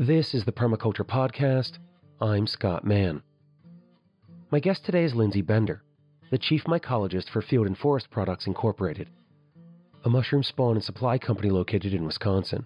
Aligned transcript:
This 0.00 0.32
is 0.32 0.46
the 0.46 0.52
Permaculture 0.52 1.04
Podcast. 1.04 1.72
I'm 2.22 2.46
Scott 2.46 2.86
Mann. 2.86 3.22
My 4.50 4.58
guest 4.58 4.82
today 4.82 5.04
is 5.04 5.14
Lindsey 5.14 5.42
Bender, 5.42 5.82
the 6.30 6.38
Chief 6.38 6.64
Mycologist 6.64 7.28
for 7.28 7.42
Field 7.42 7.66
and 7.66 7.76
Forest 7.76 8.08
Products 8.08 8.46
Incorporated, 8.46 9.10
a 10.02 10.08
mushroom 10.08 10.42
spawn 10.42 10.76
and 10.76 10.82
supply 10.82 11.18
company 11.18 11.50
located 11.50 11.92
in 11.92 12.06
Wisconsin. 12.06 12.64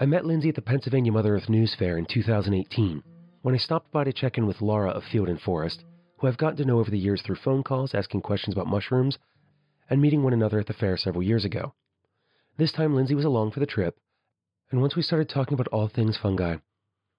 I 0.00 0.06
met 0.06 0.26
Lindsey 0.26 0.48
at 0.48 0.56
the 0.56 0.60
Pennsylvania 0.60 1.12
Mother 1.12 1.36
Earth 1.36 1.48
News 1.48 1.76
Fair 1.78 1.96
in 1.98 2.06
2018 2.06 3.04
when 3.42 3.54
I 3.54 3.58
stopped 3.58 3.92
by 3.92 4.02
to 4.02 4.12
check 4.12 4.36
in 4.36 4.48
with 4.48 4.60
Laura 4.60 4.90
of 4.90 5.04
Field 5.04 5.28
and 5.28 5.40
Forest, 5.40 5.84
who 6.18 6.26
I've 6.26 6.36
gotten 6.36 6.56
to 6.56 6.64
know 6.64 6.80
over 6.80 6.90
the 6.90 6.98
years 6.98 7.22
through 7.22 7.36
phone 7.36 7.62
calls 7.62 7.94
asking 7.94 8.22
questions 8.22 8.56
about 8.56 8.66
mushrooms 8.66 9.18
and 9.88 10.02
meeting 10.02 10.24
one 10.24 10.32
another 10.32 10.58
at 10.58 10.66
the 10.66 10.72
fair 10.72 10.96
several 10.96 11.22
years 11.22 11.44
ago. 11.44 11.74
This 12.56 12.72
time, 12.72 12.96
Lindsey 12.96 13.14
was 13.14 13.24
along 13.24 13.52
for 13.52 13.60
the 13.60 13.66
trip, 13.66 13.96
and 14.70 14.80
once 14.80 14.96
we 14.96 15.02
started 15.02 15.28
talking 15.28 15.54
about 15.54 15.68
all 15.68 15.88
things 15.88 16.16
fungi, 16.16 16.56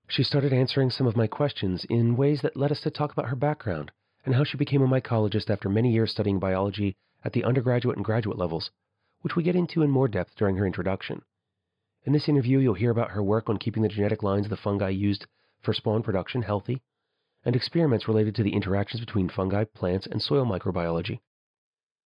she 0.07 0.23
started 0.23 0.53
answering 0.53 0.89
some 0.89 1.07
of 1.07 1.15
my 1.15 1.27
questions 1.27 1.85
in 1.89 2.15
ways 2.15 2.41
that 2.41 2.57
led 2.57 2.71
us 2.71 2.81
to 2.81 2.91
talk 2.91 3.11
about 3.11 3.29
her 3.29 3.35
background 3.35 3.91
and 4.25 4.35
how 4.35 4.43
she 4.43 4.57
became 4.57 4.81
a 4.81 4.87
mycologist 4.87 5.49
after 5.49 5.69
many 5.69 5.91
years 5.91 6.11
studying 6.11 6.39
biology 6.39 6.95
at 7.23 7.33
the 7.33 7.43
undergraduate 7.43 7.95
and 7.95 8.05
graduate 8.05 8.37
levels, 8.37 8.71
which 9.21 9.35
we 9.35 9.43
get 9.43 9.55
into 9.55 9.81
in 9.81 9.89
more 9.89 10.07
depth 10.07 10.35
during 10.35 10.57
her 10.57 10.65
introduction. 10.65 11.21
In 12.03 12.13
this 12.13 12.29
interview, 12.29 12.59
you'll 12.59 12.75
hear 12.75 12.91
about 12.91 13.11
her 13.11 13.23
work 13.23 13.49
on 13.49 13.57
keeping 13.57 13.81
the 13.81 13.89
genetic 13.89 14.21
lines 14.21 14.45
of 14.45 14.51
the 14.51 14.57
fungi 14.57 14.89
used 14.89 15.25
for 15.61 15.73
spawn 15.73 16.03
production 16.03 16.43
healthy, 16.43 16.81
and 17.43 17.55
experiments 17.55 18.07
related 18.07 18.35
to 18.35 18.43
the 18.43 18.53
interactions 18.53 18.99
between 18.99 19.29
fungi, 19.29 19.63
plants, 19.63 20.07
and 20.07 20.21
soil 20.21 20.45
microbiology. 20.45 21.19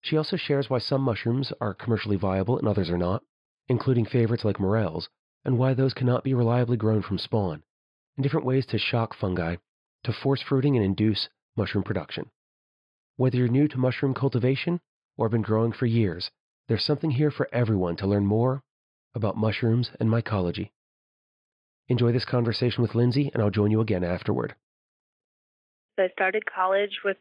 She 0.01 0.17
also 0.17 0.37
shares 0.37 0.69
why 0.69 0.79
some 0.79 1.01
mushrooms 1.01 1.51
are 1.59 1.73
commercially 1.73 2.15
viable 2.15 2.57
and 2.57 2.67
others 2.67 2.89
are 2.89 2.97
not, 2.97 3.23
including 3.67 4.05
favorites 4.05 4.45
like 4.45 4.59
morels, 4.59 5.09
and 5.43 5.57
why 5.57 5.73
those 5.73 5.93
cannot 5.93 6.23
be 6.23 6.33
reliably 6.33 6.77
grown 6.77 7.01
from 7.01 7.17
spawn, 7.17 7.63
and 8.15 8.23
different 8.23 8.45
ways 8.45 8.65
to 8.67 8.77
shock 8.77 9.15
fungi 9.15 9.55
to 10.03 10.13
force 10.13 10.41
fruiting 10.41 10.75
and 10.75 10.85
induce 10.85 11.29
mushroom 11.55 11.83
production. 11.83 12.29
Whether 13.17 13.37
you're 13.37 13.47
new 13.47 13.67
to 13.67 13.77
mushroom 13.77 14.13
cultivation 14.13 14.79
or 15.17 15.27
have 15.27 15.31
been 15.31 15.41
growing 15.41 15.71
for 15.71 15.85
years, 15.85 16.31
there's 16.67 16.83
something 16.83 17.11
here 17.11 17.31
for 17.31 17.47
everyone 17.51 17.95
to 17.97 18.07
learn 18.07 18.25
more 18.25 18.63
about 19.13 19.37
mushrooms 19.37 19.91
and 19.99 20.09
mycology. 20.09 20.71
Enjoy 21.87 22.11
this 22.11 22.25
conversation 22.25 22.81
with 22.81 22.95
Lindsey, 22.95 23.29
and 23.33 23.43
I'll 23.43 23.49
join 23.49 23.71
you 23.71 23.81
again 23.81 24.03
afterward. 24.03 24.55
I 25.99 26.07
started 26.13 26.43
college 26.45 27.01
with 27.03 27.17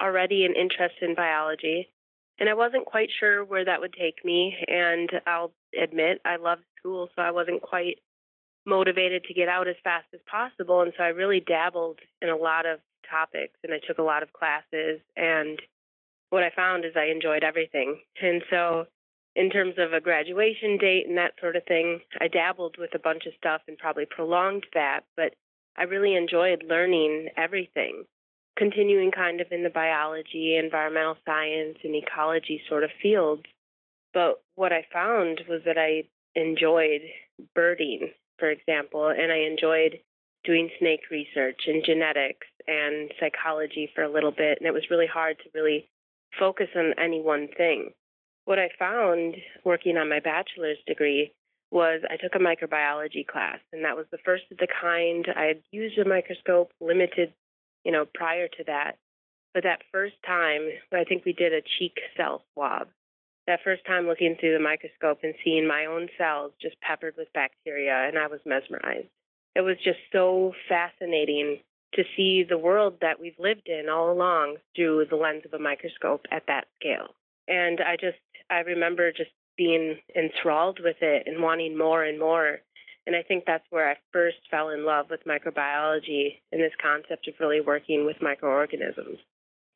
already 0.00 0.44
an 0.44 0.54
interest 0.60 0.96
in 1.02 1.14
biology, 1.14 1.90
and 2.38 2.48
I 2.48 2.54
wasn't 2.54 2.86
quite 2.86 3.10
sure 3.20 3.44
where 3.44 3.64
that 3.64 3.80
would 3.80 3.92
take 3.92 4.24
me. 4.24 4.56
And 4.66 5.10
I'll 5.26 5.52
admit, 5.80 6.20
I 6.24 6.36
loved 6.36 6.62
school, 6.84 7.08
so 7.16 7.22
I 7.22 7.30
wasn't 7.30 7.62
quite 7.62 7.98
motivated 8.66 9.24
to 9.24 9.34
get 9.34 9.48
out 9.48 9.68
as 9.68 9.76
fast 9.82 10.06
as 10.12 10.20
possible. 10.30 10.82
And 10.82 10.92
so 10.96 11.04
I 11.04 11.08
really 11.08 11.40
dabbled 11.40 11.98
in 12.22 12.28
a 12.28 12.36
lot 12.36 12.66
of 12.66 12.80
topics, 13.08 13.58
and 13.62 13.72
I 13.72 13.80
took 13.86 13.98
a 13.98 14.02
lot 14.02 14.22
of 14.22 14.32
classes. 14.32 15.00
And 15.16 15.60
what 16.30 16.42
I 16.42 16.50
found 16.54 16.84
is 16.84 16.92
I 16.96 17.10
enjoyed 17.10 17.44
everything. 17.44 18.00
And 18.22 18.42
so 18.50 18.86
in 19.36 19.50
terms 19.50 19.74
of 19.78 19.92
a 19.92 20.00
graduation 20.00 20.78
date 20.78 21.06
and 21.08 21.18
that 21.18 21.32
sort 21.40 21.56
of 21.56 21.64
thing, 21.64 22.00
I 22.20 22.28
dabbled 22.28 22.76
with 22.78 22.94
a 22.94 22.98
bunch 22.98 23.26
of 23.26 23.32
stuff 23.36 23.62
and 23.66 23.76
probably 23.76 24.06
prolonged 24.06 24.66
that, 24.74 25.00
but 25.16 25.34
I 25.76 25.82
really 25.82 26.14
enjoyed 26.14 26.64
learning 26.68 27.28
everything, 27.36 28.04
continuing 28.56 29.10
kind 29.10 29.40
of 29.40 29.48
in 29.50 29.64
the 29.64 29.70
biology, 29.70 30.56
environmental 30.56 31.16
science, 31.26 31.78
and 31.82 31.96
ecology 31.96 32.62
sort 32.68 32.84
of 32.84 32.90
fields. 33.02 33.42
But 34.12 34.40
what 34.54 34.72
I 34.72 34.86
found 34.92 35.40
was 35.48 35.62
that 35.66 35.76
I 35.76 36.04
enjoyed 36.34 37.02
birding, 37.54 38.10
for 38.38 38.50
example, 38.50 39.08
and 39.08 39.32
I 39.32 39.38
enjoyed 39.38 40.00
doing 40.44 40.70
snake 40.78 41.10
research 41.10 41.62
and 41.66 41.84
genetics 41.84 42.46
and 42.66 43.10
psychology 43.18 43.90
for 43.94 44.04
a 44.04 44.12
little 44.12 44.32
bit, 44.32 44.58
and 44.58 44.66
it 44.66 44.74
was 44.74 44.90
really 44.90 45.06
hard 45.06 45.38
to 45.38 45.50
really 45.54 45.88
focus 46.38 46.68
on 46.76 46.94
any 46.98 47.20
one 47.20 47.48
thing 47.56 47.92
what 48.44 48.58
I 48.58 48.68
found 48.78 49.36
working 49.64 49.96
on 49.96 50.08
my 50.08 50.20
bachelor's 50.20 50.78
degree 50.86 51.32
was 51.70 52.02
I 52.08 52.16
took 52.16 52.34
a 52.34 52.38
microbiology 52.38 53.26
class, 53.26 53.58
and 53.72 53.84
that 53.84 53.96
was 53.96 54.06
the 54.10 54.18
first 54.24 54.44
of 54.50 54.58
the 54.58 54.68
kind. 54.80 55.26
I 55.34 55.44
had 55.44 55.62
used 55.70 55.98
a 55.98 56.08
microscope, 56.08 56.70
limited, 56.80 57.32
you 57.84 57.92
know, 57.92 58.04
prior 58.14 58.48
to 58.48 58.64
that. 58.66 58.92
But 59.54 59.64
that 59.64 59.82
first 59.92 60.14
time, 60.26 60.68
I 60.92 61.04
think 61.04 61.24
we 61.24 61.32
did 61.32 61.52
a 61.52 61.62
cheek 61.78 61.94
cell 62.16 62.42
swab. 62.52 62.88
That 63.46 63.60
first 63.62 63.84
time 63.84 64.06
looking 64.06 64.36
through 64.38 64.54
the 64.54 64.64
microscope 64.64 65.18
and 65.22 65.34
seeing 65.44 65.66
my 65.66 65.86
own 65.86 66.08
cells 66.16 66.52
just 66.60 66.80
peppered 66.80 67.14
with 67.16 67.32
bacteria, 67.34 68.08
and 68.08 68.18
I 68.18 68.26
was 68.26 68.40
mesmerized. 68.46 69.08
It 69.54 69.60
was 69.60 69.76
just 69.84 69.98
so 70.12 70.52
fascinating 70.68 71.60
to 71.94 72.04
see 72.16 72.42
the 72.42 72.58
world 72.58 72.94
that 73.00 73.20
we've 73.20 73.38
lived 73.38 73.68
in 73.68 73.88
all 73.88 74.10
along 74.10 74.56
through 74.74 75.06
the 75.10 75.16
lens 75.16 75.42
of 75.44 75.54
a 75.54 75.62
microscope 75.62 76.26
at 76.30 76.44
that 76.48 76.66
scale. 76.80 77.14
And 77.46 77.80
I 77.80 77.96
just, 77.96 78.18
I 78.50 78.60
remember 78.60 79.12
just 79.12 79.30
being 79.56 79.98
enthralled 80.16 80.80
with 80.82 80.96
it 81.00 81.24
and 81.26 81.42
wanting 81.42 81.78
more 81.78 82.02
and 82.02 82.18
more. 82.18 82.60
And 83.06 83.14
I 83.14 83.22
think 83.22 83.44
that's 83.46 83.66
where 83.70 83.88
I 83.90 83.96
first 84.12 84.38
fell 84.50 84.70
in 84.70 84.84
love 84.84 85.06
with 85.10 85.24
microbiology 85.24 86.40
and 86.50 86.60
this 86.60 86.72
concept 86.82 87.28
of 87.28 87.34
really 87.38 87.60
working 87.60 88.06
with 88.06 88.16
microorganisms. 88.22 89.18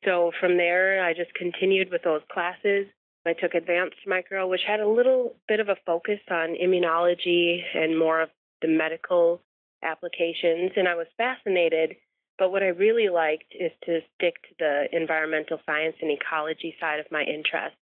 So 0.03 0.31
from 0.39 0.57
there, 0.57 1.03
I 1.03 1.13
just 1.13 1.33
continued 1.35 1.91
with 1.91 2.03
those 2.03 2.21
classes. 2.31 2.87
I 3.25 3.33
took 3.33 3.53
advanced 3.53 3.97
micro, 4.07 4.47
which 4.47 4.61
had 4.65 4.79
a 4.79 4.87
little 4.87 5.35
bit 5.47 5.59
of 5.59 5.69
a 5.69 5.77
focus 5.85 6.19
on 6.31 6.55
immunology 6.55 7.61
and 7.75 7.97
more 7.97 8.21
of 8.21 8.29
the 8.61 8.67
medical 8.67 9.41
applications. 9.83 10.71
And 10.75 10.87
I 10.87 10.95
was 10.95 11.07
fascinated 11.17 11.97
but 12.39 12.51
what 12.51 12.63
I 12.63 12.67
really 12.67 13.09
liked 13.09 13.53
is 13.53 13.71
to 13.83 13.99
stick 14.15 14.41
to 14.43 14.55
the 14.57 14.85
environmental 14.93 15.59
science 15.65 15.97
and 16.01 16.09
ecology 16.09 16.73
side 16.79 17.01
of 17.01 17.11
my 17.11 17.21
interest. 17.21 17.75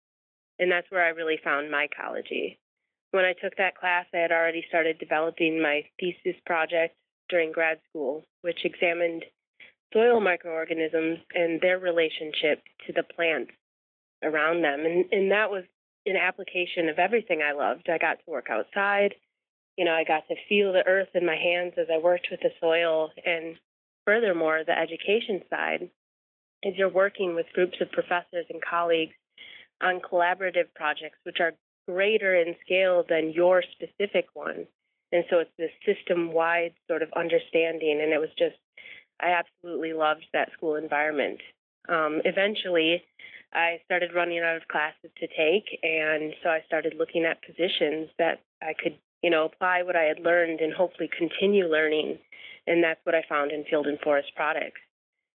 And 0.58 0.72
that's 0.72 0.90
where 0.90 1.06
I 1.06 1.10
really 1.10 1.40
found 1.44 1.72
mycology. 1.72 2.58
When 3.12 3.24
I 3.24 3.34
took 3.34 3.56
that 3.58 3.78
class, 3.78 4.08
I 4.14 4.18
had 4.18 4.32
already 4.32 4.66
started 4.68 4.98
developing 4.98 5.62
my 5.62 5.86
thesis 6.00 6.36
project 6.46 6.96
during 7.30 7.52
grad 7.52 7.78
school, 7.88 8.26
which 8.42 8.66
examined 8.66 9.24
soil 9.94 10.20
microorganisms 10.20 11.20
and 11.36 11.62
their 11.62 11.78
relationship 11.78 12.64
to 12.88 12.94
the 12.94 13.04
plants 13.04 13.52
around 14.24 14.62
them. 14.64 14.86
And, 14.86 15.06
and 15.12 15.32
that 15.32 15.52
was 15.52 15.64
an 16.06 16.16
application 16.16 16.90
of 16.90 17.00
everything 17.00 17.42
I 17.42 17.54
loved. 17.54 17.90
I 17.90 17.98
got 17.98 18.20
to 18.20 18.32
work 18.32 18.48
outside. 18.50 19.16
You 19.78 19.86
know, 19.86 19.94
I 19.94 20.04
got 20.04 20.28
to 20.28 20.36
feel 20.50 20.74
the 20.74 20.88
earth 20.88 21.10
in 21.14 21.26
my 21.26 21.36
hands 21.36 21.74
as 21.78 21.88
I 21.94 21.98
worked 22.00 22.28
with 22.32 22.40
the 22.42 22.50
soil. 22.60 23.12
And 23.26 23.56
furthermore, 24.06 24.64
the 24.66 24.78
education 24.78 25.42
side 25.50 25.90
is 26.64 26.74
you're 26.78 26.90
working 26.90 27.36
with 27.36 27.46
groups 27.54 27.78
of 27.82 27.92
professors 27.92 28.46
and 28.50 28.62
colleagues 28.68 29.14
on 29.82 30.00
collaborative 30.00 30.74
projects, 30.76 31.20
which 31.24 31.38
are 31.40 31.54
greater 31.88 32.36
in 32.36 32.56
scale 32.66 33.04
than 33.08 33.32
your 33.32 33.64
specific 33.74 34.26
one. 34.34 34.66
And 35.12 35.24
so 35.30 35.40
it's 35.40 35.52
this 35.58 35.72
system 35.86 36.34
wide 36.34 36.74
sort 36.88 37.04
of 37.04 37.10
understanding. 37.16 38.00
And 38.02 38.12
it 38.12 38.20
was 38.20 38.30
just, 38.38 38.56
I 39.22 39.30
absolutely 39.30 39.94
loved 39.94 40.26
that 40.34 40.52
school 40.54 40.76
environment. 40.76 41.40
Um, 41.88 42.22
eventually, 42.26 43.04
I 43.54 43.80
started 43.86 44.12
running 44.14 44.40
out 44.40 44.58
of 44.58 44.68
classes 44.68 45.12
to 45.20 45.28
take. 45.28 45.80
And 45.84 46.34
so 46.44 46.50
I 46.50 46.62
started 46.68 46.96
looking 46.98 47.26
at 47.26 47.42
positions 47.42 48.10
that 48.20 48.42
I 48.62 48.74
could, 48.74 48.98
you 49.24 49.30
know, 49.30 49.46
apply 49.46 49.84
what 49.84 49.96
I 49.96 50.04
had 50.04 50.20
learned 50.20 50.60
and 50.62 50.74
hopefully 50.74 51.10
continue 51.18 51.66
learning 51.66 52.20
and 52.68 52.84
that's 52.84 53.00
what 53.06 53.16
I 53.16 53.24
found 53.28 53.52
in 53.52 53.64
field 53.64 53.88
and 53.88 54.00
forest 54.02 54.30
products. 54.36 54.82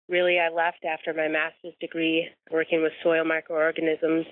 Really, 0.08 0.38
I 0.40 0.48
left 0.48 0.84
after 0.84 1.12
my 1.12 1.28
master's 1.28 1.74
degree 1.80 2.28
working 2.50 2.82
with 2.82 2.92
soil 3.02 3.24
microorganisms, 3.24 4.24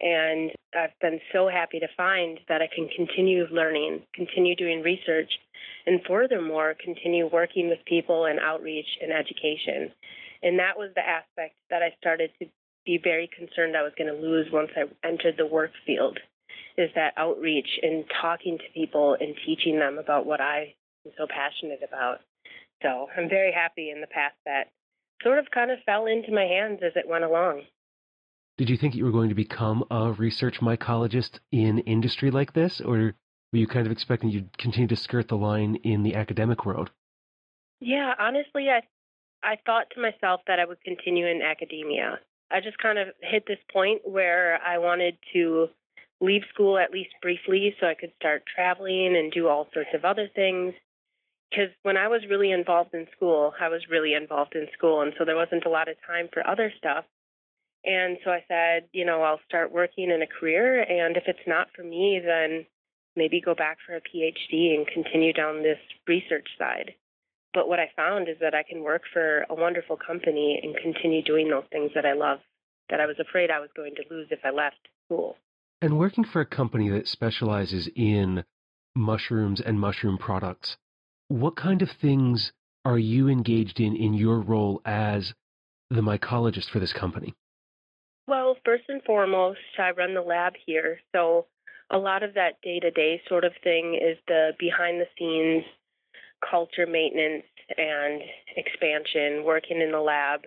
and 0.00 0.52
I've 0.72 0.96
been 1.00 1.20
so 1.32 1.48
happy 1.48 1.80
to 1.80 1.88
find 1.96 2.38
that 2.48 2.62
I 2.62 2.68
can 2.72 2.88
continue 2.96 3.46
learning, 3.50 4.02
continue 4.14 4.54
doing 4.54 4.82
research, 4.82 5.30
and 5.84 6.00
furthermore, 6.06 6.76
continue 6.82 7.26
working 7.26 7.68
with 7.68 7.80
people 7.86 8.26
and 8.26 8.38
outreach 8.38 8.86
and 9.02 9.12
education. 9.12 9.90
And 10.42 10.58
that 10.58 10.78
was 10.78 10.90
the 10.94 11.06
aspect 11.06 11.56
that 11.68 11.82
I 11.82 11.92
started 11.98 12.30
to 12.38 12.46
be 12.90 12.98
very 13.02 13.30
concerned 13.36 13.76
I 13.76 13.82
was 13.82 13.92
going 13.96 14.12
to 14.12 14.20
lose 14.20 14.48
once 14.52 14.70
I 14.76 14.82
entered 15.06 15.36
the 15.38 15.46
work 15.46 15.70
field 15.86 16.18
is 16.76 16.90
that 16.96 17.12
outreach 17.16 17.68
and 17.82 18.04
talking 18.20 18.58
to 18.58 18.64
people 18.74 19.16
and 19.20 19.34
teaching 19.46 19.78
them 19.78 19.98
about 19.98 20.26
what 20.26 20.40
I 20.40 20.74
I'm 21.04 21.12
so 21.16 21.26
passionate 21.28 21.80
about. 21.86 22.18
So 22.82 23.06
I'm 23.16 23.28
very 23.28 23.52
happy 23.52 23.90
in 23.90 24.00
the 24.00 24.06
past 24.06 24.34
that 24.44 24.64
sort 25.22 25.38
of 25.38 25.46
kind 25.54 25.70
of 25.70 25.78
fell 25.86 26.06
into 26.06 26.32
my 26.32 26.44
hands 26.44 26.80
as 26.84 26.92
it 26.96 27.08
went 27.08 27.24
along. 27.24 27.62
Did 28.58 28.68
you 28.68 28.76
think 28.76 28.94
you 28.94 29.04
were 29.04 29.12
going 29.12 29.28
to 29.28 29.34
become 29.34 29.84
a 29.90 30.12
research 30.12 30.60
mycologist 30.60 31.38
in 31.52 31.78
industry 31.80 32.30
like 32.30 32.52
this, 32.52 32.80
or 32.80 33.14
were 33.52 33.58
you 33.58 33.66
kind 33.66 33.86
of 33.86 33.92
expecting 33.92 34.30
you'd 34.30 34.58
continue 34.58 34.88
to 34.88 34.96
skirt 34.96 35.28
the 35.28 35.36
line 35.36 35.76
in 35.76 36.02
the 36.02 36.14
academic 36.14 36.66
world? 36.66 36.90
Yeah, 37.80 38.12
honestly, 38.18 38.68
I 38.68 38.82
I 39.42 39.56
thought 39.64 39.86
to 39.94 40.02
myself 40.02 40.42
that 40.46 40.58
I 40.58 40.66
would 40.66 40.82
continue 40.82 41.26
in 41.26 41.40
academia. 41.40 42.18
I 42.50 42.60
just 42.60 42.78
kind 42.78 42.98
of 42.98 43.08
hit 43.20 43.44
this 43.46 43.58
point 43.72 44.02
where 44.04 44.60
I 44.62 44.78
wanted 44.78 45.16
to 45.32 45.68
leave 46.20 46.42
school 46.52 46.78
at 46.78 46.92
least 46.92 47.10
briefly 47.22 47.74
so 47.80 47.86
I 47.86 47.94
could 47.94 48.12
start 48.16 48.42
traveling 48.54 49.16
and 49.16 49.32
do 49.32 49.48
all 49.48 49.68
sorts 49.72 49.90
of 49.94 50.04
other 50.04 50.28
things. 50.34 50.74
Because 51.50 51.70
when 51.82 51.96
I 51.96 52.08
was 52.08 52.22
really 52.28 52.52
involved 52.52 52.94
in 52.94 53.06
school, 53.16 53.52
I 53.60 53.68
was 53.68 53.82
really 53.90 54.14
involved 54.14 54.54
in 54.54 54.68
school, 54.72 55.00
and 55.00 55.12
so 55.18 55.24
there 55.24 55.36
wasn't 55.36 55.64
a 55.66 55.70
lot 55.70 55.88
of 55.88 55.96
time 56.06 56.28
for 56.32 56.46
other 56.46 56.72
stuff. 56.78 57.04
And 57.84 58.18
so 58.24 58.30
I 58.30 58.44
said, 58.46 58.88
you 58.92 59.04
know, 59.04 59.22
I'll 59.22 59.40
start 59.48 59.72
working 59.72 60.10
in 60.10 60.22
a 60.22 60.26
career, 60.26 60.82
and 60.82 61.16
if 61.16 61.24
it's 61.26 61.46
not 61.46 61.68
for 61.74 61.82
me, 61.82 62.20
then 62.24 62.66
maybe 63.16 63.40
go 63.40 63.54
back 63.54 63.78
for 63.84 63.96
a 63.96 64.00
PhD 64.00 64.76
and 64.76 64.86
continue 64.86 65.32
down 65.32 65.62
this 65.62 65.78
research 66.06 66.46
side. 66.58 66.94
But 67.52 67.68
what 67.68 67.80
I 67.80 67.90
found 67.96 68.28
is 68.28 68.36
that 68.40 68.54
I 68.54 68.62
can 68.62 68.82
work 68.82 69.02
for 69.12 69.44
a 69.50 69.54
wonderful 69.54 69.96
company 69.96 70.60
and 70.62 70.76
continue 70.76 71.22
doing 71.22 71.48
those 71.48 71.64
things 71.72 71.90
that 71.94 72.06
I 72.06 72.12
love 72.12 72.38
that 72.90 73.00
I 73.00 73.06
was 73.06 73.16
afraid 73.18 73.50
I 73.50 73.60
was 73.60 73.70
going 73.74 73.94
to 73.94 74.02
lose 74.10 74.28
if 74.30 74.40
I 74.44 74.50
left 74.50 74.88
school. 75.06 75.36
And 75.80 75.98
working 75.98 76.24
for 76.24 76.40
a 76.40 76.46
company 76.46 76.90
that 76.90 77.08
specializes 77.08 77.88
in 77.94 78.44
mushrooms 78.94 79.60
and 79.60 79.80
mushroom 79.80 80.18
products, 80.18 80.76
what 81.28 81.56
kind 81.56 81.80
of 81.80 81.90
things 81.90 82.52
are 82.84 82.98
you 82.98 83.28
engaged 83.28 83.80
in 83.80 83.96
in 83.96 84.14
your 84.14 84.40
role 84.40 84.82
as 84.84 85.34
the 85.88 86.00
mycologist 86.00 86.68
for 86.68 86.80
this 86.80 86.92
company? 86.92 87.34
Well, 88.26 88.56
first 88.64 88.84
and 88.88 89.02
foremost, 89.04 89.58
I 89.78 89.90
run 89.90 90.14
the 90.14 90.20
lab 90.20 90.54
here. 90.66 91.00
So 91.12 91.46
a 91.90 91.98
lot 91.98 92.22
of 92.22 92.34
that 92.34 92.60
day 92.62 92.78
to 92.80 92.90
day 92.90 93.20
sort 93.28 93.44
of 93.44 93.52
thing 93.62 93.98
is 94.00 94.18
the 94.28 94.52
behind 94.58 95.00
the 95.00 95.06
scenes 95.18 95.64
culture 96.48 96.86
maintenance 96.86 97.44
and 97.76 98.22
expansion, 98.56 99.44
working 99.44 99.80
in 99.80 99.92
the 99.92 100.00
lab, 100.00 100.40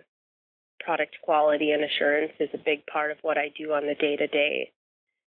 product 0.80 1.16
quality 1.22 1.70
and 1.70 1.84
assurance 1.84 2.32
is 2.40 2.50
a 2.52 2.58
big 2.58 2.84
part 2.86 3.10
of 3.10 3.18
what 3.22 3.38
I 3.38 3.50
do 3.56 3.72
on 3.72 3.86
the 3.86 3.94
day 3.94 4.16
to 4.16 4.26
day. 4.26 4.70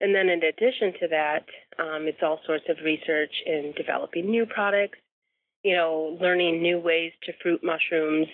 And 0.01 0.15
then 0.15 0.29
in 0.29 0.43
addition 0.43 0.93
to 1.01 1.09
that, 1.09 1.45
um, 1.79 2.07
it's 2.09 2.19
all 2.23 2.41
sorts 2.47 2.65
of 2.69 2.77
research 2.85 3.33
in 3.47 3.73
developing 3.77 4.29
new 4.29 4.45
products, 4.47 4.99
you 5.63 5.77
know, 5.77 6.19
learning 6.21 6.61
new 6.61 6.79
ways 6.79 7.13
to 7.25 7.33
fruit 7.43 7.63
mushrooms, 7.63 8.27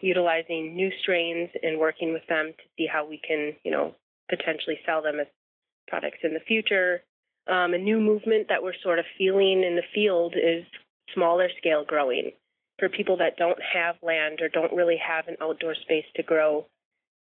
utilizing 0.00 0.74
new 0.74 0.90
strains 1.02 1.50
and 1.62 1.78
working 1.78 2.12
with 2.12 2.26
them 2.28 2.52
to 2.56 2.64
see 2.76 2.86
how 2.90 3.06
we 3.06 3.20
can, 3.26 3.52
you 3.64 3.70
know, 3.70 3.94
potentially 4.28 4.78
sell 4.86 5.02
them 5.02 5.20
as 5.20 5.26
products 5.88 6.18
in 6.22 6.34
the 6.34 6.40
future. 6.40 7.02
Um, 7.48 7.74
a 7.74 7.78
new 7.78 8.00
movement 8.00 8.46
that 8.48 8.62
we're 8.62 8.74
sort 8.82 8.98
of 8.98 9.04
feeling 9.16 9.62
in 9.62 9.76
the 9.76 9.82
field 9.94 10.34
is 10.34 10.64
smaller 11.14 11.48
scale 11.58 11.84
growing. 11.86 12.32
For 12.78 12.88
people 12.88 13.16
that 13.16 13.36
don't 13.36 13.58
have 13.74 13.96
land 14.02 14.40
or 14.40 14.48
don't 14.48 14.72
really 14.72 14.98
have 15.04 15.26
an 15.26 15.36
outdoor 15.40 15.74
space 15.74 16.04
to 16.14 16.22
grow, 16.22 16.66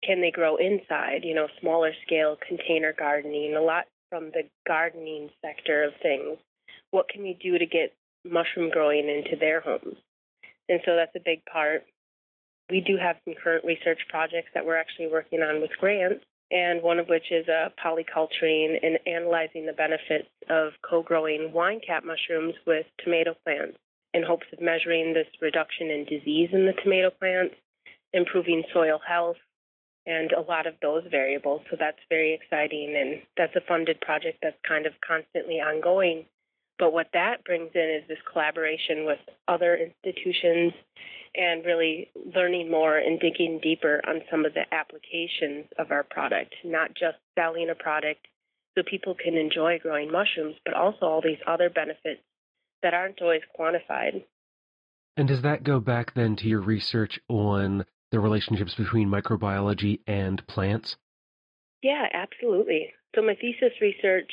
can 0.02 0.20
they 0.20 0.30
grow 0.30 0.56
inside? 0.56 1.24
You 1.24 1.34
know, 1.34 1.48
smaller 1.60 1.92
scale 2.06 2.36
container 2.46 2.94
gardening, 2.96 3.54
a 3.54 3.60
lot 3.60 3.84
from 4.08 4.30
the 4.30 4.44
gardening 4.66 5.30
sector 5.44 5.84
of 5.84 5.92
things. 6.02 6.38
What 6.90 7.08
can 7.08 7.22
we 7.22 7.38
do 7.40 7.58
to 7.58 7.66
get 7.66 7.94
mushroom 8.24 8.70
growing 8.70 9.08
into 9.08 9.36
their 9.38 9.60
homes? 9.60 9.96
And 10.68 10.80
so 10.84 10.96
that's 10.96 11.14
a 11.16 11.20
big 11.24 11.44
part. 11.44 11.84
We 12.70 12.80
do 12.80 12.96
have 12.96 13.16
some 13.24 13.34
current 13.42 13.64
research 13.64 14.00
projects 14.08 14.50
that 14.54 14.64
we're 14.64 14.76
actually 14.76 15.08
working 15.08 15.40
on 15.40 15.60
with 15.60 15.70
grants, 15.78 16.24
and 16.52 16.82
one 16.82 16.98
of 16.98 17.08
which 17.08 17.32
is 17.32 17.48
uh, 17.48 17.70
polyculturing 17.82 18.76
and 18.82 18.98
analyzing 19.06 19.64
the 19.64 19.72
benefits 19.72 20.28
of 20.50 20.72
co 20.88 21.02
growing 21.02 21.50
wine 21.52 21.80
cap 21.84 22.04
mushrooms 22.04 22.54
with 22.66 22.84
tomato 23.02 23.34
plants 23.44 23.78
in 24.12 24.22
hopes 24.22 24.46
of 24.52 24.60
measuring 24.60 25.14
this 25.14 25.26
reduction 25.40 25.90
in 25.90 26.04
disease 26.04 26.50
in 26.52 26.66
the 26.66 26.74
tomato 26.84 27.10
plants, 27.10 27.54
improving 28.12 28.62
soil 28.72 29.00
health, 29.06 29.38
and 30.04 30.32
a 30.32 30.40
lot 30.42 30.66
of 30.66 30.74
those 30.82 31.04
variables. 31.10 31.62
So 31.70 31.76
that's 31.80 31.98
very 32.10 32.34
exciting, 32.34 32.94
and 32.94 33.22
that's 33.38 33.56
a 33.56 33.66
funded 33.66 34.00
project 34.02 34.38
that's 34.42 34.56
kind 34.68 34.84
of 34.84 34.92
constantly 35.06 35.56
ongoing. 35.56 36.26
But 36.78 36.92
what 36.92 37.08
that 37.14 37.44
brings 37.44 37.70
in 37.74 38.00
is 38.02 38.08
this 38.08 38.18
collaboration 38.30 39.06
with 39.06 39.20
other 39.48 39.76
institutions 39.76 40.72
and 41.34 41.64
really 41.64 42.10
learning 42.34 42.70
more 42.70 42.96
and 42.96 43.18
digging 43.18 43.58
deeper 43.62 44.00
on 44.06 44.20
some 44.30 44.44
of 44.44 44.54
the 44.54 44.72
applications 44.72 45.66
of 45.78 45.90
our 45.90 46.02
product, 46.02 46.54
not 46.64 46.90
just 46.90 47.16
selling 47.38 47.70
a 47.70 47.74
product 47.74 48.26
so 48.74 48.82
people 48.88 49.14
can 49.14 49.36
enjoy 49.36 49.78
growing 49.78 50.10
mushrooms, 50.10 50.56
but 50.64 50.74
also 50.74 51.06
all 51.06 51.20
these 51.22 51.38
other 51.46 51.70
benefits 51.70 52.20
that 52.82 52.94
aren't 52.94 53.20
always 53.20 53.42
quantified. 53.58 54.24
And 55.16 55.28
does 55.28 55.42
that 55.42 55.62
go 55.62 55.80
back 55.80 56.14
then 56.14 56.36
to 56.36 56.48
your 56.48 56.60
research 56.60 57.20
on 57.28 57.84
the 58.10 58.20
relationships 58.20 58.74
between 58.74 59.08
microbiology 59.08 60.00
and 60.06 60.46
plants? 60.46 60.96
Yeah, 61.82 62.06
absolutely. 62.12 62.92
So 63.14 63.22
my 63.22 63.34
thesis 63.34 63.72
research 63.80 64.30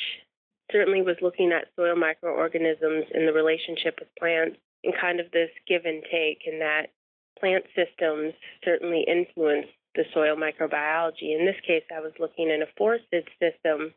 certainly 0.72 1.02
was 1.02 1.18
looking 1.22 1.52
at 1.52 1.68
soil 1.76 1.96
microorganisms 1.96 3.06
in 3.14 3.26
the 3.26 3.34
relationship 3.34 4.00
with 4.00 4.10
plants 4.18 4.58
and 4.84 4.94
kind 5.00 5.20
of 5.20 5.32
this 5.32 5.50
give 5.68 5.86
and 5.86 6.04
take 6.12 6.42
and 6.46 6.62
that 6.62 6.88
plant 7.40 7.66
systems 7.76 8.34
certainly 8.64 9.06
influence 9.08 9.68
the 9.96 10.04
soil 10.14 10.36
microbiology. 10.36 11.38
In 11.38 11.46
this 11.46 11.60
case, 11.66 11.84
I 11.96 12.00
was 12.00 12.14
looking 12.20 12.50
in 12.50 12.62
a 12.62 12.68
forested 12.78 13.28
system 13.40 13.94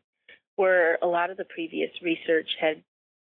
where 0.55 0.97
a 1.01 1.07
lot 1.07 1.29
of 1.29 1.37
the 1.37 1.45
previous 1.45 1.91
research 2.01 2.49
had 2.59 2.83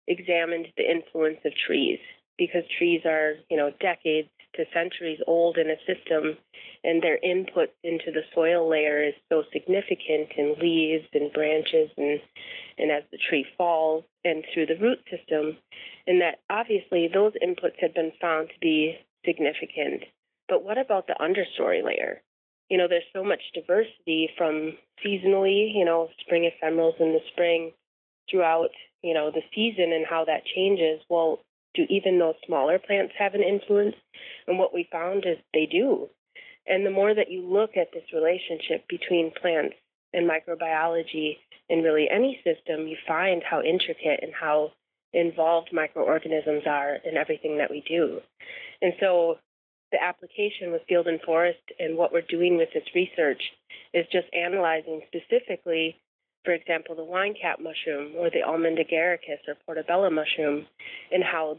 examined 0.08 0.68
the 0.78 0.90
influence 0.90 1.40
of 1.46 1.54
trees 1.66 2.00
because 2.38 2.64
trees 2.78 3.02
are, 3.06 3.34
you 3.50 3.58
know, 3.58 3.72
decades 3.80 4.30
to 4.58 4.66
centuries 4.74 5.20
old 5.28 5.58
in 5.58 5.70
a 5.70 5.78
system 5.86 6.38
and 6.84 7.02
their 7.02 7.18
input 7.18 7.70
into 7.84 8.12
the 8.12 8.22
soil 8.34 8.70
layer 8.70 9.04
is 9.04 9.14
so 9.30 9.44
significant 9.54 10.30
in 10.38 10.56
leaves 10.62 11.08
and 11.14 11.32
branches 11.34 11.90
and 11.98 12.20
and 12.78 12.92
as 12.92 13.04
the 13.12 13.18
tree 13.30 13.46
falls 13.58 14.04
and 14.24 14.44
through 14.54 14.66
the 14.66 14.78
root 14.82 15.00
system 15.10 15.58
and 16.06 16.22
that 16.22 16.40
obviously 16.50 17.10
those 17.12 17.34
inputs 17.44 17.80
had 17.80 17.94
been 17.94 18.12
found 18.20 18.50
to 18.50 18.60
be 18.62 18.98
significant. 19.26 20.04
But 20.48 20.64
what 20.64 20.78
about 20.78 21.08
the 21.08 21.16
understory 21.20 21.84
layer? 21.84 22.22
You 22.70 22.78
know 22.78 22.88
there's 22.88 23.04
so 23.14 23.24
much 23.24 23.42
diversity 23.54 24.30
from 24.38 24.74
seasonally 25.06 25.74
you 25.74 25.86
know 25.86 26.10
spring 26.20 26.50
ephemerals 26.50 27.00
in 27.00 27.14
the 27.14 27.22
spring 27.32 27.72
throughout 28.30 28.70
you 29.04 29.14
know 29.14 29.32
the 29.32 29.44
season 29.56 29.94
and 29.94 30.06
how 30.06 30.26
that 30.26 30.46
changes. 30.46 31.02
Well 31.10 31.40
do 31.78 31.86
even 31.90 32.20
those 32.20 32.36
smaller 32.46 32.80
plants 32.80 33.14
have 33.18 33.34
an 33.34 33.44
influence. 33.44 33.96
And 34.48 34.60
what 34.60 34.74
we 34.74 34.90
found 34.92 35.26
is 35.26 35.38
they 35.54 35.68
do. 35.72 36.10
And 36.66 36.86
the 36.86 36.92
more 36.92 37.14
that 37.14 37.32
you 37.32 37.42
look 37.42 37.78
at 37.78 37.94
this 37.94 38.04
relationship 38.14 38.88
between 38.90 39.32
plants 39.42 39.76
and 40.14 40.30
microbiology 40.30 41.38
in 41.70 41.84
really 41.84 42.08
any 42.10 42.42
system 42.44 42.88
you 42.88 42.98
find 43.08 43.42
how 43.44 43.62
intricate 43.62 44.20
and 44.22 44.34
how 44.34 44.72
involved 45.14 45.70
microorganisms 45.72 46.64
are 46.66 46.96
in 47.06 47.16
everything 47.16 47.58
that 47.60 47.72
we 47.72 47.84
do. 47.88 48.20
And 48.82 48.94
so 49.00 49.38
the 49.92 50.04
application 50.04 50.72
with 50.72 50.82
field 50.90 51.08
and 51.08 51.22
forest 51.22 51.60
and 51.80 51.98
what 51.98 52.12
we're 52.12 52.22
doing 52.22 52.58
with 52.58 52.70
this 52.74 52.84
research 52.94 53.42
is 53.94 54.06
just 54.12 54.28
analyzing 54.34 55.02
specifically 55.08 55.96
for 56.48 56.54
example, 56.54 56.96
the 56.96 57.04
wine 57.04 57.36
cap 57.40 57.60
mushroom 57.62 58.14
or 58.16 58.30
the 58.30 58.42
almond 58.42 58.78
agaricus 58.78 59.44
or 59.50 59.56
portobello 59.66 60.10
mushroom, 60.10 60.66
and 61.12 61.22
how 61.22 61.58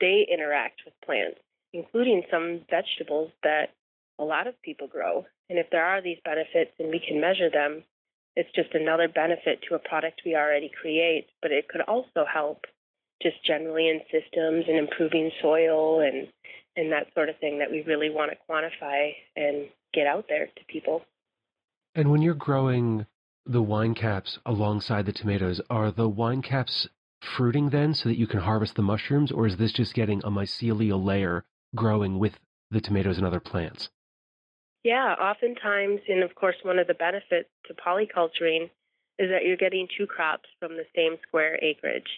they 0.00 0.26
interact 0.30 0.82
with 0.84 0.94
plants, 1.04 1.40
including 1.72 2.22
some 2.30 2.60
vegetables 2.70 3.30
that 3.42 3.70
a 4.18 4.24
lot 4.24 4.46
of 4.46 4.60
people 4.62 4.86
grow. 4.86 5.26
And 5.50 5.58
if 5.58 5.70
there 5.70 5.84
are 5.84 6.02
these 6.02 6.18
benefits 6.24 6.72
and 6.78 6.90
we 6.90 7.00
can 7.06 7.20
measure 7.20 7.50
them, 7.50 7.84
it's 8.36 8.50
just 8.54 8.74
another 8.74 9.08
benefit 9.08 9.60
to 9.68 9.74
a 9.74 9.78
product 9.78 10.22
we 10.24 10.36
already 10.36 10.70
create, 10.80 11.26
but 11.42 11.50
it 11.50 11.68
could 11.68 11.80
also 11.82 12.24
help 12.32 12.66
just 13.22 13.44
generally 13.44 13.88
in 13.88 14.00
systems 14.12 14.64
and 14.68 14.76
improving 14.76 15.30
soil 15.42 16.00
and 16.00 16.28
and 16.76 16.92
that 16.92 17.08
sort 17.14 17.28
of 17.28 17.36
thing 17.38 17.58
that 17.58 17.70
we 17.70 17.82
really 17.82 18.08
want 18.08 18.30
to 18.30 18.36
quantify 18.48 19.10
and 19.34 19.66
get 19.92 20.06
out 20.06 20.26
there 20.28 20.46
to 20.46 20.64
people. 20.68 21.02
And 21.96 22.12
when 22.12 22.22
you're 22.22 22.34
growing 22.34 23.06
the 23.44 23.62
wine 23.62 23.94
caps 23.94 24.38
alongside 24.46 25.04
the 25.04 25.12
tomatoes, 25.12 25.60
are 25.68 25.90
the 25.90 26.08
wine 26.08 26.42
caps 26.42 26.86
fruiting 27.20 27.70
then 27.70 27.94
so 27.94 28.08
that 28.08 28.18
you 28.18 28.26
can 28.26 28.40
harvest 28.40 28.74
the 28.76 28.82
mushrooms, 28.82 29.32
or 29.32 29.46
is 29.46 29.56
this 29.56 29.72
just 29.72 29.94
getting 29.94 30.20
a 30.24 30.30
mycelial 30.30 31.02
layer 31.04 31.44
growing 31.74 32.18
with 32.18 32.38
the 32.70 32.80
tomatoes 32.80 33.18
and 33.18 33.26
other 33.26 33.40
plants? 33.40 33.90
Yeah, 34.84 35.14
oftentimes, 35.20 36.00
and 36.08 36.22
of 36.22 36.34
course, 36.34 36.56
one 36.62 36.78
of 36.78 36.86
the 36.86 36.94
benefits 36.94 37.48
to 37.66 37.74
polyculturing 37.74 38.70
is 39.18 39.30
that 39.30 39.44
you're 39.44 39.56
getting 39.56 39.88
two 39.96 40.06
crops 40.06 40.48
from 40.60 40.76
the 40.76 40.86
same 40.94 41.16
square 41.26 41.58
acreage. 41.62 42.08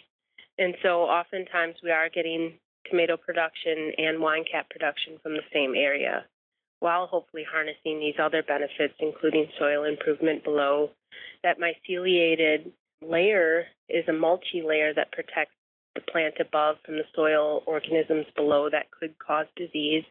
And 0.57 0.75
so 0.83 1.01
oftentimes 1.01 1.75
we 1.83 1.89
are 1.89 2.09
getting 2.09 2.53
tomato 2.89 3.17
production 3.17 3.91
and 3.97 4.21
wine 4.21 4.45
cap 4.49 4.69
production 4.69 5.17
from 5.23 5.33
the 5.33 5.43
same 5.53 5.73
area 5.75 6.25
while 6.79 7.07
hopefully 7.07 7.45
harnessing 7.49 7.99
these 7.99 8.15
other 8.21 8.43
benefits, 8.43 8.93
including 8.99 9.47
soil 9.57 9.83
improvement 9.83 10.43
below. 10.43 10.89
That 11.43 11.57
myceliated 11.59 12.71
layer 13.01 13.65
is 13.89 14.07
a 14.07 14.13
mulchy 14.13 14.61
layer 14.65 14.93
that 14.93 15.11
protects 15.11 15.55
the 15.95 16.01
plant 16.01 16.35
above 16.39 16.77
from 16.85 16.95
the 16.95 17.03
soil 17.15 17.63
organisms 17.65 18.25
below 18.35 18.69
that 18.69 18.91
could 18.91 19.17
cause 19.19 19.45
disease. 19.55 20.03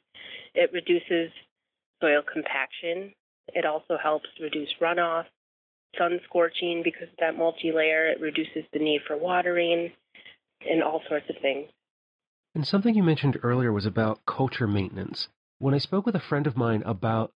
It 0.54 0.70
reduces 0.73 1.32
soil 2.00 2.23
compaction. 2.30 3.12
It 3.49 3.64
also 3.64 3.97
helps 4.02 4.28
reduce 4.40 4.68
runoff. 4.80 5.25
sun 5.99 6.20
scorching 6.25 6.82
because 6.85 7.09
of 7.09 7.16
that 7.18 7.37
multi-layer. 7.37 8.09
It 8.09 8.20
reduces 8.20 8.64
the 8.73 8.78
need 8.78 9.00
for 9.06 9.16
watering 9.16 9.90
and 10.68 10.82
all 10.82 11.02
sorts 11.09 11.26
of 11.30 11.37
things. 11.40 11.68
And 12.54 12.66
something 12.66 12.94
you 12.94 13.02
mentioned 13.02 13.38
earlier 13.42 13.73
was 13.73 13.87
about 13.87 14.26
culture 14.26 14.66
maintenance. 14.66 15.28
When 15.59 15.75
I 15.75 15.78
spoke 15.78 16.06
with 16.06 16.16
a 16.16 16.20
friend 16.20 16.47
of 16.47 16.56
mine 16.56 16.82
about 16.85 17.32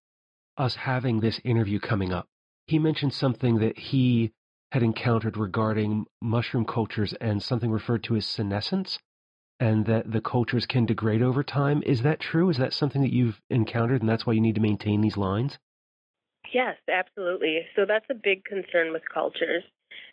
us 0.57 0.75
having 0.75 1.19
this 1.19 1.39
interview 1.43 1.79
coming 1.79 2.13
up, 2.13 2.27
he 2.67 2.79
mentioned 2.79 3.13
something 3.13 3.59
that 3.59 3.77
he 3.77 4.33
had 4.75 4.83
encountered 4.83 5.37
regarding 5.37 6.05
mushroom 6.21 6.65
cultures 6.65 7.13
and 7.21 7.41
something 7.41 7.71
referred 7.71 8.03
to 8.03 8.13
as 8.17 8.25
senescence, 8.25 8.99
and 9.57 9.85
that 9.85 10.11
the 10.11 10.19
cultures 10.19 10.65
can 10.65 10.85
degrade 10.85 11.21
over 11.21 11.43
time. 11.43 11.81
Is 11.85 12.01
that 12.01 12.19
true? 12.19 12.49
Is 12.49 12.57
that 12.57 12.73
something 12.73 13.01
that 13.01 13.13
you've 13.13 13.39
encountered, 13.49 14.01
and 14.01 14.09
that's 14.09 14.25
why 14.25 14.33
you 14.33 14.41
need 14.41 14.55
to 14.55 14.61
maintain 14.61 14.99
these 14.99 15.15
lines? 15.15 15.59
Yes, 16.53 16.75
absolutely. 16.91 17.61
So 17.77 17.85
that's 17.87 18.05
a 18.11 18.15
big 18.21 18.43
concern 18.43 18.91
with 18.91 19.03
cultures, 19.13 19.63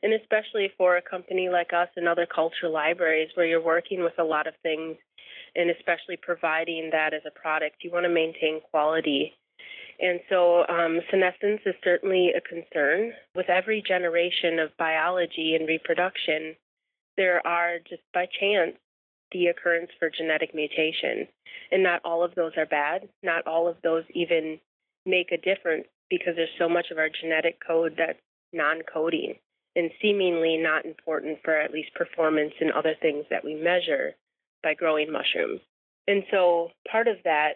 and 0.05 0.13
especially 0.15 0.71
for 0.79 0.97
a 0.97 1.03
company 1.03 1.49
like 1.49 1.73
us 1.73 1.89
and 1.97 2.07
other 2.07 2.29
culture 2.33 2.69
libraries 2.69 3.31
where 3.35 3.47
you're 3.47 3.61
working 3.61 4.05
with 4.05 4.17
a 4.21 4.25
lot 4.25 4.47
of 4.47 4.55
things, 4.63 4.97
and 5.57 5.71
especially 5.71 6.19
providing 6.23 6.91
that 6.93 7.15
as 7.15 7.23
a 7.27 7.37
product, 7.37 7.83
you 7.83 7.91
want 7.91 8.05
to 8.05 8.09
maintain 8.09 8.61
quality 8.71 9.33
and 10.03 10.19
so 10.29 10.67
um, 10.69 10.99
senescence 11.11 11.61
is 11.65 11.77
certainly 11.85 12.33
a 12.37 12.41
concern. 12.41 13.13
With 13.37 13.49
every 13.49 13.83
generation 13.87 14.59
of 14.59 14.77
biology 14.77 15.55
and 15.59 15.69
reproduction, 15.69 16.57
there 17.17 17.45
are 17.47 17.79
just 17.89 18.03
by 18.13 18.27
chance 18.41 18.77
the 19.31 19.47
occurrence 19.47 19.91
for 20.01 20.11
genetic 20.11 20.55
mutation. 20.55 21.29
And 21.71 21.85
not 21.85 22.01
all 22.05 22.25
of 22.25 22.35
those 22.35 22.53
are 22.57 22.67
bad. 22.67 23.09
Not 23.23 23.47
all 23.47 23.69
of 23.69 23.77
those 23.85 24.03
even 24.13 24.59
make 25.07 25.31
a 25.31 25.37
difference 25.37 25.87
because 26.11 26.35
there's 26.35 26.49
so 26.59 26.69
much 26.69 26.87
of 26.91 26.99
our 26.99 27.09
genetic 27.09 27.59
code 27.65 27.95
that's 27.97 28.19
non 28.53 28.83
coding 28.93 29.35
and 29.77 29.91
seemingly 30.03 30.59
not 30.59 30.85
important 30.85 31.39
for 31.45 31.57
at 31.57 31.73
least 31.73 31.95
performance 31.95 32.53
and 32.61 32.73
other 32.73 32.95
things 33.01 33.25
that 33.31 33.45
we 33.45 33.55
measure 33.55 34.15
by 34.65 34.75
growing 34.75 35.11
mushrooms. 35.11 35.61
And 36.09 36.25
so 36.31 36.71
part 36.91 37.07
of 37.07 37.17
that 37.25 37.53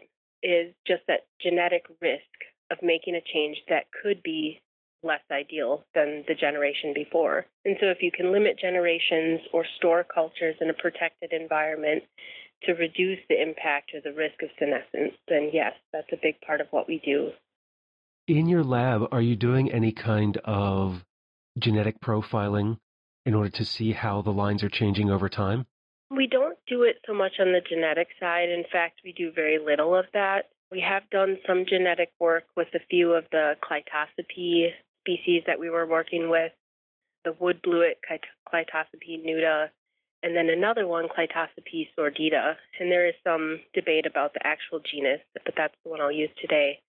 is 0.46 0.72
just 0.86 1.02
that 1.08 1.26
genetic 1.42 1.84
risk 2.00 2.22
of 2.70 2.78
making 2.82 3.16
a 3.16 3.20
change 3.32 3.56
that 3.68 3.86
could 4.02 4.22
be 4.22 4.60
less 5.02 5.20
ideal 5.30 5.84
than 5.94 6.24
the 6.28 6.34
generation 6.34 6.92
before. 6.94 7.46
And 7.64 7.76
so, 7.80 7.86
if 7.88 7.98
you 8.00 8.10
can 8.10 8.32
limit 8.32 8.58
generations 8.58 9.40
or 9.52 9.64
store 9.76 10.04
cultures 10.04 10.56
in 10.60 10.70
a 10.70 10.74
protected 10.74 11.32
environment 11.32 12.04
to 12.64 12.72
reduce 12.72 13.18
the 13.28 13.40
impact 13.40 13.92
or 13.94 14.00
the 14.00 14.16
risk 14.16 14.42
of 14.42 14.48
senescence, 14.58 15.14
then 15.28 15.50
yes, 15.52 15.72
that's 15.92 16.12
a 16.12 16.20
big 16.22 16.40
part 16.40 16.60
of 16.60 16.68
what 16.70 16.88
we 16.88 17.00
do. 17.04 17.30
In 18.26 18.48
your 18.48 18.64
lab, 18.64 19.08
are 19.12 19.20
you 19.20 19.36
doing 19.36 19.70
any 19.70 19.92
kind 19.92 20.36
of 20.44 21.04
genetic 21.58 22.00
profiling 22.00 22.78
in 23.24 23.34
order 23.34 23.50
to 23.50 23.64
see 23.64 23.92
how 23.92 24.22
the 24.22 24.32
lines 24.32 24.62
are 24.62 24.68
changing 24.68 25.10
over 25.10 25.28
time? 25.28 25.66
We 26.10 26.26
don't 26.26 26.58
do 26.68 26.82
it 26.84 26.96
so 27.06 27.14
much 27.14 27.32
on 27.40 27.52
the 27.52 27.60
genetic 27.68 28.08
side. 28.20 28.48
In 28.48 28.64
fact, 28.70 29.00
we 29.04 29.12
do 29.12 29.32
very 29.32 29.58
little 29.58 29.94
of 29.94 30.06
that. 30.14 30.46
We 30.70 30.80
have 30.80 31.08
done 31.10 31.38
some 31.46 31.64
genetic 31.68 32.10
work 32.20 32.44
with 32.56 32.68
a 32.74 32.80
few 32.90 33.12
of 33.12 33.24
the 33.32 33.54
Clitocybe 33.62 34.72
species 35.04 35.42
that 35.46 35.58
we 35.58 35.70
were 35.70 35.86
working 35.86 36.28
with, 36.28 36.52
the 37.24 37.32
wood 37.38 37.60
blewit 37.62 37.94
Clitocybe 38.52 39.24
nuda, 39.24 39.70
and 40.22 40.34
then 40.36 40.48
another 40.48 40.86
one, 40.86 41.08
Clitocybe 41.08 41.88
sordida. 41.98 42.54
And 42.80 42.90
there 42.90 43.06
is 43.06 43.14
some 43.24 43.60
debate 43.74 44.06
about 44.06 44.32
the 44.32 44.46
actual 44.46 44.80
genus, 44.80 45.20
but 45.32 45.54
that's 45.56 45.74
the 45.84 45.90
one 45.90 46.00
I'll 46.00 46.10
use 46.10 46.30
today. 46.40 46.80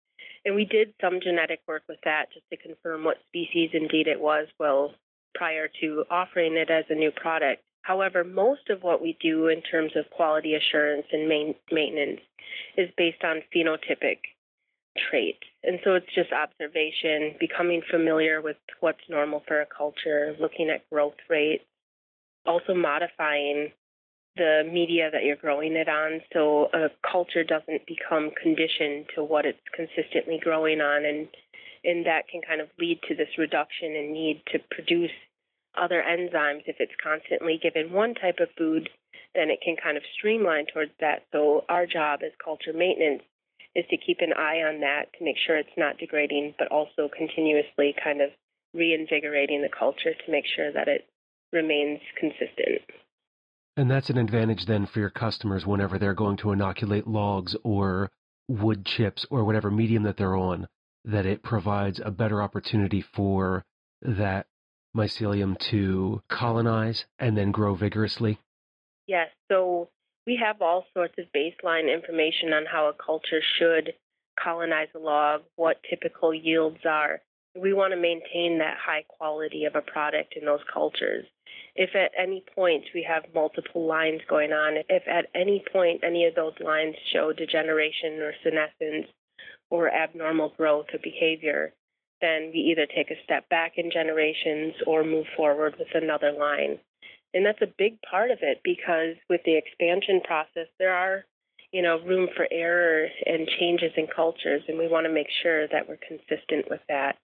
And 0.45 0.55
we 0.55 0.65
did 0.65 0.93
some 1.01 1.19
genetic 1.21 1.59
work 1.67 1.83
with 1.89 2.00
that 2.03 2.27
just 2.33 2.50
to 2.50 2.57
confirm 2.57 3.03
what 3.03 3.17
species 3.27 3.71
indeed 3.74 4.07
it 4.07 4.19
was, 4.19 4.47
well, 4.59 4.93
prior 5.36 5.67
to 5.81 6.05
offering 6.09 6.55
it 6.55 6.69
as 6.71 6.86
a 6.89 6.95
new 6.95 7.12
product. 7.12 7.62
However, 7.88 8.25
most 8.25 8.70
of 8.70 8.84
what 8.84 9.01
we 9.01 9.17
do 9.22 9.48
in 9.48 9.62
terms 9.62 9.94
of 9.96 10.10
quality 10.10 10.56
assurance 10.56 11.08
and 11.13 11.29
main, 11.29 11.56
maintenance 11.72 12.20
is 12.75 12.89
based 12.98 13.24
on 13.24 13.41
phenotypic 13.56 14.17
traits. 15.10 15.48
And 15.63 15.79
so 15.86 15.94
it's 15.94 16.13
just 16.13 16.34
observation, 16.34 17.36
becoming 17.39 17.82
familiar 17.89 18.41
with 18.41 18.58
what's 18.82 19.00
normal 19.10 19.41
for 19.48 19.62
a 19.62 19.65
culture, 19.65 20.36
looking 20.38 20.70
at 20.70 20.89
growth 20.89 21.15
rates, 21.29 21.63
also 22.46 22.74
modifying 22.74 23.72
the 24.36 24.70
media 24.70 25.10
that 25.10 25.24
you're 25.24 25.38
growing 25.38 25.77
it 25.77 25.88
on 25.88 26.22
so 26.34 26.70
a 26.74 26.89
culture 27.10 27.44
doesn't 27.44 27.88
become 27.88 28.32
conditioned 28.44 29.06
to 29.15 29.24
what 29.24 29.46
it's 29.46 29.58
consistently 29.74 30.39
growing 30.44 30.79
on 30.79 31.06
and 31.06 31.27
and 31.84 32.06
that 32.06 32.27
can 32.27 32.41
kind 32.48 32.62
of 32.62 32.67
lead 32.77 33.00
to 33.08 33.15
this 33.15 33.29
reduction 33.39 33.96
in 33.96 34.13
need 34.13 34.44
to 34.51 34.60
produce 34.70 35.10
other 35.81 36.03
enzymes. 36.07 36.63
If 36.65 36.77
it's 36.79 36.96
constantly 37.01 37.60
given 37.62 37.91
one 37.91 38.13
type 38.13 38.39
of 38.39 38.50
food, 38.57 38.89
then 39.36 39.50
it 39.50 39.60
can 39.63 39.75
kind 39.81 39.98
of 39.98 40.03
streamline 40.17 40.65
towards 40.74 40.91
that. 41.00 41.24
So 41.31 41.65
our 41.69 41.86
job 41.86 42.22
as 42.25 42.31
culture 42.43 42.74
maintenance 42.74 43.24
is 43.75 43.86
to 43.89 43.98
keep 43.98 44.17
an 44.22 44.34
eye 44.34 44.63
on 44.63 44.81
that 44.81 45.13
to 45.17 45.24
make 45.24 45.36
sure 45.46 45.57
it's 45.57 45.69
not 45.77 45.98
degrading, 46.00 46.55
but 46.57 46.69
also 46.69 47.10
continuously 47.15 47.93
kind 48.03 48.22
of 48.22 48.29
reinvigorating 48.74 49.62
the 49.62 49.69
culture 49.69 50.13
to 50.13 50.31
make 50.31 50.46
sure 50.55 50.72
that 50.72 50.88
it 50.88 51.05
remains 51.53 52.00
consistent. 52.19 52.81
And 53.75 53.91
that's 53.91 54.10
an 54.10 54.17
advantage 54.17 54.65
then 54.65 54.88
for 54.88 55.00
your 55.00 55.12
customers 55.12 55.65
whenever 55.65 56.00
they're 56.00 56.15
going 56.15 56.38
to 56.38 56.51
inoculate 56.51 57.07
logs 57.07 57.55
or 57.63 58.10
wood 58.48 58.86
chips 58.86 59.25
or 59.29 59.43
whatever 59.43 59.69
medium 59.69 60.03
that 60.03 60.17
they're 60.17 60.36
on, 60.36 60.67
that 61.05 61.27
it 61.27 61.43
provides 61.43 62.01
a 62.03 62.10
better 62.10 62.41
opportunity 62.41 63.01
for 63.01 63.63
that 64.01 64.48
mycelium 64.96 65.58
to 65.60 66.22
colonize 66.29 67.06
and 67.20 67.38
then 67.38 67.51
grow 67.51 67.75
vigorously? 67.75 68.39
Yes. 69.08 69.29
So 69.50 69.89
we 70.25 70.39
have 70.44 70.62
all 70.62 70.86
sorts 70.94 71.15
of 71.17 71.25
baseline 71.36 71.91
information 71.91 72.53
on 72.53 72.65
how 72.65 72.89
a 72.89 72.94
culture 72.94 73.41
should 73.58 73.94
colonize 74.41 74.89
a 74.96 75.00
log, 75.00 75.41
what 75.56 75.77
typical 75.89 76.34
yields 76.34 76.79
are. 76.86 77.22
We 77.56 77.74
want 77.74 77.94
to 77.94 78.00
maintain 78.00 78.60
that 78.60 78.77
high 78.77 79.06
quality 79.08 79.65
of 79.65 79.75
a 79.75 79.82
product 79.82 80.36
in 80.36 80.46
those 80.46 80.60
cultures. 80.72 81.25
If 81.75 81.96
at 81.96 82.12
any 82.17 82.44
point 82.56 82.84
we 82.94 83.03
have 83.08 83.34
multiple 83.34 83.88
lines 83.88 84.22
going 84.29 84.51
on, 84.51 84.84
if 84.89 85.03
at 85.08 85.27
any 85.34 85.63
point 85.72 86.03
any 86.03 86.25
of 86.25 86.36
those 86.36 86.53
lines 86.60 86.96
show 87.13 87.32
degeneration 87.34 88.20
or 88.20 88.34
senescence 88.44 89.08
or 89.70 89.89
abnormal 89.89 90.53
growth 90.58 90.88
or 90.94 91.00
behavior, 91.01 91.74
then 92.21 92.51
we 92.53 92.59
either 92.59 92.86
take 92.86 93.12
a 93.12 93.24
step 93.24 93.47
back 93.50 93.74
in 93.77 93.91
generations 93.91 94.74
or 94.86 95.03
move 95.03 95.25
forward 95.36 95.75
with 95.77 95.88
another 95.93 96.31
line. 96.31 96.79
And 97.33 97.45
that's 97.45 97.62
a 97.62 97.74
big 97.77 98.00
part 98.01 98.31
of 98.31 98.39
it 98.41 98.62
because 98.63 99.15
with 99.29 99.41
the 99.45 99.57
expansion 99.57 100.21
process, 100.24 100.67
there 100.79 100.93
are, 100.93 101.25
you 101.71 101.81
know, 101.81 102.00
room 102.00 102.29
for 102.36 102.47
error 102.51 103.07
and 103.25 103.47
changes 103.59 103.91
in 103.97 104.07
cultures, 104.07 104.63
and 104.67 104.77
we 104.77 104.88
want 104.88 105.05
to 105.05 105.13
make 105.13 105.27
sure 105.43 105.67
that 105.67 105.88
we're 105.88 106.00
consistent 106.07 106.69
with 106.69 106.81
that. 106.88 107.17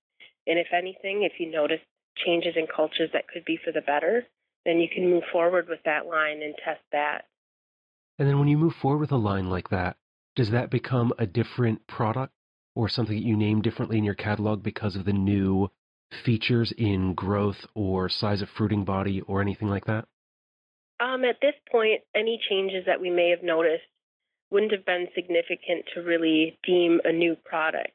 And 0.46 0.60
if 0.60 0.68
anything, 0.74 1.24
if 1.24 1.40
you 1.40 1.50
notice 1.50 1.80
changes 2.26 2.54
in 2.56 2.68
cultures 2.68 3.10
that 3.14 3.28
could 3.28 3.46
be 3.46 3.58
for 3.64 3.72
the 3.72 3.82
better, 3.82 4.26
then 4.66 4.80
you 4.80 4.88
can 4.94 5.10
move 5.10 5.24
forward 5.32 5.68
with 5.68 5.80
that 5.86 6.06
line 6.06 6.42
and 6.44 6.54
test 6.64 6.82
that. 6.92 7.26
And 8.20 8.28
then 8.28 8.38
when 8.38 8.48
you 8.48 8.58
move 8.58 8.76
forward 8.76 9.00
with 9.00 9.12
a 9.12 9.18
line 9.18 9.50
like 9.50 9.70
that, 9.70 9.98
does 10.36 10.52
that 10.52 10.70
become 10.70 11.14
a 11.18 11.26
different 11.26 11.88
product 11.88 12.34
or 12.76 12.90
something 12.90 13.16
that 13.16 13.26
you 13.26 13.36
name 13.36 13.62
differently 13.62 13.98
in 13.98 14.04
your 14.04 14.16
catalog 14.16 14.64
because 14.64 14.96
of 14.96 15.06
the 15.06 15.14
new 15.14 15.70
features 16.12 16.72
in 16.78 17.14
growth 17.14 17.66
or 17.74 18.10
size 18.10 18.42
of 18.42 18.50
fruiting 18.50 18.86
body 18.86 19.22
or 19.22 19.42
anything 19.42 19.68
like 19.68 19.86
that? 19.86 20.06
Um, 21.00 21.24
at 21.26 21.38
this 21.42 21.56
point, 21.72 22.02
any 22.16 22.40
changes 22.50 22.86
that 22.86 23.02
we 23.02 23.10
may 23.10 23.30
have 23.30 23.44
noticed 23.44 23.84
wouldn't 24.52 24.72
have 24.72 24.86
been 24.86 25.08
significant 25.16 25.86
to 25.94 26.02
really 26.02 26.58
deem 26.64 27.02
a 27.04 27.12
new 27.12 27.36
product, 27.44 27.92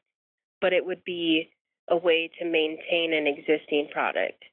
but 0.59 0.73
it 0.73 0.85
would 0.85 1.03
be 1.05 1.49
a 1.89 1.97
way 1.97 2.29
to 2.39 2.45
maintain 2.45 3.13
an 3.13 3.25
existing 3.25 3.87
product. 3.91 4.43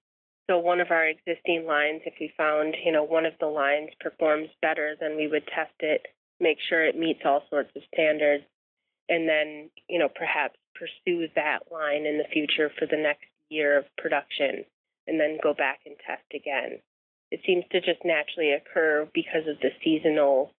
So 0.49 0.59
one 0.59 0.81
of 0.81 0.93
our 0.93 1.07
existing 1.07 1.67
lines, 1.67 2.03
if 2.07 2.15
we 2.21 2.33
found, 2.37 2.77
you 2.85 2.93
know, 2.93 3.03
one 3.03 3.27
of 3.27 3.33
the 3.41 3.47
lines 3.47 3.91
performs 4.01 4.49
better, 4.63 4.95
then 5.01 5.17
we 5.17 5.27
would 5.27 5.45
test 5.49 5.75
it, 5.81 6.07
make 6.39 6.59
sure 6.69 6.85
it 6.85 6.97
meets 6.97 7.21
all 7.25 7.43
sorts 7.51 7.71
of 7.75 7.83
standards, 7.93 8.45
and 9.09 9.29
then, 9.29 9.71
you 9.89 9.99
know, 9.99 10.09
perhaps 10.09 10.57
pursue 10.75 11.29
that 11.35 11.61
line 11.73 12.07
in 12.07 12.19
the 12.19 12.29
future 12.33 12.71
for 12.79 12.87
the 12.87 12.97
next 12.97 13.27
year 13.49 13.79
of 13.79 13.85
production 13.97 14.65
and 15.07 15.21
then 15.21 15.39
go 15.43 15.55
back 15.55 15.81
and 15.87 15.97
test 16.07 16.25
again. 16.35 16.79
It 17.31 17.41
seems 17.47 17.65
to 17.73 17.81
just 17.81 18.05
naturally 18.05 18.53
occur 18.53 19.09
because 19.15 19.47
of 19.49 19.59
the 19.61 19.71
seasonal 19.83 20.53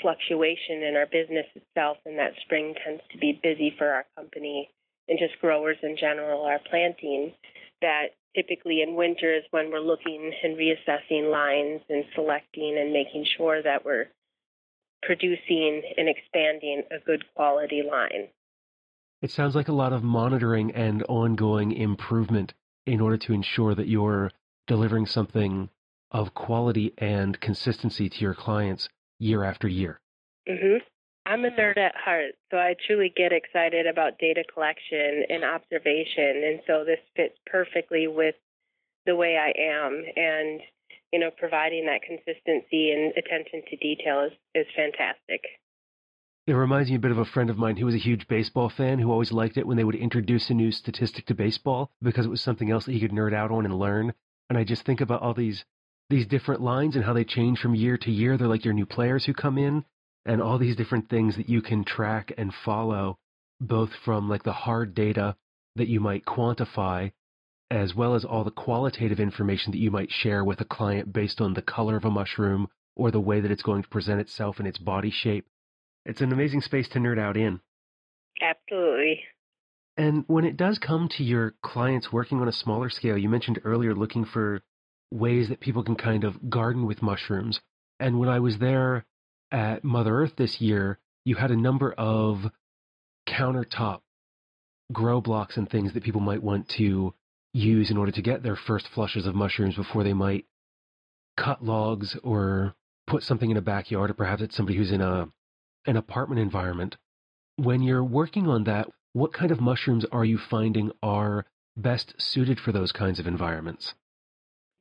fluctuation 0.00 0.82
in 0.82 0.96
our 0.96 1.06
business 1.06 1.46
itself, 1.54 1.98
and 2.06 2.18
that 2.18 2.32
spring 2.42 2.74
tends 2.84 3.02
to 3.12 3.18
be 3.18 3.38
busy 3.42 3.74
for 3.76 3.88
our 3.88 4.06
company 4.16 4.70
and 5.08 5.18
just 5.18 5.40
growers 5.40 5.76
in 5.82 5.96
general 5.98 6.44
are 6.44 6.60
planting. 6.70 7.32
That 7.82 8.08
typically 8.34 8.82
in 8.82 8.94
winter 8.94 9.34
is 9.34 9.44
when 9.50 9.70
we're 9.70 9.80
looking 9.80 10.32
and 10.42 10.56
reassessing 10.56 11.30
lines 11.30 11.82
and 11.88 12.04
selecting 12.14 12.78
and 12.78 12.92
making 12.92 13.26
sure 13.36 13.62
that 13.62 13.84
we're 13.84 14.06
producing 15.02 15.82
and 15.96 16.08
expanding 16.08 16.82
a 16.90 16.98
good 17.04 17.24
quality 17.34 17.82
line. 17.88 18.28
It 19.22 19.30
sounds 19.30 19.54
like 19.54 19.68
a 19.68 19.72
lot 19.72 19.92
of 19.92 20.02
monitoring 20.02 20.70
and 20.72 21.02
ongoing 21.04 21.72
improvement 21.72 22.54
in 22.86 23.00
order 23.00 23.18
to 23.18 23.32
ensure 23.32 23.74
that 23.74 23.88
you're 23.88 24.30
delivering 24.66 25.06
something 25.06 25.68
of 26.10 26.34
quality 26.34 26.92
and 26.98 27.40
consistency 27.40 28.08
to 28.08 28.20
your 28.20 28.34
clients 28.34 28.88
year 29.18 29.44
after 29.44 29.68
year? 29.68 30.00
Mm-hmm. 30.48 30.78
I'm 31.26 31.44
a 31.44 31.50
nerd 31.50 31.76
at 31.76 31.94
heart, 31.94 32.32
so 32.50 32.56
I 32.56 32.74
truly 32.86 33.12
get 33.14 33.32
excited 33.32 33.86
about 33.86 34.18
data 34.18 34.42
collection 34.52 35.24
and 35.28 35.44
observation, 35.44 36.42
and 36.44 36.60
so 36.66 36.82
this 36.84 36.98
fits 37.14 37.36
perfectly 37.46 38.08
with 38.08 38.34
the 39.06 39.14
way 39.14 39.36
I 39.36 39.52
am. 39.60 40.02
And 40.16 40.60
you 41.12 41.18
know, 41.18 41.30
providing 41.36 41.86
that 41.86 42.02
consistency 42.02 42.92
and 42.92 43.12
attention 43.16 43.62
to 43.68 43.76
detail 43.76 44.26
is, 44.26 44.32
is 44.54 44.66
fantastic. 44.76 45.42
It 46.46 46.54
reminds 46.54 46.90
me 46.90 46.96
a 46.96 47.00
bit 47.00 47.10
of 47.10 47.18
a 47.18 47.24
friend 47.24 47.50
of 47.50 47.58
mine 47.58 47.76
who 47.76 47.86
was 47.86 47.94
a 47.94 47.98
huge 47.98 48.26
baseball 48.26 48.68
fan 48.68 48.98
who 48.98 49.12
always 49.12 49.30
liked 49.30 49.56
it 49.56 49.66
when 49.66 49.76
they 49.76 49.84
would 49.84 49.94
introduce 49.94 50.50
a 50.50 50.54
new 50.54 50.72
statistic 50.72 51.26
to 51.26 51.34
baseball 51.34 51.92
because 52.02 52.26
it 52.26 52.30
was 52.30 52.40
something 52.40 52.70
else 52.70 52.86
that 52.86 52.92
he 52.92 53.00
could 53.00 53.12
nerd 53.12 53.34
out 53.34 53.50
on 53.50 53.64
and 53.64 53.78
learn. 53.78 54.14
And 54.48 54.58
I 54.58 54.64
just 54.64 54.84
think 54.84 55.00
about 55.00 55.22
all 55.22 55.34
these 55.34 55.64
these 56.08 56.26
different 56.26 56.60
lines 56.60 56.96
and 56.96 57.04
how 57.04 57.12
they 57.12 57.22
change 57.22 57.60
from 57.60 57.76
year 57.76 57.96
to 57.96 58.10
year. 58.10 58.36
They're 58.36 58.48
like 58.48 58.64
your 58.64 58.74
new 58.74 58.86
players 58.86 59.24
who 59.24 59.32
come 59.32 59.58
in 59.58 59.84
and 60.26 60.42
all 60.42 60.58
these 60.58 60.74
different 60.74 61.08
things 61.08 61.36
that 61.36 61.48
you 61.48 61.62
can 61.62 61.84
track 61.84 62.32
and 62.36 62.52
follow 62.52 63.16
both 63.60 63.90
from 64.04 64.28
like 64.28 64.42
the 64.42 64.52
hard 64.52 64.94
data 64.94 65.36
that 65.76 65.88
you 65.88 66.00
might 66.00 66.24
quantify 66.24 67.12
as 67.70 67.94
well 67.94 68.14
as 68.14 68.24
all 68.24 68.44
the 68.44 68.50
qualitative 68.50 69.20
information 69.20 69.70
that 69.70 69.78
you 69.78 69.90
might 69.90 70.10
share 70.10 70.44
with 70.44 70.60
a 70.60 70.64
client 70.64 71.12
based 71.12 71.40
on 71.40 71.54
the 71.54 71.62
color 71.62 71.96
of 71.96 72.04
a 72.04 72.10
mushroom 72.10 72.68
or 72.96 73.10
the 73.10 73.20
way 73.20 73.40
that 73.40 73.50
it's 73.50 73.62
going 73.62 73.82
to 73.82 73.88
present 73.88 74.20
itself 74.20 74.58
in 74.58 74.66
its 74.66 74.78
body 74.78 75.10
shape. 75.10 75.46
It's 76.04 76.20
an 76.20 76.32
amazing 76.32 76.62
space 76.62 76.88
to 76.90 76.98
nerd 76.98 77.20
out 77.20 77.36
in. 77.36 77.60
Absolutely. 78.42 79.22
And 79.96 80.24
when 80.26 80.44
it 80.44 80.56
does 80.56 80.78
come 80.78 81.08
to 81.16 81.24
your 81.24 81.54
clients 81.62 82.12
working 82.12 82.40
on 82.40 82.48
a 82.48 82.52
smaller 82.52 82.90
scale, 82.90 83.18
you 83.18 83.28
mentioned 83.28 83.60
earlier 83.64 83.94
looking 83.94 84.24
for 84.24 84.62
ways 85.10 85.48
that 85.48 85.60
people 85.60 85.82
can 85.82 85.96
kind 85.96 86.24
of 86.24 86.50
garden 86.50 86.86
with 86.86 87.02
mushrooms. 87.02 87.60
And 87.98 88.18
when 88.18 88.28
I 88.28 88.40
was 88.40 88.58
there 88.58 89.04
at 89.52 89.84
Mother 89.84 90.16
Earth 90.16 90.36
this 90.36 90.60
year, 90.60 90.98
you 91.24 91.36
had 91.36 91.50
a 91.50 91.56
number 91.56 91.92
of 91.92 92.50
countertop 93.28 94.00
grow 94.92 95.20
blocks 95.20 95.56
and 95.56 95.68
things 95.68 95.92
that 95.92 96.02
people 96.02 96.20
might 96.20 96.42
want 96.42 96.68
to 96.68 97.14
use 97.52 97.90
in 97.90 97.96
order 97.96 98.12
to 98.12 98.22
get 98.22 98.42
their 98.42 98.56
first 98.56 98.86
flushes 98.88 99.26
of 99.26 99.34
mushrooms 99.34 99.74
before 99.74 100.04
they 100.04 100.12
might 100.12 100.46
cut 101.36 101.64
logs 101.64 102.16
or 102.22 102.74
put 103.06 103.22
something 103.22 103.50
in 103.50 103.56
a 103.56 103.62
backyard 103.62 104.10
or 104.10 104.14
perhaps 104.14 104.42
it's 104.42 104.56
somebody 104.56 104.78
who's 104.78 104.92
in 104.92 105.00
a 105.00 105.28
an 105.86 105.96
apartment 105.96 106.40
environment. 106.40 106.96
When 107.56 107.82
you're 107.82 108.04
working 108.04 108.46
on 108.46 108.64
that, 108.64 108.88
what 109.12 109.32
kind 109.32 109.50
of 109.50 109.60
mushrooms 109.60 110.04
are 110.12 110.24
you 110.24 110.38
finding 110.38 110.92
are 111.02 111.46
best 111.76 112.14
suited 112.18 112.60
for 112.60 112.72
those 112.72 112.92
kinds 112.92 113.18
of 113.18 113.26
environments? 113.26 113.94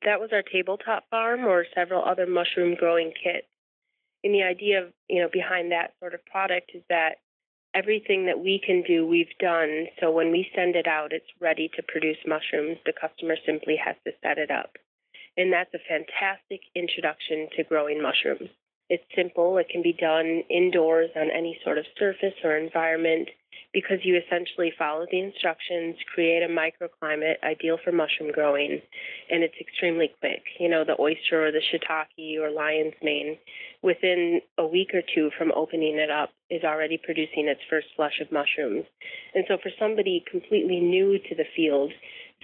That 0.04 0.20
was 0.20 0.30
our 0.32 0.44
tabletop 0.44 1.10
farm 1.10 1.46
or 1.46 1.66
several 1.74 2.04
other 2.04 2.26
mushroom 2.26 2.76
growing 2.76 3.12
kits. 3.12 3.48
And 4.24 4.34
the 4.34 4.44
idea 4.44 4.84
of, 4.84 4.94
you 5.10 5.22
know, 5.22 5.30
behind 5.32 5.72
that 5.72 5.94
sort 6.00 6.14
of 6.14 6.26
product 6.26 6.72
is 6.74 6.84
that 6.90 7.16
everything 7.74 8.26
that 8.26 8.40
we 8.40 8.62
can 8.66 8.84
do, 8.84 9.06
we've 9.06 9.38
done. 9.40 9.88
So 10.00 10.12
when 10.12 10.32
we 10.32 10.50
send 10.56 10.76
it 10.76 10.88
out, 10.88 11.14
it's 11.14 11.30
ready 11.40 11.70
to 11.76 11.84
produce 11.88 12.18
mushrooms. 12.26 12.78
The 12.86 12.94
customer 12.94 13.36
simply 13.46 13.78
has 13.84 13.96
to 14.06 14.12
set 14.24 14.38
it 14.38 14.52
up. 14.52 14.78
And 15.38 15.54
that's 15.54 15.74
a 15.74 15.88
fantastic 15.88 16.62
introduction 16.76 17.48
to 17.56 17.64
growing 17.64 18.02
mushrooms. 18.02 18.50
It's 18.90 19.04
simple, 19.16 19.58
it 19.58 19.70
can 19.70 19.84
be 19.84 19.94
done 19.94 20.44
indoors 20.50 21.12
on 21.16 21.30
any 21.30 21.60
sort 21.64 21.78
of 21.78 21.86
surface 21.98 22.34
or 22.44 22.58
environment 22.58 23.30
because 23.74 24.00
you 24.04 24.18
essentially 24.18 24.74
follow 24.78 25.06
the 25.12 25.20
instructions, 25.20 25.96
create 26.14 26.42
a 26.42 26.48
microclimate 26.48 27.36
ideal 27.44 27.78
for 27.84 27.92
mushroom 27.92 28.32
growing, 28.32 28.82
and 29.30 29.44
it's 29.44 29.56
extremely 29.60 30.12
quick. 30.20 30.42
You 30.60 30.70
know, 30.70 30.84
the 30.84 31.00
oyster 31.00 31.46
or 31.46 31.52
the 31.52 31.62
shiitake 31.62 32.40
or 32.40 32.50
lion's 32.50 32.96
mane, 33.04 33.38
within 33.84 34.42
a 34.58 34.66
week 34.66 34.90
or 34.94 35.02
two 35.14 35.30
from 35.38 35.52
opening 35.56 35.98
it 35.98 36.10
up, 36.10 36.32
is 36.50 36.64
already 36.64 36.98
producing 36.98 37.48
its 37.48 37.62
first 37.70 37.88
flush 37.96 38.20
of 38.22 38.32
mushrooms. 38.32 38.86
And 39.36 39.46
so, 39.48 39.58
for 39.62 39.72
somebody 39.78 40.24
completely 40.30 40.80
new 40.80 41.20
to 41.30 41.36
the 41.36 41.46
field, 41.56 41.92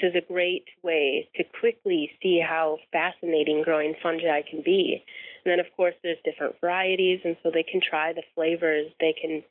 this 0.01 0.11
is 0.11 0.15
a 0.15 0.33
great 0.33 0.65
way 0.83 1.27
to 1.35 1.43
quickly 1.59 2.11
see 2.21 2.39
how 2.39 2.77
fascinating 2.91 3.63
growing 3.63 3.95
fungi 4.03 4.41
can 4.47 4.61
be. 4.61 5.03
And 5.43 5.51
then, 5.51 5.59
of 5.59 5.67
course, 5.75 5.95
there's 6.03 6.17
different 6.25 6.59
varieties, 6.61 7.21
and 7.23 7.37
so 7.41 7.49
they 7.49 7.63
can 7.63 7.81
try 7.81 8.13
the 8.13 8.23
flavors. 8.35 8.91
They 8.99 9.13
can 9.19 9.43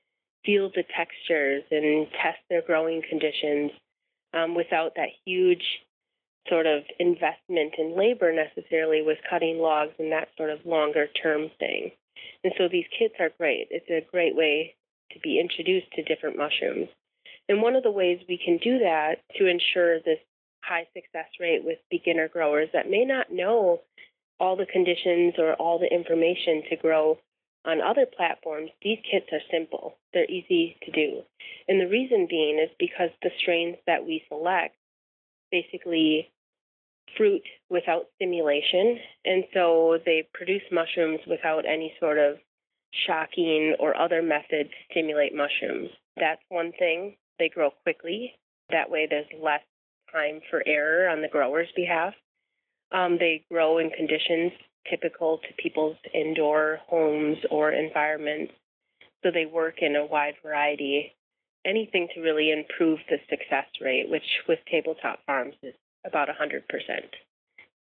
feel 0.44 0.70
the 0.74 0.84
textures 0.96 1.62
and 1.70 2.06
test 2.22 2.38
their 2.50 2.62
growing 2.62 3.02
conditions 3.08 3.70
um, 4.34 4.54
without 4.54 4.94
that 4.96 5.08
huge 5.24 5.64
sort 6.48 6.66
of 6.66 6.82
investment 6.98 7.74
in 7.78 7.96
labor 7.96 8.32
necessarily 8.32 9.02
with 9.02 9.18
cutting 9.28 9.58
logs 9.58 9.92
and 9.98 10.12
that 10.12 10.28
sort 10.36 10.50
of 10.50 10.58
longer 10.66 11.06
term 11.22 11.50
thing. 11.58 11.90
And 12.42 12.52
so 12.58 12.68
these 12.70 12.84
kits 12.98 13.14
are 13.18 13.30
great. 13.38 13.68
It's 13.70 13.88
a 13.88 14.06
great 14.10 14.36
way 14.36 14.74
to 15.12 15.20
be 15.20 15.40
introduced 15.40 15.90
to 15.92 16.02
different 16.02 16.36
mushrooms. 16.36 16.88
And 17.48 17.62
one 17.62 17.76
of 17.76 17.82
the 17.82 17.90
ways 17.90 18.20
we 18.28 18.38
can 18.42 18.58
do 18.58 18.78
that 18.80 19.16
to 19.38 19.46
ensure 19.46 20.00
this 20.00 20.18
high 20.62 20.86
success 20.94 21.28
rate 21.40 21.62
with 21.64 21.78
beginner 21.90 22.28
growers 22.28 22.68
that 22.72 22.90
may 22.90 23.04
not 23.04 23.32
know 23.32 23.80
all 24.40 24.56
the 24.56 24.66
conditions 24.66 25.34
or 25.38 25.54
all 25.54 25.78
the 25.78 25.92
information 25.92 26.62
to 26.68 26.76
grow 26.76 27.18
on 27.64 27.80
other 27.80 28.06
platforms, 28.06 28.70
these 28.82 28.98
kits 29.10 29.26
are 29.32 29.40
simple. 29.50 29.96
They're 30.12 30.30
easy 30.30 30.76
to 30.84 30.90
do. 30.90 31.22
And 31.68 31.80
the 31.80 31.88
reason 31.88 32.26
being 32.28 32.58
is 32.58 32.70
because 32.78 33.10
the 33.22 33.30
strains 33.40 33.76
that 33.86 34.04
we 34.04 34.22
select 34.28 34.76
basically 35.50 36.30
fruit 37.16 37.42
without 37.70 38.06
stimulation. 38.16 38.98
And 39.24 39.44
so 39.54 39.98
they 40.04 40.28
produce 40.34 40.62
mushrooms 40.70 41.20
without 41.26 41.64
any 41.66 41.94
sort 42.00 42.18
of 42.18 42.36
shocking 43.06 43.76
or 43.78 43.96
other 43.96 44.22
method 44.22 44.68
to 44.68 44.76
stimulate 44.90 45.34
mushrooms. 45.34 45.90
That's 46.16 46.42
one 46.48 46.72
thing. 46.78 47.16
They 47.38 47.48
grow 47.48 47.70
quickly. 47.82 48.34
That 48.70 48.90
way, 48.90 49.06
there's 49.08 49.26
less 49.42 49.62
time 50.12 50.40
for 50.50 50.62
error 50.66 51.08
on 51.08 51.22
the 51.22 51.28
grower's 51.28 51.68
behalf. 51.74 52.14
Um, 52.92 53.18
they 53.18 53.44
grow 53.50 53.78
in 53.78 53.90
conditions 53.90 54.52
typical 54.90 55.38
to 55.38 55.62
people's 55.62 55.96
indoor 56.12 56.80
homes 56.88 57.38
or 57.50 57.72
environments. 57.72 58.52
So 59.22 59.30
they 59.30 59.46
work 59.46 59.76
in 59.80 59.96
a 59.96 60.04
wide 60.04 60.34
variety, 60.42 61.14
anything 61.64 62.08
to 62.14 62.20
really 62.20 62.52
improve 62.52 62.98
the 63.08 63.16
success 63.28 63.66
rate, 63.80 64.10
which 64.10 64.22
with 64.48 64.58
tabletop 64.70 65.20
farms 65.26 65.54
is 65.62 65.74
about 66.06 66.28
100%. 66.28 66.60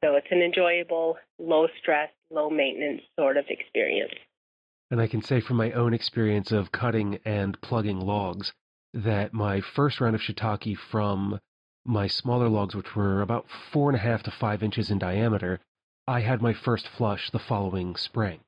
So 0.04 0.16
it's 0.16 0.28
an 0.32 0.42
enjoyable, 0.42 1.18
low 1.40 1.68
stress, 1.82 2.10
low 2.32 2.50
maintenance 2.50 3.02
sort 3.18 3.38
of 3.38 3.46
experience. 3.50 4.14
And 4.92 5.02
I 5.02 5.08
can 5.08 5.22
say 5.22 5.40
from 5.40 5.58
my 5.58 5.72
own 5.72 5.94
experience 5.94 6.52
of 6.52 6.72
cutting 6.72 7.20
and 7.26 7.60
plugging 7.62 8.00
logs 8.00 8.54
that 8.94 9.34
my 9.34 9.62
first 9.62 10.02
round 10.02 10.16
of 10.16 10.22
shiitake 10.22 10.78
from 10.78 11.40
my 11.86 12.08
smaller 12.08 12.50
logs, 12.50 12.76
which 12.76 12.96
were 12.96 13.22
about 13.22 13.48
four 13.50 13.90
and 13.90 13.96
a 13.96 14.02
half 14.02 14.24
to 14.24 14.32
five 14.32 14.64
inches 14.64 14.90
in 14.90 14.98
diameter, 15.00 15.60
I 16.10 16.22
had 16.22 16.42
my 16.42 16.54
first 16.54 16.88
flush 16.88 17.30
the 17.30 17.38
following 17.38 17.96
spring. 17.96 18.40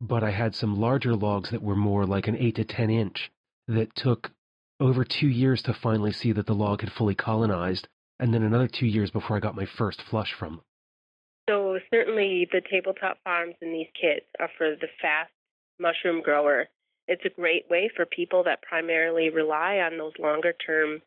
But 0.00 0.24
I 0.24 0.30
had 0.30 0.54
some 0.54 0.80
larger 0.80 1.14
logs 1.14 1.50
that 1.50 1.62
were 1.62 1.76
more 1.76 2.06
like 2.06 2.28
an 2.28 2.34
8 2.34 2.54
to 2.54 2.64
10 2.64 2.88
inch 2.88 3.30
that 3.68 3.94
took 3.94 4.32
over 4.80 5.04
two 5.04 5.28
years 5.28 5.60
to 5.64 5.74
finally 5.74 6.12
see 6.12 6.32
that 6.32 6.46
the 6.46 6.54
log 6.54 6.80
had 6.80 6.90
fully 6.90 7.14
colonized, 7.14 7.88
and 8.18 8.32
then 8.32 8.42
another 8.42 8.68
two 8.68 8.86
years 8.86 9.10
before 9.10 9.36
I 9.36 9.40
got 9.40 9.54
my 9.54 9.66
first 9.66 10.00
flush 10.00 10.32
from. 10.32 10.62
So, 11.46 11.78
certainly, 11.92 12.48
the 12.50 12.62
tabletop 12.70 13.18
farms 13.22 13.56
in 13.60 13.70
these 13.70 13.90
kits 14.00 14.24
are 14.40 14.48
for 14.56 14.70
the 14.70 14.88
fast 15.02 15.30
mushroom 15.78 16.22
grower. 16.22 16.68
It's 17.06 17.26
a 17.26 17.38
great 17.38 17.68
way 17.68 17.90
for 17.94 18.06
people 18.06 18.44
that 18.44 18.62
primarily 18.62 19.28
rely 19.28 19.76
on 19.76 19.98
those 19.98 20.14
longer 20.18 20.54
term 20.66 21.02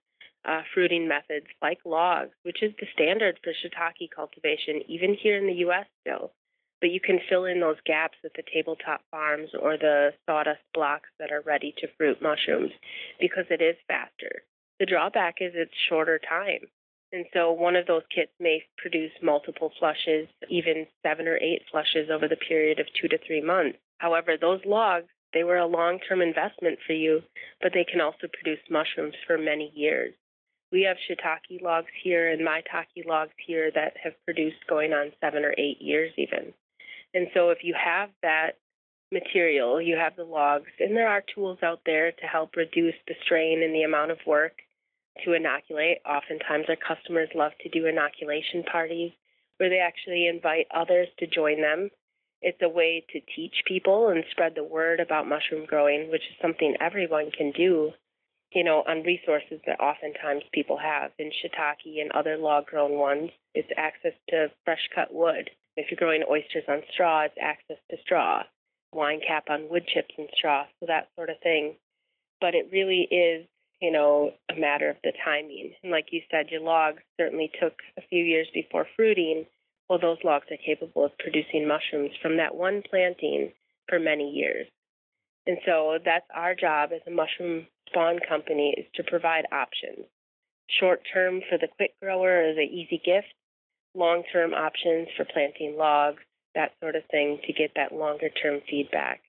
uh, 0.47 0.61
fruiting 0.73 1.07
methods 1.07 1.47
like 1.61 1.79
logs, 1.85 2.31
which 2.43 2.63
is 2.63 2.73
the 2.79 2.87
standard 2.93 3.39
for 3.43 3.51
shiitake 3.51 4.09
cultivation, 4.15 4.81
even 4.87 5.13
here 5.21 5.37
in 5.37 5.47
the 5.47 5.61
U.S. 5.67 5.85
still. 6.01 6.31
But 6.79 6.91
you 6.91 6.99
can 6.99 7.19
fill 7.27 7.45
in 7.45 7.59
those 7.59 7.77
gaps 7.85 8.17
with 8.23 8.33
the 8.33 8.43
tabletop 8.53 9.01
farms 9.11 9.49
or 9.59 9.77
the 9.77 10.11
sawdust 10.25 10.61
blocks 10.73 11.09
that 11.19 11.31
are 11.31 11.41
ready 11.41 11.73
to 11.79 11.87
fruit 11.97 12.21
mushrooms 12.21 12.71
because 13.19 13.45
it 13.49 13.61
is 13.61 13.75
faster. 13.87 14.43
The 14.79 14.85
drawback 14.85 15.37
is 15.41 15.53
it's 15.55 15.71
shorter 15.89 16.19
time. 16.19 16.67
And 17.11 17.25
so 17.33 17.51
one 17.51 17.75
of 17.75 17.87
those 17.87 18.03
kits 18.13 18.31
may 18.39 18.63
produce 18.77 19.11
multiple 19.23 19.71
flushes, 19.79 20.27
even 20.49 20.85
seven 21.03 21.27
or 21.27 21.37
eight 21.37 21.63
flushes 21.71 22.09
over 22.11 22.27
the 22.27 22.35
period 22.35 22.79
of 22.79 22.87
two 22.99 23.07
to 23.07 23.17
three 23.25 23.41
months. 23.41 23.79
However, 23.97 24.37
those 24.37 24.59
logs, 24.65 25.07
they 25.33 25.43
were 25.43 25.57
a 25.57 25.65
long 25.65 25.99
term 25.99 26.21
investment 26.21 26.79
for 26.85 26.93
you, 26.93 27.23
but 27.61 27.71
they 27.73 27.85
can 27.85 28.01
also 28.01 28.27
produce 28.31 28.59
mushrooms 28.69 29.15
for 29.25 29.37
many 29.37 29.71
years. 29.73 30.13
We 30.71 30.83
have 30.83 30.97
shiitake 30.97 31.61
logs 31.61 31.91
here 32.03 32.29
and 32.29 32.41
maitake 32.41 33.05
logs 33.07 33.33
here 33.45 33.71
that 33.73 33.93
have 34.03 34.13
produced 34.25 34.67
going 34.67 34.93
on 34.93 35.11
seven 35.21 35.45
or 35.45 35.53
eight 35.57 35.81
years 35.81 36.11
even. 36.17 36.53
And 37.13 37.27
so 37.33 37.49
if 37.49 37.59
you 37.63 37.73
have 37.73 38.09
that 38.21 38.57
material, 39.11 39.81
you 39.81 39.95
have 39.95 40.17
the 40.17 40.25
logs, 40.25 40.69
and 40.79 40.95
there 40.95 41.07
are 41.07 41.23
tools 41.33 41.59
out 41.63 41.79
there 41.85 42.11
to 42.11 42.25
help 42.25 42.57
reduce 42.57 42.95
the 43.07 43.15
strain 43.23 43.63
and 43.63 43.73
the 43.73 43.83
amount 43.83 44.11
of 44.11 44.17
work. 44.27 44.61
to 45.23 45.33
inoculate. 45.33 45.97
Oftentimes, 46.05 46.65
our 46.69 46.75
customers 46.75 47.29
love 47.35 47.51
to 47.61 47.69
do 47.69 47.87
inoculation 47.87 48.63
parties 48.63 49.11
where 49.57 49.69
they 49.69 49.79
actually 49.79 50.27
invite 50.27 50.67
others 50.73 51.07
to 51.19 51.27
join 51.27 51.61
them. 51.61 51.89
It's 52.41 52.61
a 52.61 52.69
way 52.69 53.03
to 53.11 53.19
teach 53.35 53.55
people 53.65 54.09
and 54.09 54.23
spread 54.31 54.53
the 54.55 54.63
word 54.63 54.99
about 54.99 55.27
mushroom 55.27 55.65
growing, 55.65 56.11
which 56.11 56.21
is 56.21 56.35
something 56.41 56.75
everyone 56.79 57.31
can 57.31 57.51
do, 57.51 57.91
you 58.51 58.63
know, 58.63 58.83
on 58.87 59.03
resources 59.03 59.59
that 59.65 59.79
oftentimes 59.79 60.43
people 60.53 60.77
have. 60.77 61.11
In 61.19 61.31
shiitake 61.31 62.01
and 62.01 62.11
other 62.11 62.37
log 62.37 62.65
grown 62.67 62.97
ones, 62.97 63.31
it's 63.53 63.69
access 63.77 64.13
to 64.29 64.51
fresh 64.65 64.89
cut 64.93 65.13
wood. 65.13 65.49
If 65.75 65.91
you're 65.91 65.97
growing 65.97 66.23
oysters 66.29 66.63
on 66.67 66.81
straw, 66.91 67.23
it's 67.23 67.37
access 67.39 67.77
to 67.91 67.97
straw, 68.01 68.43
wine 68.93 69.21
cap 69.25 69.45
on 69.49 69.69
wood 69.69 69.85
chips 69.93 70.13
and 70.17 70.29
straw, 70.35 70.65
so 70.79 70.87
that 70.87 71.09
sort 71.15 71.29
of 71.29 71.39
thing. 71.43 71.75
But 72.41 72.55
it 72.55 72.69
really 72.71 73.07
is 73.11 73.47
you 73.81 73.91
know, 73.91 74.31
a 74.49 74.59
matter 74.59 74.89
of 74.89 74.97
the 75.03 75.13
timing. 75.23 75.73
And 75.83 75.91
like 75.91 76.07
you 76.11 76.21
said, 76.31 76.49
your 76.49 76.61
logs 76.61 77.01
certainly 77.19 77.51
took 77.61 77.73
a 77.97 78.01
few 78.09 78.23
years 78.23 78.47
before 78.53 78.87
fruiting. 78.95 79.45
Well, 79.89 79.99
those 79.99 80.17
logs 80.23 80.47
are 80.51 80.57
capable 80.57 81.05
of 81.05 81.17
producing 81.19 81.67
mushrooms 81.67 82.11
from 82.21 82.37
that 82.37 82.55
one 82.55 82.81
planting 82.89 83.53
for 83.87 83.99
many 83.99 84.31
years. 84.31 84.67
And 85.47 85.57
so 85.65 85.97
that's 86.03 86.25
our 86.35 86.53
job 86.53 86.89
as 86.93 87.01
a 87.07 87.11
mushroom 87.11 87.67
spawn 87.87 88.19
company 88.27 88.75
is 88.77 88.85
to 88.95 89.03
provide 89.03 89.45
options. 89.51 90.05
Short 90.79 91.01
term 91.11 91.41
for 91.49 91.57
the 91.57 91.69
quick 91.77 91.91
grower 92.01 92.51
is 92.51 92.57
an 92.57 92.69
easy 92.69 93.01
gift, 93.03 93.33
long 93.95 94.23
term 94.31 94.53
options 94.53 95.07
for 95.15 95.23
planting 95.23 95.77
logs, 95.77 96.21
that 96.53 96.73
sort 96.81 96.97
of 96.97 97.03
thing 97.09 97.39
to 97.47 97.53
get 97.53 97.71
that 97.75 97.93
longer 97.93 98.29
term 98.29 98.59
feedback. 98.69 99.21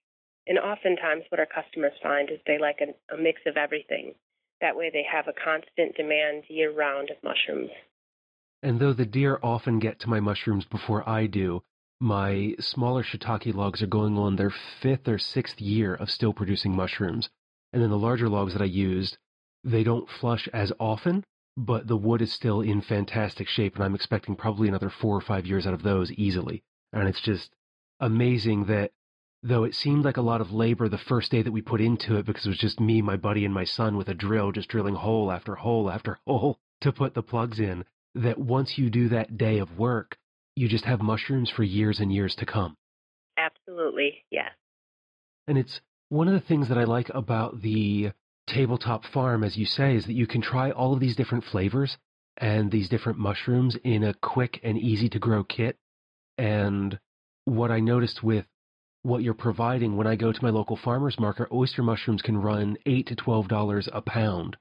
And 0.49 0.59
oftentimes, 0.59 1.25
what 1.29 1.39
our 1.39 1.47
customers 1.47 1.93
find 2.03 2.31
is 2.31 2.41
they 2.47 2.59
like 2.59 2.81
a, 2.81 3.15
a 3.15 3.17
mix 3.17 3.41
of 3.47 3.57
everything. 3.57 4.15
That 4.61 4.77
way, 4.77 4.91
they 4.93 5.05
have 5.11 5.29
a 5.29 5.33
constant 5.33 5.95
demand 5.97 6.45
year 6.49 6.73
round 6.73 7.11
of 7.11 7.17
mushrooms. 7.23 7.71
And 8.61 8.81
though 8.81 8.93
the 8.93 9.07
deer 9.07 9.39
often 9.41 9.79
get 9.79 10.01
to 10.01 10.11
my 10.11 10.19
mushrooms 10.19 10.65
before 10.65 11.09
I 11.09 11.27
do, 11.27 11.63
my 12.01 12.55
smaller 12.61 13.03
shiitake 13.03 13.55
logs 13.55 13.83
are 13.83 13.87
going 13.87 14.17
on 14.17 14.37
their 14.37 14.53
fifth 14.81 15.09
or 15.09 15.19
sixth 15.19 15.61
year 15.61 15.95
of 15.95 16.11
still 16.11 16.33
producing 16.33 16.75
mushrooms. 16.75 17.29
And 17.73 17.83
then 17.83 17.91
the 17.91 17.99
larger 17.99 18.29
logs 18.29 18.53
that 18.53 18.63
I 18.63 18.67
used, 18.67 19.19
they 19.65 19.83
don't 19.83 20.09
flush 20.09 20.49
as 20.53 20.73
often, 20.79 21.25
but 21.57 21.89
the 21.89 21.97
wood 21.97 22.23
is 22.23 22.33
still 22.33 22.61
in 22.61 22.81
fantastic 22.81 23.49
shape, 23.49 23.75
and 23.75 23.85
I'm 23.85 23.95
expecting 23.95 24.37
probably 24.37 24.69
another 24.69 24.91
four 24.91 25.17
or 25.17 25.21
five 25.21 25.45
years 25.45 25.67
out 25.67 25.75
of 25.75 25.83
those 25.83 26.13
easily. 26.13 26.63
And 26.93 27.09
it's 27.09 27.21
just 27.21 27.51
amazing 28.01 28.67
that 28.67 28.93
though 29.43 29.65
it 29.65 29.75
seemed 29.75 30.05
like 30.05 30.17
a 30.17 30.23
lot 30.23 30.41
of 30.41 30.53
labor 30.53 30.89
the 30.89 30.99
first 30.99 31.31
day 31.31 31.43
that 31.43 31.53
we 31.53 31.61
put 31.61 31.81
into 31.81 32.17
it 32.17 32.27
because 32.27 32.47
it 32.47 32.51
was 32.51 32.59
just 32.59 32.81
me, 32.81 33.03
my 33.03 33.17
buddy, 33.17 33.45
and 33.45 33.53
my 33.53 33.65
son 33.65 33.97
with 33.97 34.09
a 34.09 34.15
drill 34.15 34.53
just 34.53 34.69
drilling 34.69 34.95
hole 34.95 35.31
after 35.31 35.57
hole 35.57 35.91
after 35.91 36.19
hole 36.27 36.59
to 36.81 36.93
put 36.93 37.15
the 37.15 37.23
plugs 37.23 37.59
in, 37.59 37.85
that 38.15 38.39
once 38.39 38.79
you 38.79 38.89
do 38.89 39.09
that 39.09 39.37
day 39.37 39.59
of 39.59 39.79
work, 39.79 40.17
you 40.59 40.69
just 40.69 40.85
have 40.85 41.01
mushrooms 41.01 41.51
for 41.51 41.63
years 41.63 42.01
and 42.01 42.13
years 42.13 42.35
to 42.37 42.47
come. 42.47 42.77
Absolutely, 43.39 44.25
yes. 44.31 44.51
And 45.47 45.57
it's 45.57 45.81
one 46.09 46.27
of 46.27 46.35
the 46.35 46.47
things 46.47 46.69
that 46.69 46.79
I 46.79 46.85
like 46.85 47.11
about 47.15 47.63
the 47.63 48.13
tabletop 48.49 49.05
farm, 49.05 49.45
as 49.45 49.57
you 49.57 49.67
say, 49.67 49.95
is 49.95 50.07
that 50.07 50.15
you 50.15 50.27
can 50.27 50.43
try 50.43 50.71
all 50.71 50.93
of 50.93 51.01
these 51.01 51.17
different 51.17 51.45
flavors 51.45 51.97
and 52.37 52.71
these 52.71 52.89
different 52.89 53.19
mushrooms 53.19 53.77
in 53.85 54.03
a 54.03 54.15
quick 54.15 54.61
and 54.63 54.77
easy 54.79 55.09
to 55.11 55.19
grow 55.19 55.45
kit. 55.45 55.77
And 56.37 56.99
what 57.45 57.71
I 57.71 57.81
noticed 57.81 58.23
with 58.23 58.47
what 59.03 59.23
you're 59.23 59.35
providing 59.35 59.97
when 59.97 60.07
I 60.07 60.17
go 60.17 60.33
to 60.33 60.45
my 60.45 60.51
local 60.51 60.77
farmers 60.77 61.19
market, 61.21 61.49
oyster 61.53 61.83
mushrooms 61.83 62.23
can 62.23 62.37
run 62.37 62.77
eight 62.85 63.07
to 63.07 63.15
twelve 63.15 63.49
dollars 63.49 63.89
a 63.93 64.03
pound, 64.03 64.57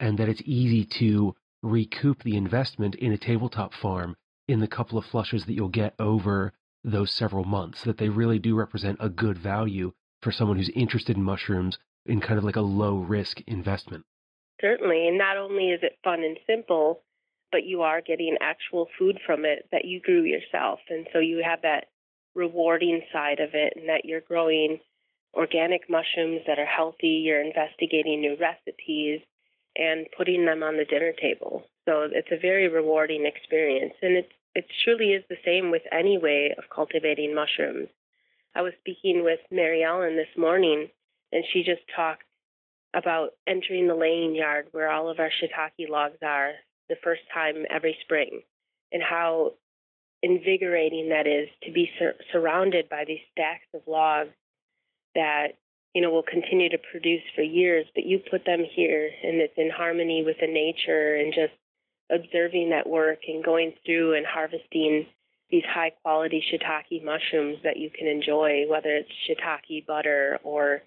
and 0.00 0.18
that 0.18 0.28
it's 0.28 0.42
easy 0.44 0.84
to 0.98 1.34
recoup 1.62 2.22
the 2.22 2.36
investment 2.36 2.94
in 2.96 3.12
a 3.12 3.18
tabletop 3.18 3.72
farm 3.74 4.16
in 4.48 4.60
the 4.60 4.68
couple 4.68 4.98
of 4.98 5.04
flushes 5.04 5.44
that 5.46 5.54
you'll 5.54 5.68
get 5.68 5.94
over 5.98 6.52
those 6.84 7.10
several 7.10 7.44
months. 7.44 7.82
That 7.84 7.98
they 7.98 8.08
really 8.08 8.38
do 8.38 8.54
represent 8.54 8.98
a 9.00 9.08
good 9.08 9.38
value 9.38 9.92
for 10.20 10.32
someone 10.32 10.56
who's 10.56 10.70
interested 10.70 11.16
in 11.16 11.22
mushrooms 11.22 11.78
in 12.06 12.20
kind 12.20 12.38
of 12.38 12.44
like 12.44 12.56
a 12.56 12.60
low 12.60 12.96
risk 12.96 13.40
investment. 13.46 14.04
Certainly, 14.60 15.08
and 15.08 15.18
not 15.18 15.36
only 15.36 15.70
is 15.70 15.80
it 15.82 15.98
fun 16.04 16.22
and 16.22 16.38
simple, 16.46 17.02
but 17.50 17.64
you 17.64 17.82
are 17.82 18.00
getting 18.00 18.36
actual 18.40 18.88
food 18.98 19.18
from 19.26 19.44
it 19.44 19.68
that 19.72 19.84
you 19.84 20.00
grew 20.00 20.22
yourself, 20.22 20.80
and 20.88 21.06
so 21.12 21.18
you 21.18 21.42
have 21.44 21.62
that 21.62 21.86
rewarding 22.34 23.02
side 23.12 23.40
of 23.40 23.50
it 23.52 23.74
and 23.76 23.88
that 23.88 24.04
you're 24.04 24.20
growing 24.20 24.78
organic 25.34 25.88
mushrooms 25.88 26.40
that 26.46 26.58
are 26.58 26.66
healthy, 26.66 27.22
you're 27.24 27.42
investigating 27.42 28.20
new 28.20 28.36
recipes 28.40 29.20
and 29.76 30.06
putting 30.16 30.44
them 30.44 30.62
on 30.62 30.76
the 30.76 30.84
dinner 30.84 31.12
table. 31.20 31.64
So 31.88 32.08
it's 32.10 32.28
a 32.30 32.40
very 32.40 32.68
rewarding 32.68 33.26
experience 33.26 33.94
and 34.02 34.16
it's 34.16 34.32
it 34.54 34.66
truly 34.84 35.12
is 35.12 35.24
the 35.30 35.38
same 35.46 35.70
with 35.70 35.82
any 35.90 36.18
way 36.18 36.54
of 36.58 36.64
cultivating 36.68 37.34
mushrooms. 37.34 37.88
I 38.54 38.60
was 38.60 38.74
speaking 38.80 39.24
with 39.24 39.40
Mary 39.50 39.82
Ellen 39.82 40.16
this 40.16 40.36
morning 40.36 40.88
and 41.32 41.42
she 41.52 41.62
just 41.62 41.80
talked 41.96 42.24
about 42.94 43.30
entering 43.46 43.88
the 43.88 43.94
laying 43.94 44.34
yard 44.34 44.66
where 44.72 44.90
all 44.90 45.08
of 45.08 45.18
our 45.18 45.30
shiitake 45.30 45.88
logs 45.88 46.18
are 46.22 46.52
the 46.90 46.96
first 47.02 47.22
time 47.32 47.64
every 47.70 47.96
spring 48.02 48.42
and 48.92 49.02
how 49.02 49.52
invigorating 50.22 51.08
that 51.08 51.26
is 51.26 51.48
to 51.62 51.72
be 51.72 51.90
sur- 51.98 52.14
surrounded 52.30 52.88
by 52.88 53.04
these 53.06 53.20
stacks 53.32 53.66
of 53.74 53.80
logs 53.86 54.30
that 55.14 55.56
you 55.94 56.02
know 56.02 56.10
will 56.10 56.22
continue 56.22 56.68
to 56.68 56.78
produce 56.90 57.22
for 57.34 57.42
years 57.42 57.86
but 57.94 58.04
you 58.04 58.20
put 58.30 58.44
them 58.44 58.64
here 58.74 59.10
and 59.22 59.40
it's 59.40 59.54
in 59.56 59.70
harmony 59.70 60.22
with 60.24 60.36
the 60.40 60.46
nature 60.46 61.16
and 61.16 61.32
just 61.32 61.52
observing 62.12 62.70
that 62.70 62.88
work 62.88 63.20
and 63.26 63.44
going 63.44 63.72
through 63.84 64.14
and 64.14 64.26
harvesting 64.26 65.06
these 65.50 65.64
high 65.68 65.90
quality 66.02 66.42
shiitake 66.42 67.04
mushrooms 67.04 67.58
that 67.64 67.76
you 67.76 67.90
can 67.90 68.06
enjoy 68.06 68.64
whether 68.68 68.90
it's 68.96 69.10
shiitake 69.28 69.86
butter 69.86 70.38
or 70.42 70.82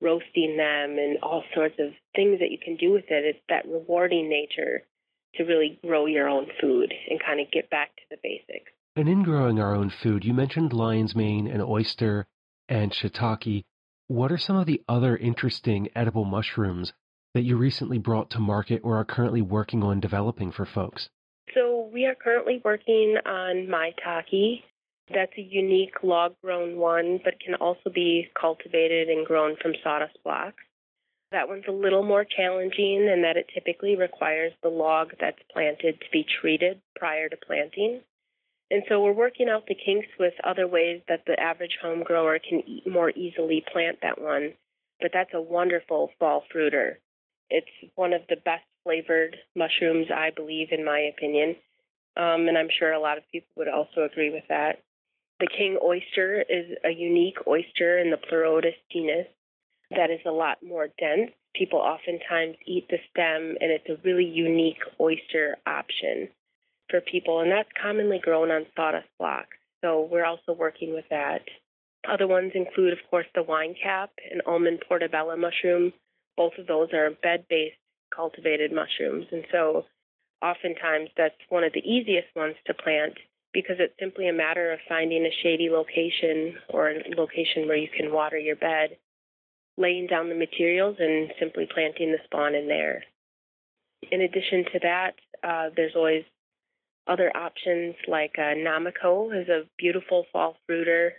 roasting 0.00 0.56
them 0.56 0.98
and 0.98 1.18
all 1.22 1.44
sorts 1.54 1.74
of 1.78 1.92
things 2.16 2.38
that 2.40 2.50
you 2.50 2.58
can 2.62 2.76
do 2.76 2.90
with 2.92 3.04
it 3.08 3.24
it's 3.24 3.38
that 3.48 3.68
rewarding 3.68 4.28
nature 4.28 4.82
to 5.34 5.44
really 5.44 5.78
grow 5.84 6.06
your 6.06 6.28
own 6.28 6.46
food 6.60 6.92
and 7.08 7.20
kind 7.24 7.40
of 7.40 7.50
get 7.52 7.70
back 7.70 7.94
to 7.96 8.02
the 8.10 8.16
basics 8.22 8.72
and 8.96 9.08
in 9.08 9.22
growing 9.22 9.60
our 9.60 9.74
own 9.74 9.88
food, 9.88 10.24
you 10.24 10.34
mentioned 10.34 10.72
lion's 10.72 11.14
mane 11.14 11.46
and 11.46 11.62
oyster 11.62 12.26
and 12.68 12.90
shiitake. 12.90 13.64
What 14.08 14.32
are 14.32 14.38
some 14.38 14.56
of 14.56 14.66
the 14.66 14.82
other 14.88 15.16
interesting 15.16 15.88
edible 15.94 16.24
mushrooms 16.24 16.92
that 17.34 17.42
you 17.42 17.56
recently 17.56 17.98
brought 17.98 18.30
to 18.30 18.40
market 18.40 18.80
or 18.82 18.96
are 18.98 19.04
currently 19.04 19.42
working 19.42 19.82
on 19.82 20.00
developing 20.00 20.50
for 20.50 20.64
folks? 20.64 21.08
So 21.54 21.88
we 21.92 22.06
are 22.06 22.14
currently 22.14 22.60
working 22.64 23.16
on 23.24 23.66
maitake. 23.66 24.62
That's 25.12 25.32
a 25.36 25.42
unique 25.42 26.02
log 26.02 26.34
grown 26.42 26.76
one, 26.76 27.20
but 27.24 27.40
can 27.40 27.54
also 27.56 27.90
be 27.92 28.28
cultivated 28.40 29.08
and 29.08 29.26
grown 29.26 29.56
from 29.60 29.72
sawdust 29.82 30.16
blocks. 30.22 30.62
That 31.32 31.48
one's 31.48 31.64
a 31.68 31.72
little 31.72 32.02
more 32.02 32.24
challenging 32.24 33.08
in 33.12 33.22
that 33.22 33.36
it 33.36 33.50
typically 33.54 33.96
requires 33.96 34.52
the 34.62 34.68
log 34.68 35.12
that's 35.20 35.38
planted 35.52 36.00
to 36.00 36.06
be 36.12 36.24
treated 36.40 36.80
prior 36.96 37.28
to 37.28 37.36
planting. 37.36 38.00
And 38.70 38.82
so 38.88 39.02
we're 39.02 39.12
working 39.12 39.48
out 39.48 39.66
the 39.66 39.74
kinks 39.74 40.08
with 40.18 40.34
other 40.44 40.66
ways 40.66 41.02
that 41.08 41.24
the 41.26 41.38
average 41.40 41.78
home 41.82 42.04
grower 42.04 42.38
can 42.38 42.62
more 42.86 43.10
easily 43.10 43.64
plant 43.72 43.98
that 44.02 44.20
one. 44.20 44.54
But 45.00 45.10
that's 45.12 45.34
a 45.34 45.40
wonderful 45.40 46.10
fall 46.18 46.44
fruiter. 46.52 46.98
It's 47.50 47.92
one 47.94 48.12
of 48.12 48.22
the 48.28 48.36
best 48.36 48.64
flavored 48.84 49.36
mushrooms, 49.56 50.06
I 50.14 50.30
believe, 50.34 50.68
in 50.70 50.84
my 50.84 51.00
opinion. 51.00 51.56
Um, 52.16 52.48
and 52.48 52.56
I'm 52.56 52.68
sure 52.78 52.92
a 52.92 53.00
lot 53.00 53.18
of 53.18 53.24
people 53.30 53.50
would 53.56 53.68
also 53.68 54.02
agree 54.02 54.30
with 54.30 54.44
that. 54.48 54.82
The 55.38 55.46
king 55.46 55.78
oyster 55.82 56.44
is 56.48 56.76
a 56.84 56.90
unique 56.90 57.38
oyster 57.46 57.98
in 57.98 58.10
the 58.10 58.18
Pleurotus 58.18 58.74
genus 58.92 59.26
that 59.90 60.10
is 60.10 60.20
a 60.26 60.30
lot 60.30 60.58
more 60.62 60.88
dense. 60.98 61.30
People 61.54 61.80
oftentimes 61.80 62.56
eat 62.66 62.88
the 62.88 62.98
stem, 63.10 63.56
and 63.60 63.70
it's 63.72 63.88
a 63.88 64.00
really 64.04 64.24
unique 64.24 64.82
oyster 65.00 65.56
option 65.66 66.28
for 66.88 67.00
people, 67.00 67.40
and 67.40 67.50
that's 67.50 67.68
commonly 67.80 68.20
grown 68.22 68.50
on 68.50 68.66
sawdust 68.76 69.08
blocks. 69.18 69.56
So 69.82 70.08
we're 70.10 70.24
also 70.24 70.52
working 70.52 70.94
with 70.94 71.06
that. 71.10 71.42
Other 72.08 72.26
ones 72.26 72.52
include, 72.54 72.92
of 72.92 72.98
course, 73.10 73.26
the 73.34 73.42
wine 73.42 73.74
cap 73.82 74.10
and 74.30 74.42
almond 74.46 74.82
portobello 74.86 75.36
mushroom. 75.36 75.92
Both 76.40 76.56
of 76.56 76.66
those 76.66 76.88
are 76.94 77.10
bed 77.22 77.44
based 77.50 77.76
cultivated 78.16 78.72
mushrooms. 78.72 79.26
And 79.30 79.44
so 79.52 79.84
oftentimes 80.40 81.10
that's 81.14 81.34
one 81.50 81.64
of 81.64 81.74
the 81.74 81.86
easiest 81.86 82.34
ones 82.34 82.54
to 82.66 82.72
plant 82.72 83.12
because 83.52 83.76
it's 83.78 83.92
simply 84.00 84.26
a 84.26 84.32
matter 84.32 84.72
of 84.72 84.78
finding 84.88 85.26
a 85.26 85.42
shady 85.42 85.68
location 85.68 86.54
or 86.70 86.88
a 86.88 87.02
location 87.14 87.68
where 87.68 87.76
you 87.76 87.88
can 87.94 88.10
water 88.10 88.38
your 88.38 88.56
bed, 88.56 88.96
laying 89.76 90.06
down 90.06 90.30
the 90.30 90.34
materials, 90.34 90.96
and 90.98 91.30
simply 91.38 91.68
planting 91.74 92.10
the 92.10 92.18
spawn 92.24 92.54
in 92.54 92.68
there. 92.68 93.04
In 94.10 94.22
addition 94.22 94.64
to 94.72 94.78
that, 94.82 95.16
uh, 95.44 95.68
there's 95.76 95.94
always 95.94 96.24
other 97.06 97.30
options 97.36 97.96
like 98.08 98.36
uh, 98.38 98.54
is 98.54 99.48
a 99.50 99.68
beautiful 99.76 100.24
fall 100.32 100.56
fruiter. 100.66 101.10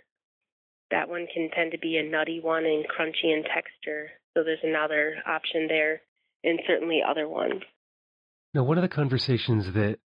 That 0.90 1.08
one 1.08 1.28
can 1.32 1.48
tend 1.54 1.70
to 1.70 1.78
be 1.78 1.96
a 1.96 2.02
nutty 2.02 2.40
one 2.40 2.64
and 2.64 2.84
crunchy 2.88 3.32
in 3.32 3.44
texture. 3.44 4.10
So 4.34 4.44
there's 4.44 4.58
another 4.62 5.16
option 5.26 5.66
there, 5.68 6.00
and 6.42 6.60
certainly 6.66 7.00
other 7.06 7.28
ones. 7.28 7.62
Now, 8.54 8.64
one 8.64 8.78
of 8.78 8.82
the 8.82 8.88
conversations 8.88 9.72
that 9.72 9.98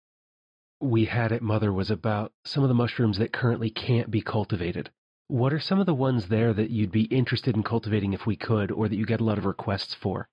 we 0.81 1.07
had 1.07 1.33
at 1.33 1.43
Mother 1.43 1.73
was 1.73 1.91
about 1.91 2.33
some 2.45 2.63
of 2.63 2.69
the 2.69 2.75
mushrooms 2.75 3.19
that 3.19 3.33
currently 3.33 3.71
can't 3.71 4.11
be 4.11 4.21
cultivated. 4.21 4.91
What 5.29 5.53
are 5.53 5.61
some 5.61 5.81
of 5.81 5.87
the 5.87 5.95
ones 5.95 6.29
there 6.29 6.53
that 6.53 6.71
you'd 6.71 6.93
be 6.93 7.05
interested 7.05 7.57
in 7.57 7.63
cultivating 7.63 8.13
if 8.13 8.27
we 8.27 8.37
could, 8.37 8.71
or 8.71 8.89
that 8.89 8.97
you 8.97 9.07
get 9.07 9.21
a 9.21 9.25
lot 9.25 9.39
of 9.39 9.47
requests 9.47 9.95
for? 9.95 10.29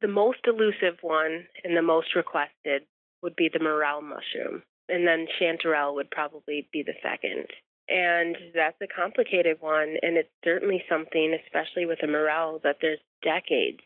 The 0.00 0.08
most 0.08 0.40
elusive 0.46 0.98
one 1.02 1.46
and 1.62 1.76
the 1.76 1.82
most 1.82 2.14
requested 2.16 2.82
would 3.22 3.36
be 3.36 3.48
the 3.52 3.62
morel 3.62 4.02
mushroom, 4.02 4.62
and 4.88 5.06
then 5.06 5.26
chanterelle 5.40 5.94
would 5.94 6.10
probably 6.10 6.68
be 6.72 6.82
the 6.82 6.94
second. 7.02 7.46
And 7.88 8.36
that's 8.54 8.80
a 8.80 8.86
complicated 8.86 9.58
one, 9.60 9.96
and 10.02 10.16
it's 10.16 10.30
certainly 10.42 10.82
something, 10.88 11.36
especially 11.44 11.84
with 11.84 12.02
a 12.02 12.06
morel, 12.06 12.60
that 12.64 12.78
there's 12.80 13.00
decades 13.22 13.80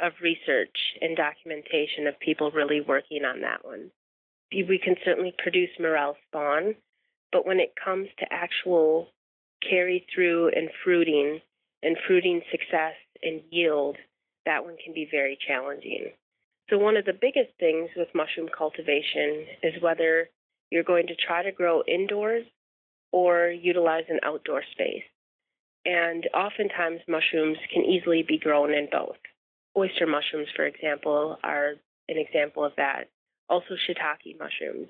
of 0.00 0.12
research 0.20 0.76
and 1.00 1.16
documentation 1.16 2.06
of 2.06 2.18
people 2.20 2.50
really 2.50 2.80
working 2.80 3.24
on 3.24 3.42
that 3.42 3.64
one. 3.64 3.90
We 4.50 4.80
can 4.82 4.96
certainly 5.04 5.34
produce 5.38 5.70
morel 5.78 6.16
spawn, 6.26 6.74
but 7.30 7.46
when 7.46 7.60
it 7.60 7.74
comes 7.82 8.08
to 8.18 8.32
actual 8.32 9.08
carry 9.68 10.06
through 10.12 10.48
and 10.48 10.70
fruiting 10.84 11.40
and 11.82 11.96
fruiting 12.06 12.40
success 12.50 12.94
and 13.22 13.42
yield, 13.50 13.96
that 14.46 14.64
one 14.64 14.76
can 14.82 14.94
be 14.94 15.06
very 15.10 15.38
challenging. 15.46 16.12
So, 16.70 16.78
one 16.78 16.96
of 16.96 17.04
the 17.04 17.12
biggest 17.12 17.50
things 17.58 17.90
with 17.96 18.08
mushroom 18.14 18.48
cultivation 18.56 19.46
is 19.62 19.82
whether 19.82 20.28
you're 20.70 20.82
going 20.82 21.06
to 21.06 21.14
try 21.14 21.42
to 21.42 21.52
grow 21.52 21.82
indoors 21.86 22.44
or 23.12 23.48
utilize 23.48 24.04
an 24.08 24.20
outdoor 24.22 24.62
space. 24.72 25.04
And 25.84 26.28
oftentimes, 26.34 27.00
mushrooms 27.08 27.58
can 27.72 27.84
easily 27.84 28.22
be 28.26 28.38
grown 28.38 28.72
in 28.72 28.88
both. 28.90 29.16
Oyster 29.76 30.06
mushrooms, 30.06 30.48
for 30.54 30.66
example, 30.66 31.38
are 31.42 31.74
an 32.08 32.18
example 32.18 32.64
of 32.64 32.72
that. 32.76 33.08
Also, 33.48 33.74
shiitake 33.74 34.38
mushrooms. 34.38 34.88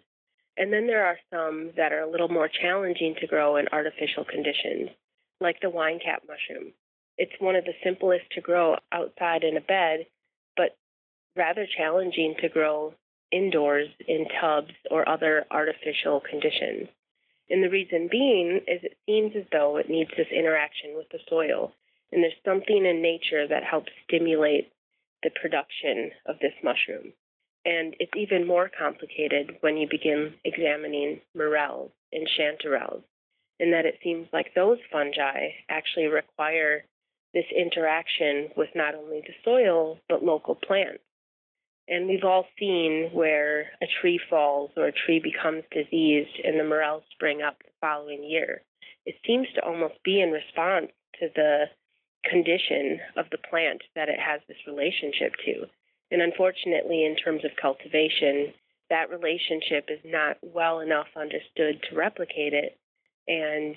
And 0.57 0.73
then 0.73 0.87
there 0.87 1.07
are 1.07 1.19
some 1.33 1.71
that 1.77 1.93
are 1.93 2.01
a 2.01 2.11
little 2.11 2.29
more 2.29 2.49
challenging 2.49 3.15
to 3.21 3.27
grow 3.29 3.57
in 3.57 3.69
artificial 3.69 4.25
conditions, 4.25 4.91
like 5.41 5.61
the 5.61 5.71
wine 5.71 6.01
cap 6.05 6.23
mushroom. 6.27 6.73
It's 7.17 7.33
one 7.39 7.55
of 7.55 7.65
the 7.65 7.75
simplest 7.85 8.25
to 8.33 8.41
grow 8.41 8.77
outside 8.91 9.45
in 9.45 9.57
a 9.57 9.61
bed, 9.61 10.07
but 10.57 10.77
rather 11.37 11.67
challenging 11.77 12.35
to 12.41 12.49
grow 12.49 12.95
indoors 13.31 13.89
in 14.07 14.27
tubs 14.41 14.73
or 14.91 15.09
other 15.09 15.45
artificial 15.51 16.21
conditions. 16.29 16.89
And 17.51 17.63
the 17.63 17.71
reason 17.71 18.09
being 18.11 18.61
is 18.67 18.81
it 18.83 18.99
seems 19.07 19.35
as 19.37 19.45
though 19.51 19.77
it 19.77 19.89
needs 19.89 20.11
this 20.17 20.29
interaction 20.31 20.95
with 20.95 21.09
the 21.11 21.19
soil. 21.29 21.73
And 22.13 22.23
there's 22.23 22.33
something 22.45 22.85
in 22.85 23.03
nature 23.03 23.47
that 23.49 23.65
helps 23.65 23.93
stimulate 24.05 24.73
the 25.23 25.31
production 25.31 26.11
of 26.27 26.39
this 26.41 26.55
mushroom. 26.63 27.13
And 27.65 27.95
it's 27.99 28.17
even 28.17 28.47
more 28.47 28.71
complicated 28.79 29.57
when 29.61 29.77
you 29.77 29.89
begin 29.91 30.35
examining 30.45 31.21
morels 31.35 31.91
and 32.13 32.29
chanterelles, 32.39 33.03
in 33.59 33.73
that 33.73 33.85
it 33.85 33.99
seems 34.03 34.29
like 34.33 34.55
those 34.55 34.79
fungi 34.93 35.49
actually 35.69 36.07
require 36.07 36.85
this 37.35 37.45
interaction 37.55 38.49
with 38.57 38.69
not 38.75 38.95
only 38.95 39.21
the 39.21 39.35
soil, 39.45 39.99
but 40.09 40.25
local 40.25 40.55
plants. 40.55 41.03
And 41.89 42.07
we've 42.07 42.25
all 42.25 42.45
seen 42.59 43.11
where 43.13 43.71
a 43.83 43.87
tree 44.01 44.21
falls 44.29 44.71
or 44.77 44.87
a 44.87 44.93
tree 44.93 45.21
becomes 45.21 45.65
diseased 45.73 46.39
and 46.45 46.61
the 46.61 46.65
morels 46.65 47.03
spring 47.13 47.41
up 47.43 47.59
the 47.59 47.71
following 47.81 48.23
year. 48.23 48.63
It 49.07 49.15
seems 49.27 49.47
to 49.55 49.65
almost 49.65 49.95
be 50.05 50.21
in 50.21 50.31
response 50.31 50.89
to 51.21 51.29
the 51.35 51.65
condition 52.29 53.01
of 53.17 53.27
the 53.31 53.39
plant 53.39 53.83
that 53.95 54.11
it 54.11 54.19
has 54.21 54.41
this 54.49 54.59
relationship 54.67 55.33
to. 55.47 55.67
And 56.11 56.21
unfortunately, 56.21 57.07
in 57.07 57.17
terms 57.17 57.45
of 57.45 57.53
cultivation, 57.61 58.53
that 58.91 59.11
relationship 59.11 59.89
is 59.89 60.01
not 60.05 60.37
well 60.43 60.81
enough 60.81 61.09
understood 61.17 61.83
to 61.89 61.97
replicate 61.97 62.53
it. 62.53 62.79
And 63.27 63.77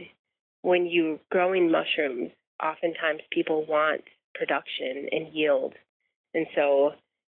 when 0.64 0.86
you're 0.86 1.20
growing 1.30 1.72
mushrooms, 1.72 2.32
oftentimes 2.62 3.22
people 3.32 3.66
want 3.66 4.02
production 4.34 5.08
and 5.12 5.34
yield. 5.34 5.74
And 6.34 6.48
so 6.56 6.94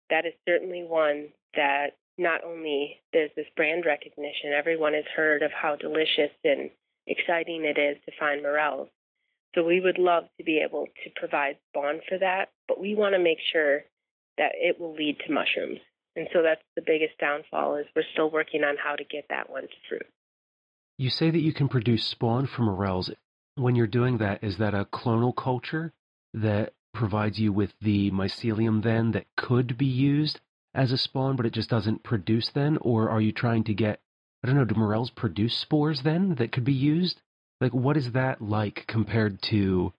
that 0.09 0.25
is 0.25 0.33
certainly 0.47 0.83
one 0.83 1.29
that 1.55 1.97
not 2.17 2.43
only 2.43 3.01
there's 3.13 3.31
this 3.35 3.45
brand 3.55 3.85
recognition, 3.85 4.53
everyone 4.57 4.93
has 4.93 5.05
heard 5.15 5.43
of 5.43 5.51
how 5.51 5.75
delicious 5.75 6.31
and 6.43 6.69
exciting 7.05 7.63
it 7.63 7.79
is 7.79 7.97
to 8.05 8.11
find 8.19 8.41
morels. 8.41 8.89
So 9.55 9.63
we 9.63 9.79
would 9.79 9.97
love 9.97 10.25
to 10.37 10.43
be 10.43 10.59
able 10.59 10.85
to 10.85 11.09
provide 11.15 11.57
spawn 11.69 12.01
for 12.07 12.17
that, 12.19 12.49
but 12.67 12.79
we 12.79 12.95
want 12.95 13.15
to 13.15 13.19
make 13.19 13.39
sure 13.51 13.81
that 14.37 14.51
it 14.55 14.79
will 14.79 14.93
lead 14.93 15.17
to 15.25 15.33
mushrooms. 15.33 15.79
And 16.15 16.27
so 16.33 16.41
that's 16.41 16.61
the 16.75 16.83
biggest 16.85 17.17
downfall 17.19 17.77
is 17.77 17.85
we're 17.95 18.03
still 18.13 18.29
working 18.29 18.63
on 18.63 18.75
how 18.83 18.95
to 18.95 19.03
get 19.03 19.25
that 19.29 19.49
one 19.49 19.63
to 19.63 19.75
fruit. 19.87 20.07
You 20.97 21.09
say 21.09 21.29
that 21.29 21.39
you 21.39 21.53
can 21.53 21.67
produce 21.67 22.05
spawn 22.05 22.47
from 22.47 22.65
morels. 22.65 23.11
When 23.55 23.75
you're 23.75 23.87
doing 23.87 24.17
that, 24.17 24.43
is 24.43 24.57
that 24.57 24.73
a 24.73 24.85
clonal 24.85 25.35
culture 25.35 25.93
that 26.33 26.73
provides 26.93 27.39
you 27.39 27.51
with 27.53 27.73
the 27.81 28.11
mycelium 28.11 28.83
then 28.83 29.11
that 29.11 29.25
could 29.35 29.77
be 29.77 29.85
used 29.85 30.39
as 30.73 30.91
a 30.91 30.97
spawn, 30.97 31.35
but 31.35 31.45
it 31.45 31.53
just 31.53 31.69
doesn't 31.69 32.03
produce 32.03 32.49
then? 32.49 32.77
Or 32.81 33.09
are 33.09 33.21
you 33.21 33.31
trying 33.31 33.63
to 33.65 33.73
get, 33.73 33.99
I 34.43 34.47
don't 34.47 34.55
know, 34.55 34.65
do 34.65 34.75
morels 34.75 35.09
produce 35.09 35.55
spores 35.55 36.01
then 36.03 36.35
that 36.35 36.51
could 36.51 36.63
be 36.63 36.73
used? 36.73 37.21
Like, 37.59 37.73
what 37.73 37.97
is 37.97 38.11
that 38.11 38.41
like 38.41 38.85
compared 38.87 39.41
to, 39.43 39.93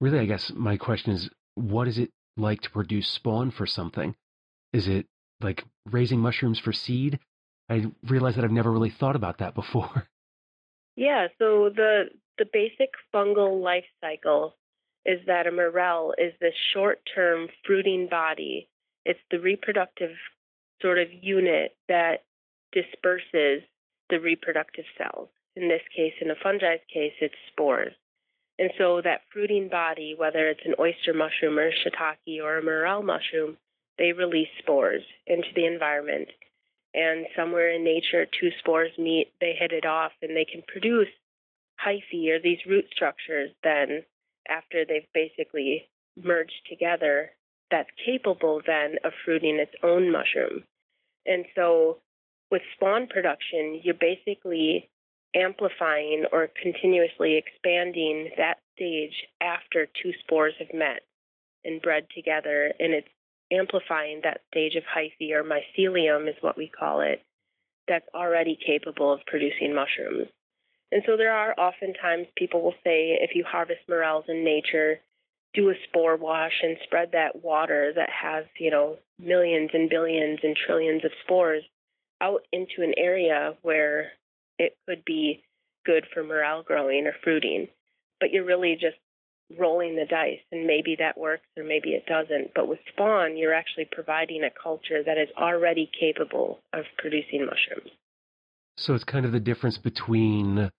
really, 0.00 0.18
I 0.18 0.26
guess 0.26 0.50
my 0.54 0.76
question 0.76 1.12
is, 1.12 1.30
what 1.54 1.88
is 1.88 1.98
it 1.98 2.10
like 2.36 2.62
to 2.62 2.70
produce 2.70 3.08
spawn 3.08 3.50
for 3.50 3.66
something? 3.66 4.14
Is 4.72 4.88
it 4.88 5.06
like 5.40 5.64
raising 5.86 6.20
mushrooms 6.20 6.58
for 6.58 6.72
seed? 6.72 7.20
I 7.68 7.86
realize 8.04 8.34
that 8.34 8.44
I've 8.44 8.50
never 8.50 8.72
really 8.72 8.90
thought 8.90 9.16
about 9.16 9.38
that 9.38 9.54
before. 9.54 10.08
Yeah, 10.96 11.28
so 11.38 11.70
the 11.74 12.10
the 12.38 12.46
basic 12.52 12.90
fungal 13.14 13.62
life 13.62 13.84
cycle 14.00 14.56
is 15.04 15.20
that 15.26 15.46
a 15.46 15.50
morel 15.50 16.14
is 16.18 16.32
this 16.40 16.54
short-term 16.72 17.48
fruiting 17.64 18.08
body. 18.10 18.68
It's 19.04 19.20
the 19.30 19.40
reproductive 19.40 20.10
sort 20.82 20.98
of 20.98 21.08
unit 21.12 21.76
that 21.88 22.24
disperses 22.72 23.62
the 24.10 24.20
reproductive 24.20 24.84
cells. 24.98 25.28
In 25.56 25.68
this 25.68 25.82
case, 25.94 26.12
in 26.20 26.30
a 26.30 26.34
fungi's 26.34 26.80
case, 26.92 27.12
it's 27.20 27.34
spores. 27.50 27.92
And 28.58 28.70
so 28.76 29.00
that 29.02 29.22
fruiting 29.32 29.68
body, 29.68 30.14
whether 30.16 30.48
it's 30.48 30.66
an 30.66 30.74
oyster 30.78 31.14
mushroom 31.14 31.58
or 31.58 31.70
shiitake 31.70 32.42
or 32.42 32.58
a 32.58 32.62
morel 32.62 33.02
mushroom, 33.02 33.56
they 33.98 34.12
release 34.12 34.48
spores 34.58 35.02
into 35.26 35.48
the 35.54 35.66
environment. 35.66 36.28
And 36.92 37.26
somewhere 37.36 37.70
in 37.70 37.84
nature, 37.84 38.26
two 38.26 38.50
spores 38.58 38.90
meet, 38.98 39.32
they 39.40 39.54
hit 39.58 39.72
it 39.72 39.86
off, 39.86 40.12
and 40.20 40.36
they 40.36 40.44
can 40.44 40.62
produce 40.66 41.08
hyphae 41.84 42.30
or 42.30 42.40
these 42.40 42.58
root 42.66 42.84
structures 42.92 43.50
then 43.62 44.02
after 44.50 44.84
they've 44.84 45.06
basically 45.14 45.88
merged 46.22 46.66
together 46.68 47.30
that's 47.70 47.88
capable 48.04 48.60
then 48.66 48.96
of 49.04 49.12
fruiting 49.24 49.56
its 49.56 49.72
own 49.82 50.10
mushroom. 50.10 50.64
And 51.26 51.44
so 51.54 51.98
with 52.50 52.62
spawn 52.74 53.06
production, 53.06 53.80
you're 53.82 53.94
basically 53.94 54.90
amplifying 55.36 56.24
or 56.32 56.48
continuously 56.60 57.36
expanding 57.36 58.30
that 58.36 58.58
stage 58.74 59.14
after 59.40 59.86
two 60.02 60.12
spores 60.20 60.54
have 60.58 60.74
met 60.74 61.02
and 61.64 61.80
bred 61.80 62.06
together, 62.14 62.72
and 62.80 62.94
it's 62.94 63.08
amplifying 63.52 64.20
that 64.24 64.40
stage 64.50 64.74
of 64.74 64.82
hyphae 64.84 65.32
or 65.32 65.44
mycelium 65.44 66.28
is 66.28 66.34
what 66.40 66.56
we 66.56 66.68
call 66.68 67.00
it, 67.00 67.22
that's 67.86 68.08
already 68.14 68.58
capable 68.66 69.12
of 69.12 69.20
producing 69.26 69.74
mushrooms. 69.74 70.28
And 70.92 71.02
so 71.06 71.16
there 71.16 71.32
are 71.32 71.54
oftentimes 71.58 72.26
people 72.36 72.62
will 72.62 72.74
say 72.84 73.18
if 73.20 73.34
you 73.34 73.44
harvest 73.44 73.80
morels 73.88 74.24
in 74.28 74.44
nature, 74.44 75.00
do 75.54 75.70
a 75.70 75.74
spore 75.88 76.16
wash 76.16 76.52
and 76.62 76.76
spread 76.84 77.12
that 77.12 77.42
water 77.42 77.92
that 77.94 78.10
has, 78.10 78.44
you 78.58 78.70
know, 78.70 78.96
millions 79.18 79.70
and 79.72 79.88
billions 79.88 80.40
and 80.42 80.56
trillions 80.56 81.04
of 81.04 81.10
spores 81.24 81.62
out 82.20 82.42
into 82.52 82.82
an 82.82 82.94
area 82.96 83.54
where 83.62 84.12
it 84.58 84.76
could 84.86 85.04
be 85.04 85.42
good 85.84 86.06
for 86.12 86.22
morel 86.22 86.62
growing 86.62 87.06
or 87.06 87.14
fruiting. 87.22 87.68
But 88.20 88.30
you're 88.30 88.44
really 88.44 88.74
just 88.74 88.96
rolling 89.58 89.96
the 89.96 90.06
dice, 90.06 90.40
and 90.52 90.66
maybe 90.66 90.96
that 90.98 91.18
works 91.18 91.46
or 91.56 91.64
maybe 91.64 91.90
it 91.90 92.06
doesn't. 92.06 92.52
But 92.54 92.68
with 92.68 92.78
spawn, 92.92 93.36
you're 93.36 93.54
actually 93.54 93.88
providing 93.90 94.44
a 94.44 94.50
culture 94.50 95.02
that 95.02 95.18
is 95.18 95.28
already 95.36 95.90
capable 95.98 96.60
of 96.72 96.84
producing 96.98 97.46
mushrooms. 97.46 97.90
So 98.76 98.94
it's 98.94 99.04
kind 99.04 99.26
of 99.26 99.32
the 99.32 99.40
difference 99.40 99.78
between 99.78 100.70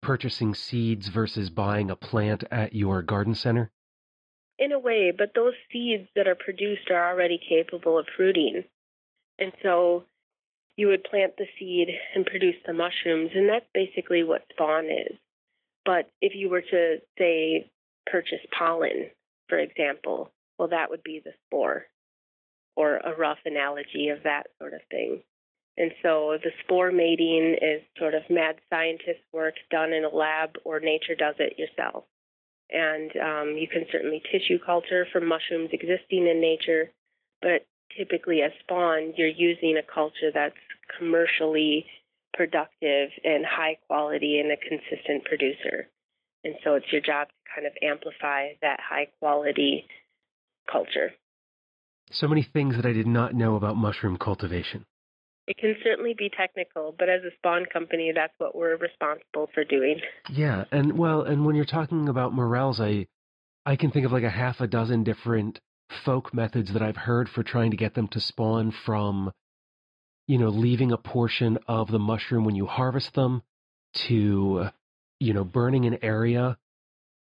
purchasing 0.00 0.54
seeds 0.54 1.08
versus 1.08 1.50
buying 1.50 1.90
a 1.90 1.96
plant 1.96 2.44
at 2.50 2.74
your 2.74 3.02
garden 3.02 3.34
center? 3.34 3.70
In 4.58 4.72
a 4.72 4.78
way, 4.78 5.12
but 5.16 5.32
those 5.34 5.54
seeds 5.72 6.08
that 6.16 6.26
are 6.26 6.34
produced 6.34 6.90
are 6.90 7.10
already 7.10 7.38
capable 7.48 7.98
of 7.98 8.06
fruiting. 8.16 8.64
And 9.38 9.52
so 9.62 10.04
you 10.76 10.88
would 10.88 11.04
plant 11.04 11.34
the 11.36 11.46
seed 11.58 11.88
and 12.14 12.26
produce 12.26 12.56
the 12.66 12.72
mushrooms, 12.72 13.30
and 13.34 13.48
that's 13.48 13.66
basically 13.72 14.24
what 14.24 14.46
spawn 14.50 14.86
is. 14.86 15.16
But 15.84 16.10
if 16.20 16.34
you 16.34 16.48
were 16.50 16.62
to, 16.62 16.96
say, 17.18 17.70
purchase 18.06 18.44
pollen, 18.56 19.10
for 19.48 19.58
example, 19.58 20.30
well, 20.58 20.68
that 20.68 20.90
would 20.90 21.02
be 21.02 21.20
the 21.24 21.32
spore. 21.46 21.86
or 22.76 22.98
a 22.98 23.12
rough 23.16 23.38
analogy 23.44 24.08
of 24.10 24.22
that 24.22 24.46
sort 24.60 24.72
of 24.72 24.80
thing. 24.88 25.20
And 25.78 25.92
so 26.02 26.36
the 26.42 26.50
spore 26.64 26.90
mating 26.90 27.56
is 27.62 27.82
sort 27.96 28.14
of 28.14 28.22
mad 28.28 28.56
scientist 28.68 29.20
work 29.32 29.54
done 29.70 29.92
in 29.92 30.04
a 30.04 30.14
lab 30.14 30.56
or 30.64 30.80
nature 30.80 31.14
does 31.16 31.36
it 31.38 31.56
yourself. 31.56 32.04
And 32.68 33.12
um, 33.16 33.56
you 33.56 33.68
can 33.68 33.86
certainly 33.90 34.20
tissue 34.30 34.58
culture 34.58 35.06
from 35.12 35.28
mushrooms 35.28 35.70
existing 35.72 36.26
in 36.26 36.40
nature, 36.40 36.90
but 37.40 37.64
typically 37.96 38.42
as 38.42 38.50
spawn, 38.60 39.14
you're 39.16 39.28
using 39.28 39.78
a 39.78 39.94
culture 39.94 40.32
that's 40.34 40.56
commercially 40.98 41.86
productive 42.34 43.10
and 43.22 43.46
high 43.46 43.78
quality 43.86 44.40
and 44.40 44.50
a 44.50 44.56
consistent 44.56 45.24
producer. 45.24 45.88
And 46.42 46.56
so 46.64 46.74
it's 46.74 46.90
your 46.90 47.00
job 47.00 47.28
to 47.28 47.34
kind 47.54 47.66
of 47.68 47.72
amplify 47.82 48.48
that 48.62 48.80
high 48.80 49.06
quality 49.20 49.86
culture. 50.70 51.12
So 52.10 52.26
many 52.26 52.42
things 52.42 52.74
that 52.76 52.86
I 52.86 52.92
did 52.92 53.06
not 53.06 53.34
know 53.34 53.54
about 53.54 53.76
mushroom 53.76 54.16
cultivation. 54.16 54.84
It 55.48 55.56
can 55.56 55.74
certainly 55.82 56.14
be 56.16 56.30
technical, 56.36 56.94
but 56.98 57.08
as 57.08 57.22
a 57.22 57.30
spawn 57.38 57.64
company, 57.72 58.12
that's 58.14 58.34
what 58.38 58.54
we're 58.54 58.76
responsible 58.76 59.48
for 59.54 59.64
doing. 59.64 59.98
Yeah, 60.30 60.64
and 60.70 60.98
well, 60.98 61.22
and 61.22 61.46
when 61.46 61.56
you're 61.56 61.64
talking 61.64 62.08
about 62.08 62.34
morels, 62.34 62.80
I 62.80 63.06
I 63.64 63.76
can 63.76 63.90
think 63.90 64.04
of 64.06 64.12
like 64.12 64.24
a 64.24 64.30
half 64.30 64.60
a 64.60 64.66
dozen 64.66 65.04
different 65.04 65.60
folk 66.04 66.34
methods 66.34 66.72
that 66.74 66.82
I've 66.82 66.96
heard 66.96 67.28
for 67.28 67.42
trying 67.42 67.70
to 67.70 67.76
get 67.76 67.94
them 67.94 68.08
to 68.08 68.20
spawn 68.20 68.70
from 68.70 69.32
you 70.26 70.36
know, 70.36 70.50
leaving 70.50 70.92
a 70.92 70.98
portion 70.98 71.58
of 71.66 71.90
the 71.90 71.98
mushroom 71.98 72.44
when 72.44 72.54
you 72.54 72.66
harvest 72.66 73.14
them 73.14 73.42
to 73.94 74.68
you 75.20 75.32
know, 75.32 75.44
burning 75.44 75.84
an 75.84 75.98
area 76.02 76.58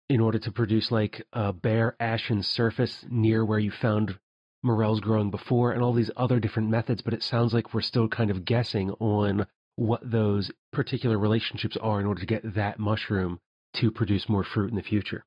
in 0.10 0.20
order 0.20 0.40
to 0.40 0.52
produce 0.52 0.92
like 0.92 1.26
a 1.34 1.54
bare 1.54 1.96
ashen 2.00 2.44
surface 2.44 3.06
near 3.10 3.46
where 3.46 3.60
you 3.60 3.72
found 3.72 4.18
morels 4.64 5.00
growing 5.00 5.32
before 5.32 5.72
and 5.72 5.84
all 5.84 5.94
these 5.94 6.12
other 6.18 6.40
different 6.40 6.70
methods, 6.70 7.02
but 7.02 7.14
it 7.14 7.24
sounds 7.24 7.54
like 7.54 7.74
we're 7.74 7.82
still 7.82 8.08
kind 8.08 8.32
of 8.32 8.46
guessing 8.46 8.92
on 9.00 9.46
what 9.76 10.02
those 10.10 10.52
particular 10.72 11.18
relationships 11.18 11.78
are 11.78 12.00
in 12.00 12.06
order 12.06 12.22
to 12.22 12.28
get 12.28 12.54
that 12.56 12.80
mushroom 12.80 13.40
to 13.76 13.92
produce 13.92 14.30
more 14.30 14.44
fruit 14.44 14.70
in 14.70 14.76
the 14.76 14.84
future. 14.84 15.26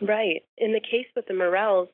Right. 0.00 0.42
In 0.56 0.72
the 0.72 0.80
case 0.80 1.06
with 1.16 1.26
the 1.26 1.34
morels, 1.34 1.88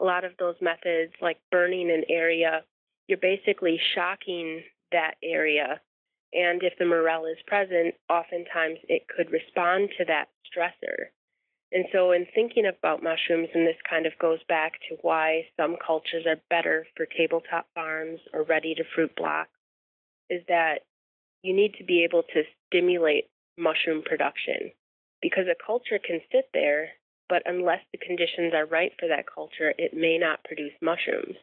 a 0.00 0.04
lot 0.04 0.24
of 0.24 0.32
those 0.38 0.56
methods, 0.60 1.12
like 1.22 1.38
burning 1.50 1.90
an 1.90 2.02
area, 2.08 2.64
you're 3.06 3.18
basically 3.18 3.78
shocking 3.94 4.62
that 4.90 5.14
area. 5.22 5.80
And 6.32 6.62
if 6.64 6.72
the 6.78 6.86
morel 6.86 7.26
is 7.26 7.38
present, 7.46 7.94
oftentimes 8.10 8.78
it 8.88 9.06
could 9.08 9.30
respond 9.30 9.90
to 9.98 10.04
that 10.06 10.28
stressor. 10.50 11.10
And 11.72 11.86
so, 11.92 12.12
in 12.12 12.26
thinking 12.34 12.66
about 12.66 13.02
mushrooms, 13.02 13.48
and 13.54 13.66
this 13.66 13.80
kind 13.88 14.06
of 14.06 14.12
goes 14.20 14.38
back 14.48 14.74
to 14.88 14.96
why 15.02 15.46
some 15.56 15.76
cultures 15.84 16.24
are 16.26 16.40
better 16.48 16.86
for 16.96 17.06
tabletop 17.06 17.66
farms 17.74 18.20
or 18.32 18.44
ready 18.44 18.74
to 18.76 18.84
fruit 18.94 19.14
blocks, 19.16 19.50
is 20.30 20.42
that 20.48 20.80
you 21.42 21.54
need 21.54 21.74
to 21.78 21.84
be 21.84 22.04
able 22.04 22.22
to 22.22 22.42
stimulate 22.66 23.28
mushroom 23.58 24.02
production 24.02 24.70
because 25.24 25.46
a 25.48 25.64
culture 25.66 25.98
can 25.98 26.20
sit 26.30 26.50
there, 26.52 26.90
but 27.28 27.42
unless 27.46 27.80
the 27.92 27.98
conditions 27.98 28.52
are 28.54 28.66
right 28.66 28.92
for 29.00 29.08
that 29.08 29.24
culture, 29.32 29.72
it 29.78 29.94
may 29.94 30.18
not 30.18 30.44
produce 30.44 30.72
mushrooms. 30.82 31.36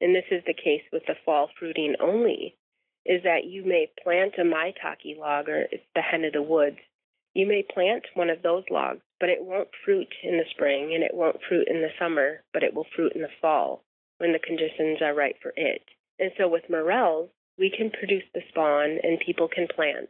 And 0.00 0.14
this 0.14 0.24
is 0.30 0.42
the 0.46 0.54
case 0.54 0.82
with 0.92 1.02
the 1.06 1.14
fall 1.24 1.50
fruiting 1.58 1.94
only, 2.00 2.56
is 3.04 3.22
that 3.24 3.44
you 3.44 3.66
may 3.66 3.90
plant 4.02 4.34
a 4.38 4.42
maitake 4.42 5.18
log, 5.18 5.48
or 5.48 5.66
it's 5.70 5.84
the 5.94 6.00
hen 6.00 6.24
of 6.24 6.32
the 6.32 6.42
woods, 6.42 6.78
you 7.38 7.46
may 7.46 7.62
plant 7.62 8.02
one 8.14 8.30
of 8.30 8.42
those 8.42 8.64
logs, 8.68 9.00
but 9.20 9.28
it 9.28 9.38
won't 9.44 9.68
fruit 9.84 10.12
in 10.24 10.38
the 10.38 10.50
spring 10.50 10.92
and 10.92 11.04
it 11.04 11.14
won't 11.14 11.38
fruit 11.48 11.68
in 11.68 11.80
the 11.80 11.94
summer, 11.96 12.42
but 12.52 12.64
it 12.64 12.74
will 12.74 12.86
fruit 12.96 13.12
in 13.14 13.22
the 13.22 13.28
fall 13.40 13.84
when 14.18 14.32
the 14.32 14.40
conditions 14.40 14.98
are 15.00 15.14
right 15.14 15.36
for 15.40 15.52
it. 15.54 15.82
And 16.18 16.32
so 16.36 16.48
with 16.48 16.68
morels, 16.68 17.30
we 17.56 17.70
can 17.70 17.90
produce 17.90 18.24
the 18.34 18.40
spawn 18.48 18.98
and 19.04 19.22
people 19.24 19.46
can 19.46 19.68
plant. 19.72 20.08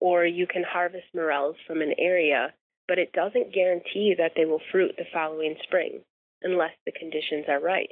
Or 0.00 0.24
you 0.24 0.46
can 0.46 0.64
harvest 0.66 1.04
morels 1.14 1.56
from 1.66 1.82
an 1.82 1.92
area, 1.98 2.54
but 2.88 2.98
it 2.98 3.12
doesn't 3.12 3.52
guarantee 3.52 4.14
that 4.16 4.32
they 4.34 4.46
will 4.46 4.62
fruit 4.72 4.94
the 4.96 5.04
following 5.12 5.56
spring 5.64 6.00
unless 6.40 6.72
the 6.86 6.92
conditions 6.92 7.44
are 7.46 7.60
right. 7.60 7.90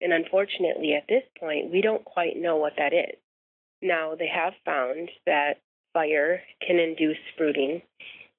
And 0.00 0.12
unfortunately, 0.12 0.94
at 0.94 1.08
this 1.08 1.24
point, 1.40 1.72
we 1.72 1.80
don't 1.80 2.04
quite 2.04 2.36
know 2.36 2.54
what 2.54 2.74
that 2.78 2.92
is. 2.92 3.18
Now, 3.82 4.14
they 4.14 4.28
have 4.28 4.54
found 4.64 5.10
that 5.26 5.58
fire 5.92 6.42
can 6.66 6.78
induce 6.78 7.18
fruiting. 7.36 7.82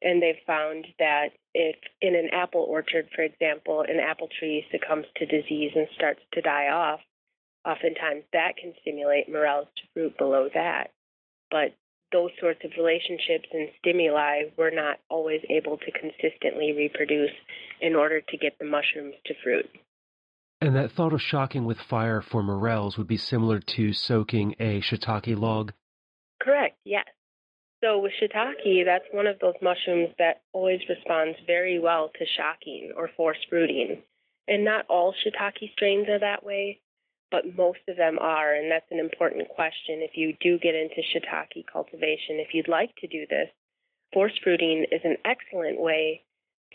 And 0.02 0.22
they've 0.22 0.44
found 0.46 0.88
that 1.00 1.30
if 1.54 1.76
in 2.02 2.16
an 2.16 2.30
apple 2.34 2.66
orchard, 2.68 3.08
for 3.16 3.22
example, 3.22 3.86
an 3.88 4.00
apple 4.00 4.28
tree 4.40 4.66
succumbs 4.72 5.06
to 5.18 5.26
disease 5.26 5.72
and 5.76 5.88
starts 5.96 6.20
to 6.34 6.42
die 6.42 6.68
off, 6.70 7.00
oftentimes 7.66 8.24
that 8.34 8.58
can 8.58 8.74
stimulate 8.82 9.32
morels 9.32 9.68
to 9.78 9.84
fruit 9.94 10.18
below 10.18 10.50
that. 10.54 10.92
But 11.50 11.74
those 12.12 12.32
sorts 12.40 12.60
of 12.64 12.72
relationships 12.78 13.48
and 13.52 13.70
stimuli 13.80 14.44
we're 14.58 14.70
not 14.70 15.00
always 15.10 15.42
able 15.50 15.78
to 15.78 15.92
consistently 15.92 16.72
reproduce 16.72 17.32
in 17.82 17.96
order 17.96 18.22
to 18.22 18.38
get 18.38 18.58
the 18.60 18.66
mushrooms 18.66 19.16
to 19.26 19.34
fruit. 19.44 19.70
And 20.62 20.76
that 20.76 20.92
thought 20.92 21.12
of 21.12 21.22
shocking 21.22 21.66
with 21.66 21.80
fire 21.80 22.22
for 22.22 22.42
morels 22.42 22.98
would 22.98 23.08
be 23.08 23.18
similar 23.18 23.60
to 23.60 23.92
soaking 23.92 24.56
a 24.60 24.80
shiitake 24.80 25.38
log? 25.38 25.74
Correct, 26.42 26.78
yes. 26.86 27.06
So 27.84 27.98
with 28.00 28.14
shiitake, 28.14 28.86
that's 28.86 29.04
one 29.12 29.28
of 29.28 29.40
those 29.40 29.56
mushrooms 29.62 30.08
that 30.18 30.42
always 30.54 30.80
responds 30.88 31.38
very 31.46 31.80
well 31.80 32.12
to 32.18 32.26
shocking 32.26 32.94
or 32.96 33.10
forced 33.18 33.46
fruiting. 33.50 34.02
And 34.48 34.64
not 34.64 34.86
all 34.88 35.14
shiitake 35.14 35.74
strains 35.74 36.08
are 36.08 36.20
that 36.20 36.46
way, 36.46 36.80
but 37.30 37.58
most 37.58 37.80
of 37.90 37.98
them 37.98 38.20
are. 38.20 38.54
And 38.54 38.72
that's 38.72 38.90
an 38.90 39.00
important 39.00 39.50
question 39.50 40.00
if 40.00 40.16
you 40.16 40.34
do 40.40 40.58
get 40.60 40.76
into 40.76 41.02
shiitake 41.02 41.66
cultivation. 41.72 42.40
If 42.40 42.54
you'd 42.54 42.70
like 42.70 42.96
to 43.02 43.08
do 43.08 43.26
this, 43.30 43.50
forced 44.14 44.42
fruiting 44.42 44.86
is 44.90 45.02
an 45.04 45.18
excellent 45.26 45.82
way 45.82 46.24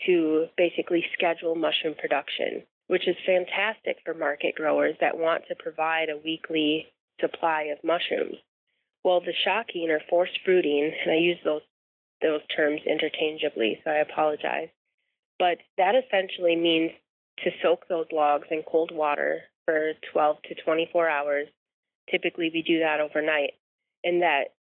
to 0.05 0.45
basically 0.57 1.03
schedule 1.13 1.55
mushroom 1.55 1.95
production, 1.97 2.61
which 2.85 3.07
is 3.07 3.15
fantastic 3.25 3.97
for 4.05 4.13
market 4.13 4.53
growers 4.53 4.95
that 5.01 5.17
want 5.17 5.41
to 5.47 5.55
provide 5.55 6.09
a 6.09 6.21
weekly 6.23 6.85
supply 7.19 7.63
of 7.73 7.83
mushrooms. 7.83 8.35
Well, 9.03 9.21
the 9.21 9.33
shocking 9.43 9.89
or 9.89 10.01
forced 10.09 10.39
fruiting, 10.43 10.91
and 11.01 11.11
I 11.11 11.15
use 11.15 11.37
those 11.43 11.61
those 12.21 12.41
terms 12.53 12.81
interchangeably, 12.85 13.79
so 13.83 13.91
I 13.91 13.99
apologize. 13.99 14.67
But 15.37 15.59
that 15.77 15.95
essentially 15.95 16.57
means 16.57 16.91
to 17.43 17.51
soak 17.63 17.87
those 17.87 18.07
logs 18.11 18.47
in 18.51 18.63
cold 18.69 18.91
water 18.93 19.43
for 19.65 19.93
12 20.11 20.37
to 20.49 20.55
24 20.63 21.09
hours. 21.09 21.47
Typically, 22.11 22.51
we 22.53 22.61
do 22.61 22.79
that 22.79 22.99
overnight. 22.99 23.53
And 24.03 24.21
that 24.21 24.53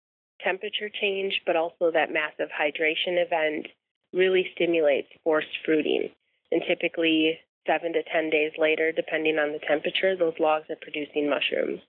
temperature 0.43 0.91
change, 1.01 1.41
but 1.47 1.57
also 1.57 1.91
that 1.93 2.13
massive 2.13 2.51
hydration 2.53 3.25
event, 3.25 3.69
really 4.13 4.51
stimulates 4.55 5.09
forced 5.25 5.49
fruiting. 5.65 6.11
And 6.53 6.63
typically, 6.69 7.39
seven 7.67 7.93
to 7.95 8.03
10 8.03 8.31
days 8.31 8.53
later, 8.59 8.93
depending 8.93 9.39
on 9.39 9.53
the 9.53 9.61
temperature, 9.67 10.17
those 10.17 10.39
logs 10.39 10.67
are 10.71 10.77
producing 10.81 11.29
mushrooms. 11.29 11.81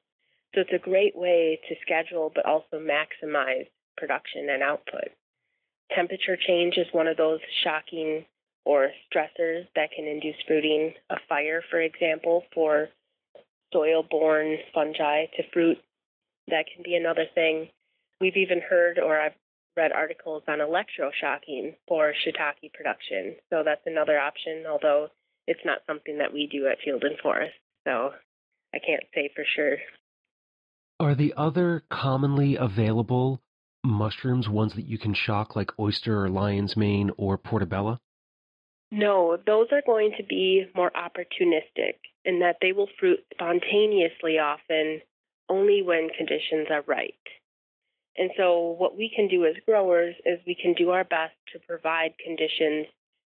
So 0.54 0.62
it's 0.62 0.74
a 0.74 0.90
great 0.90 1.16
way 1.16 1.60
to 1.68 1.76
schedule 1.82 2.32
but 2.34 2.46
also 2.46 2.76
maximize 2.80 3.68
production 3.98 4.50
and 4.50 4.64
output. 4.64 5.10
Temperature 5.94 6.38
change 6.38 6.78
is 6.78 6.88
one 6.92 7.08
of 7.08 7.18
those 7.18 7.40
shocking 7.64 8.26
or 8.66 8.90
stressors 9.10 9.66
that 9.76 9.92
can 9.96 10.06
induce 10.06 10.36
fruiting. 10.46 10.94
A 11.10 11.16
fire, 11.30 11.64
for 11.70 11.80
example, 11.80 12.44
for 12.54 12.90
soil 13.74 14.04
borne 14.10 14.58
fungi 14.74 15.26
to 15.38 15.44
fruit, 15.54 15.78
that 16.48 16.66
can 16.74 16.84
be 16.84 16.96
another 16.96 17.26
thing. 17.34 17.70
We've 18.20 18.38
even 18.38 18.62
heard 18.62 19.00
or 19.00 19.20
I've 19.20 19.36
read 19.78 19.92
articles 19.92 20.44
on 20.48 20.60
electroshocking 20.60 21.76
for 21.88 22.14
shiitake 22.26 22.74
production. 22.74 23.36
So 23.50 23.62
that's 23.64 23.86
another 23.86 24.20
option, 24.20 24.66
although 24.70 25.10
it's 25.48 25.64
not 25.64 25.80
something 25.88 26.18
that 26.18 26.34
we 26.34 26.48
do 26.52 26.68
at 26.68 26.80
Field 26.84 27.04
and 27.04 27.18
Forest. 27.20 27.54
So 27.88 28.12
I 28.74 28.80
can't 28.80 29.04
say 29.14 29.30
for 29.34 29.46
sure. 29.56 29.78
Are 31.00 31.14
the 31.14 31.36
other 31.38 31.84
commonly 31.90 32.56
available 32.56 33.40
mushrooms 33.84 34.50
ones 34.50 34.74
that 34.74 34.88
you 34.88 34.98
can 34.98 35.14
shock, 35.14 35.56
like 35.56 35.78
oyster 35.78 36.24
or 36.24 36.30
lion's 36.30 36.76
mane 36.76 37.12
or 37.18 37.38
portobello? 37.38 38.00
No, 38.92 39.38
those 39.46 39.68
are 39.72 39.84
going 39.86 40.14
to 40.18 40.24
be 40.24 40.66
more 40.74 40.92
opportunistic 40.92 41.98
in 42.26 42.40
that 42.40 42.58
they 42.62 42.72
will 42.72 42.90
fruit 43.00 43.20
spontaneously 43.32 44.40
often 44.40 45.02
only 45.50 45.84
when 45.84 46.10
conditions 46.18 46.68
are 46.72 46.84
right. 46.88 47.14
And 48.18 48.32
so, 48.36 48.76
what 48.80 48.98
we 48.98 49.12
can 49.16 49.28
do 49.28 49.46
as 49.46 49.54
growers 49.68 50.16
is 50.26 50.40
we 50.48 50.56
can 50.56 50.74
do 50.74 50.90
our 50.90 51.04
best 51.04 51.36
to 51.54 51.60
provide 51.60 52.14
conditions 52.18 52.88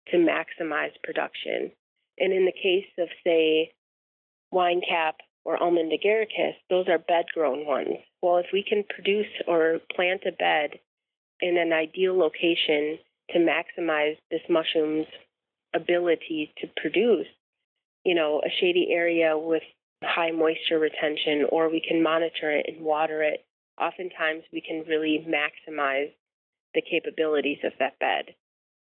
to 0.10 0.18
maximize 0.18 0.92
production. 1.04 1.72
And 2.20 2.32
in 2.32 2.46
the 2.46 2.52
case 2.52 2.86
of, 3.00 3.10
say, 3.24 3.72
wine 4.52 4.82
cap 4.88 5.16
or 5.46 5.62
almond 5.62 5.92
agaricus, 5.92 6.56
those 6.70 6.88
are 6.90 6.98
bed 6.98 7.26
grown 7.34 7.66
ones. 7.66 7.98
Well, 8.22 8.38
if 8.38 8.48
we 8.52 8.64
can 8.68 8.84
produce 8.90 9.32
or 9.48 9.80
plant 9.96 10.24
a 10.28 10.32
bed 10.32 10.80
in 11.40 11.58
an 11.58 11.72
ideal 11.72 12.18
location 12.18 12.98
to 13.32 13.40
maximize 13.40 14.18
this 14.32 14.42
mushroom's 14.50 15.08
ability 15.74 16.54
to 16.58 16.68
produce, 16.82 17.28
you 18.04 18.16
know, 18.16 18.42
a 18.46 18.50
shady 18.60 18.88
area 18.92 19.38
with 19.38 19.64
high 20.04 20.32
moisture 20.32 20.80
retention 20.80 21.46
or 21.52 21.70
we 21.70 21.82
can 21.88 22.02
monitor 22.02 22.52
it 22.52 22.66
and 22.68 22.84
water 22.84 23.24
it, 23.24 23.46
oftentimes 23.80 24.44
we 24.52 24.62
can 24.62 24.84
really 24.88 25.26
maximize 25.28 26.12
the 26.74 26.82
capabilities 26.82 27.60
of 27.64 27.72
that 27.80 27.98
bed. 28.00 28.36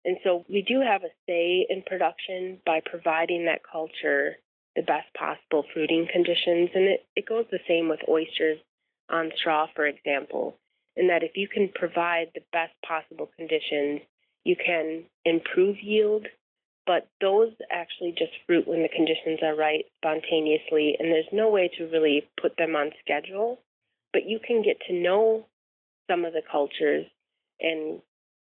And 0.05 0.17
so 0.23 0.43
we 0.49 0.61
do 0.61 0.81
have 0.81 1.03
a 1.03 1.13
say 1.27 1.65
in 1.69 1.81
production 1.83 2.59
by 2.65 2.81
providing 2.85 3.45
that 3.45 3.61
culture 3.69 4.37
the 4.75 4.81
best 4.81 5.13
possible 5.13 5.65
fruiting 5.73 6.07
conditions. 6.11 6.69
And 6.73 6.85
it, 6.85 7.05
it 7.15 7.25
goes 7.27 7.45
the 7.51 7.59
same 7.67 7.89
with 7.89 7.99
oysters 8.09 8.57
on 9.09 9.31
straw, 9.37 9.67
for 9.75 9.85
example, 9.85 10.57
in 10.95 11.07
that 11.07 11.23
if 11.23 11.31
you 11.35 11.47
can 11.47 11.69
provide 11.73 12.27
the 12.33 12.41
best 12.51 12.73
possible 12.85 13.29
conditions, 13.37 14.01
you 14.43 14.55
can 14.55 15.03
improve 15.25 15.77
yield. 15.81 16.27
But 16.85 17.07
those 17.21 17.53
actually 17.71 18.11
just 18.17 18.33
fruit 18.45 18.67
when 18.67 18.81
the 18.81 18.89
conditions 18.89 19.39
are 19.41 19.55
right 19.55 19.85
spontaneously, 19.97 20.97
and 20.99 21.09
there's 21.09 21.31
no 21.31 21.49
way 21.49 21.71
to 21.77 21.85
really 21.85 22.27
put 22.41 22.57
them 22.57 22.75
on 22.75 22.91
schedule. 22.99 23.59
But 24.11 24.27
you 24.27 24.39
can 24.45 24.61
get 24.63 24.77
to 24.87 24.93
know 24.93 25.45
some 26.09 26.25
of 26.25 26.33
the 26.33 26.41
cultures 26.51 27.05
and 27.61 28.01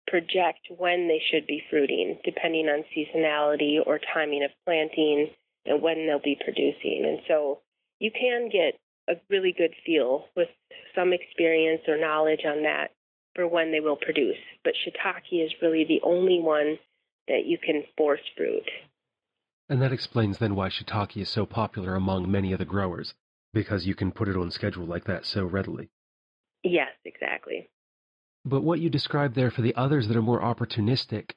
project 0.07 0.61
when 0.77 1.09
they 1.09 1.21
should 1.31 1.47
be 1.47 1.63
fruiting, 1.71 2.19
depending 2.25 2.67
on 2.69 2.85
seasonality 2.97 3.79
or 3.85 4.01
timing 4.15 4.45
of 4.45 4.51
planting 4.65 5.31
and 5.71 5.81
when 5.81 6.07
they'll 6.07 6.19
be 6.19 6.39
producing. 6.43 7.05
And 7.07 7.21
so 7.27 7.61
you 7.99 8.11
can 8.11 8.51
get 8.51 8.79
a 9.09 9.21
really 9.31 9.55
good 9.57 9.73
feel 9.87 10.27
with 10.37 10.49
some 10.95 11.13
experience 11.13 11.83
or 11.89 11.97
knowledge 11.97 12.45
on 12.45 12.65
that 12.65 12.91
for 13.35 13.47
when 13.47 13.73
they 13.73 13.81
will 13.81 13.97
produce. 13.97 14.37
But 14.65 14.75
shiitake 14.75 15.45
is 15.45 15.53
really 15.63 15.85
the 15.85 16.01
only 16.03 16.41
one 16.41 16.79
that 17.29 17.47
you 17.47 17.59
can 17.59 17.85
force 17.97 18.21
fruit. 18.37 18.69
And 19.69 19.81
that 19.81 19.93
explains 19.93 20.39
then 20.39 20.57
why 20.57 20.69
shiitake 20.69 21.17
is 21.17 21.29
so 21.29 21.47
popular 21.47 21.95
among 21.95 22.31
many 22.31 22.53
of 22.53 22.59
the 22.59 22.65
growers, 22.65 23.15
because 23.55 23.87
you 23.87 23.95
can 23.95 24.11
put 24.11 24.29
it 24.29 24.37
on 24.37 24.51
schedule 24.51 24.85
like 24.85 25.05
that 25.05 25.25
so 25.25 25.45
readily. 25.45 25.91
Yes, 26.65 26.89
exactly. 27.05 27.71
But 28.45 28.63
what 28.63 28.81
you 28.81 28.91
described 28.91 29.35
there 29.35 29.51
for 29.51 29.63
the 29.63 29.75
others 29.77 30.09
that 30.09 30.17
are 30.17 30.23
more 30.23 30.41
opportunistic, 30.41 31.33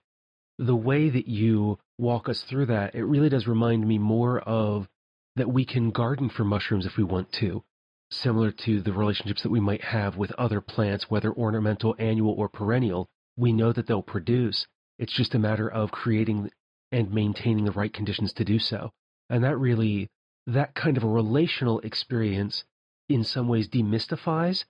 the 0.57 0.75
way 0.75 1.09
that 1.09 1.27
you 1.27 1.79
walk 1.97 2.29
us 2.29 2.41
through 2.41 2.67
that, 2.67 2.95
it 2.95 3.03
really 3.03 3.29
does 3.29 3.47
remind 3.47 3.87
me 3.87 3.97
more 3.97 4.39
of 4.39 4.87
that 5.35 5.51
we 5.51 5.65
can 5.65 5.91
garden 5.91 6.29
for 6.29 6.43
mushrooms 6.43 6.85
if 6.85 6.97
we 6.97 7.03
want 7.03 7.31
to, 7.31 7.63
similar 8.11 8.51
to 8.51 8.81
the 8.81 8.93
relationships 8.93 9.41
that 9.43 9.51
we 9.51 9.59
might 9.59 9.83
have 9.83 10.15
with 10.15 10.31
other 10.33 10.61
plants, 10.61 11.09
whether 11.09 11.31
ornamental, 11.33 11.95
annual, 11.97 12.33
or 12.33 12.47
perennial. 12.47 13.07
We 13.35 13.51
know 13.51 13.73
that 13.73 13.87
they'll 13.87 14.03
produce. 14.03 14.67
It's 14.99 15.13
just 15.13 15.33
a 15.33 15.39
matter 15.39 15.67
of 15.67 15.91
creating 15.91 16.51
and 16.91 17.11
maintaining 17.11 17.65
the 17.65 17.71
right 17.71 17.91
conditions 17.91 18.31
to 18.33 18.45
do 18.45 18.59
so. 18.59 18.91
And 19.29 19.43
that 19.43 19.57
really, 19.57 20.09
that 20.45 20.75
kind 20.75 20.97
of 20.97 21.03
a 21.03 21.09
relational 21.09 21.79
experience 21.79 22.63
in 23.09 23.23
some 23.23 23.47
ways 23.47 23.67
demystifies 23.67 24.65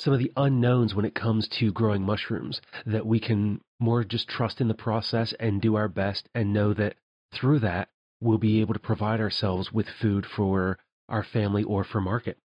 some 0.00 0.14
of 0.14 0.18
the 0.18 0.32
unknowns 0.36 0.94
when 0.94 1.04
it 1.04 1.14
comes 1.14 1.46
to 1.46 1.72
growing 1.72 2.02
mushrooms 2.02 2.62
that 2.86 3.04
we 3.04 3.20
can 3.20 3.60
more 3.78 4.02
just 4.02 4.28
trust 4.28 4.60
in 4.60 4.68
the 4.68 4.74
process 4.74 5.34
and 5.38 5.60
do 5.60 5.74
our 5.76 5.88
best 5.88 6.28
and 6.34 6.52
know 6.52 6.72
that 6.72 6.94
through 7.32 7.58
that 7.58 7.88
we'll 8.20 8.38
be 8.38 8.60
able 8.60 8.72
to 8.72 8.80
provide 8.80 9.20
ourselves 9.20 9.72
with 9.72 9.86
food 10.00 10.24
for 10.24 10.78
our 11.08 11.22
family 11.22 11.62
or 11.62 11.84
for 11.84 12.00
market. 12.00 12.38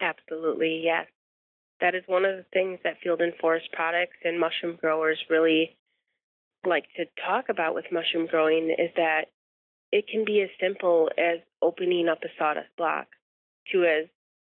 Absolutely, 0.00 0.82
yes. 0.84 1.06
That 1.80 1.94
is 1.94 2.02
one 2.06 2.24
of 2.24 2.36
the 2.36 2.44
things 2.52 2.78
that 2.84 2.98
field 3.02 3.20
and 3.20 3.32
forest 3.40 3.68
products 3.72 4.16
and 4.24 4.38
mushroom 4.38 4.76
growers 4.80 5.18
really 5.30 5.76
like 6.66 6.84
to 6.96 7.04
talk 7.26 7.46
about 7.48 7.74
with 7.74 7.84
mushroom 7.92 8.26
growing 8.26 8.74
is 8.76 8.90
that 8.96 9.26
it 9.90 10.06
can 10.08 10.24
be 10.24 10.42
as 10.42 10.50
simple 10.60 11.08
as 11.16 11.38
opening 11.62 12.08
up 12.08 12.18
a 12.24 12.28
sawdust 12.38 12.68
block 12.76 13.06
to 13.72 13.84
as 13.84 14.06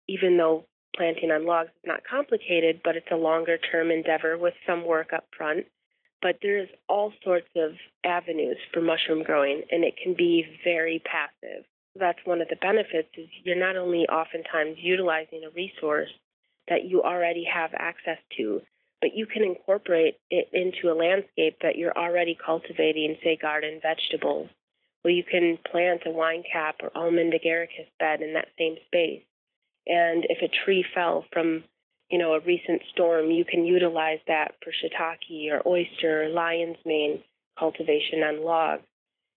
even 0.07 0.37
though 0.37 0.67
planting 0.97 1.31
on 1.31 1.47
logs 1.47 1.71
is 1.71 1.87
not 1.87 2.05
complicated, 2.09 2.81
but 2.85 2.97
it's 2.97 3.11
a 3.11 3.17
longer 3.17 3.59
term 3.59 3.91
endeavor 3.91 4.39
with 4.39 4.55
some 4.67 4.85
work 4.87 5.13
up 5.13 5.27
front. 5.37 5.67
But 6.23 6.39
there's 6.43 6.69
all 6.89 7.13
sorts 7.23 7.49
of 7.57 7.73
avenues 8.05 8.57
for 8.73 8.81
mushroom 8.81 9.23
growing, 9.23 9.63
and 9.71 9.85
it 9.85 9.95
can 10.03 10.15
be 10.15 10.45
very 10.65 11.03
passive. 11.05 11.65
That's 11.97 12.19
one 12.25 12.41
of 12.41 12.49
the 12.49 12.57
benefits 12.57 13.09
is 13.17 13.29
you're 13.45 13.57
not 13.57 13.77
only 13.77 14.07
oftentimes 14.07 14.79
utilizing 14.79 15.45
a 15.45 15.51
resource 15.51 16.11
that 16.69 16.85
you 16.85 17.03
already 17.03 17.45
have 17.45 17.71
access 17.75 18.19
to, 18.39 18.63
but 19.01 19.15
you 19.15 19.27
can 19.27 19.45
incorporate 19.45 20.17
it 20.31 20.49
into 20.53 20.91
a 20.91 20.97
landscape 20.97 21.59
that 21.63 21.77
you're 21.77 21.97
already 21.97 22.37
cultivating, 22.45 23.17
say 23.23 23.37
garden 23.37 23.81
vegetables. 23.83 24.49
Well, 25.05 25.13
you 25.13 25.25
can 25.25 25.59
plant 25.71 26.03
a 26.07 26.11
wine 26.11 26.43
cap 26.51 26.77
or 26.83 26.91
almond 26.97 27.35
agaricus 27.35 27.87
bed 28.01 28.23
in 28.23 28.33
that 28.33 28.49
same 28.59 28.77
space 28.87 29.23
and 29.87 30.25
if 30.29 30.39
a 30.43 30.65
tree 30.65 30.85
fell 30.95 31.25
from, 31.33 31.65
you 32.11 32.19
know, 32.19 32.35
a 32.35 32.41
recent 32.41 32.83
storm, 32.93 33.31
you 33.31 33.45
can 33.45 33.65
utilize 33.65 34.21
that 34.27 34.55
for 34.63 34.73
shiitake 34.73 35.53
or 35.53 35.67
oyster 35.67 36.25
or 36.25 36.29
lion's 36.29 36.79
mane 36.87 37.23
cultivation 37.59 38.23
on 38.23 38.45
logs. 38.45 38.83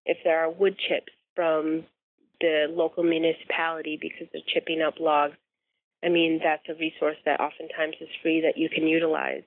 If 0.06 0.18
there 0.24 0.39
are 0.39 0.50
wood 0.50 0.78
chips 0.78 1.12
from 1.36 1.84
the 2.39 2.68
local 2.70 3.04
municipality 3.04 3.98
because 4.02 4.28
they're 4.32 4.41
chipping 4.54 4.82
up 4.82 4.95
logs, 5.00 5.36
I 6.04 6.10
mean, 6.10 6.39
that's 6.41 6.64
a 6.70 6.80
resource 6.80 7.18
that 7.26 7.41
oftentimes 7.41 7.95
is 8.00 8.10
free 8.22 8.41
that 8.41 8.58
you 8.58 8.70
can 8.70 8.88
utilize. 8.88 9.43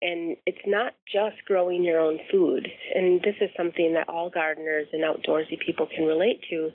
And 0.00 0.36
it's 0.46 0.64
not 0.64 0.94
just 1.12 1.44
growing 1.46 1.82
your 1.82 1.98
own 1.98 2.20
food. 2.30 2.68
And 2.94 3.20
this 3.22 3.34
is 3.40 3.50
something 3.56 3.94
that 3.94 4.08
all 4.08 4.30
gardeners 4.30 4.86
and 4.92 5.02
outdoorsy 5.02 5.58
people 5.58 5.88
can 5.92 6.04
relate 6.04 6.40
to 6.50 6.70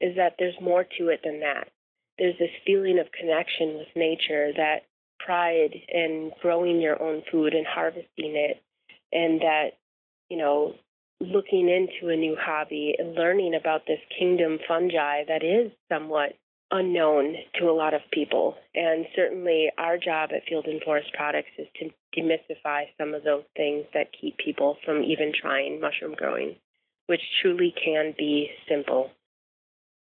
is 0.00 0.16
that 0.16 0.36
there's 0.38 0.58
more 0.60 0.86
to 0.98 1.08
it 1.08 1.20
than 1.22 1.40
that 1.40 1.68
there's 2.18 2.38
this 2.38 2.50
feeling 2.66 2.98
of 2.98 3.06
connection 3.12 3.78
with 3.78 3.88
nature, 3.96 4.52
that 4.56 4.84
pride 5.18 5.74
in 5.88 6.32
growing 6.40 6.80
your 6.80 7.00
own 7.00 7.22
food 7.30 7.54
and 7.54 7.66
harvesting 7.66 8.34
it, 8.36 8.62
and 9.12 9.40
that, 9.40 9.70
you 10.28 10.36
know, 10.36 10.74
looking 11.20 11.68
into 11.68 12.12
a 12.12 12.16
new 12.16 12.36
hobby 12.38 12.94
and 12.98 13.14
learning 13.14 13.54
about 13.54 13.86
this 13.86 14.00
kingdom 14.18 14.58
fungi 14.66 15.24
that 15.28 15.44
is 15.44 15.70
somewhat 15.90 16.34
unknown 16.72 17.36
to 17.60 17.68
a 17.68 17.72
lot 17.72 17.94
of 17.94 18.00
people. 18.10 18.56
And 18.74 19.06
certainly 19.14 19.70
our 19.78 19.98
job 19.98 20.30
at 20.34 20.44
Field 20.48 20.66
and 20.66 20.82
Forest 20.82 21.12
Products 21.14 21.50
is 21.58 21.68
to 21.76 21.90
demystify 22.18 22.84
some 22.98 23.14
of 23.14 23.24
those 23.24 23.44
things 23.56 23.84
that 23.94 24.08
keep 24.18 24.36
people 24.38 24.78
from 24.84 25.02
even 25.02 25.32
trying 25.38 25.80
mushroom 25.80 26.14
growing, 26.16 26.56
which 27.06 27.20
truly 27.40 27.74
can 27.84 28.14
be 28.18 28.50
simple. 28.68 29.10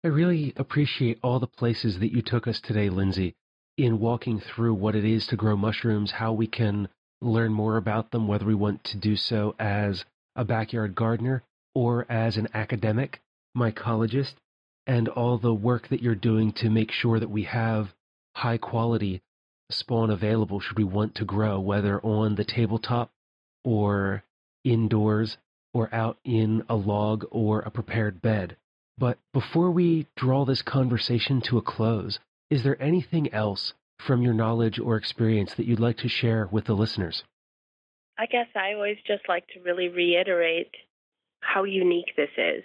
I 0.04 0.08
really 0.08 0.52
appreciate 0.58 1.20
all 1.22 1.39
the 1.39 1.45
places 1.45 1.99
that 1.99 2.12
you 2.12 2.24
took 2.24 2.47
us 2.47 2.60
today, 2.60 2.89
Lindsey, 2.89 3.36
in 3.78 3.99
walking 3.99 4.39
through 4.39 4.74
what 4.74 4.95
it 4.95 5.06
is 5.06 5.28
to 5.28 5.36
grow 5.36 5.56
mushrooms, 5.56 6.12
how 6.12 6.34
we 6.34 6.47
can 6.47 6.89
learn 7.22 7.54
more 7.54 7.78
about 7.78 8.10
them, 8.10 8.28
whether 8.28 8.45
we 8.45 8.56
want 8.56 8.84
to 8.86 8.97
do 8.97 9.16
so 9.16 9.54
as 9.60 10.04
a 10.36 10.43
backyard 10.43 10.95
gardener 10.95 11.43
or 11.76 12.08
as 12.10 12.36
an 12.36 12.47
academic 12.56 13.22
mycologist, 13.56 14.34
and 14.88 15.08
all 15.08 15.38
the 15.38 15.54
work 15.54 15.89
that 15.89 16.02
you're 16.02 16.16
doing 16.16 16.52
to 16.54 16.72
make 16.72 16.91
sure 16.91 17.20
that 17.20 17.30
we 17.30 17.43
have 17.43 17.93
high 18.36 18.58
quality 18.58 19.22
spawn 19.70 20.10
available 20.10 20.60
should 20.60 20.78
we 20.78 20.84
want 20.84 21.14
to 21.14 21.26
grow, 21.26 21.60
whether 21.60 22.02
on 22.02 22.34
the 22.36 22.43
tabletop 22.43 23.12
or 23.64 24.24
indoors 24.64 25.38
or 25.76 25.93
out 25.93 26.18
in 26.24 26.64
a 26.68 26.76
log 26.76 27.24
or 27.30 27.60
a 27.60 27.70
prepared 27.70 28.20
bed. 28.20 28.58
But 28.98 29.18
before 29.34 29.72
we 29.72 30.08
draw 30.16 30.46
this 30.46 30.62
conversation 30.62 31.42
to 31.42 31.58
a 31.58 31.62
close, 31.62 32.20
is 32.50 32.64
there 32.64 32.82
anything 32.82 33.34
else 33.34 33.74
from 34.00 34.22
your 34.22 34.34
knowledge 34.34 34.80
or 34.80 34.96
experience 34.96 35.54
that 35.56 35.66
you'd 35.66 35.80
like 35.80 35.98
to 35.98 36.10
share 36.10 36.48
with 36.52 36.66
the 36.66 36.76
listeners? 36.76 37.24
I 38.18 38.26
guess 38.26 38.48
I 38.56 38.74
always 38.74 38.98
just 39.08 39.28
like 39.30 39.48
to 39.50 39.62
really 39.62 39.88
reiterate 39.88 40.72
how 41.39 41.64
unique 41.64 42.14
this 42.16 42.30
is 42.38 42.64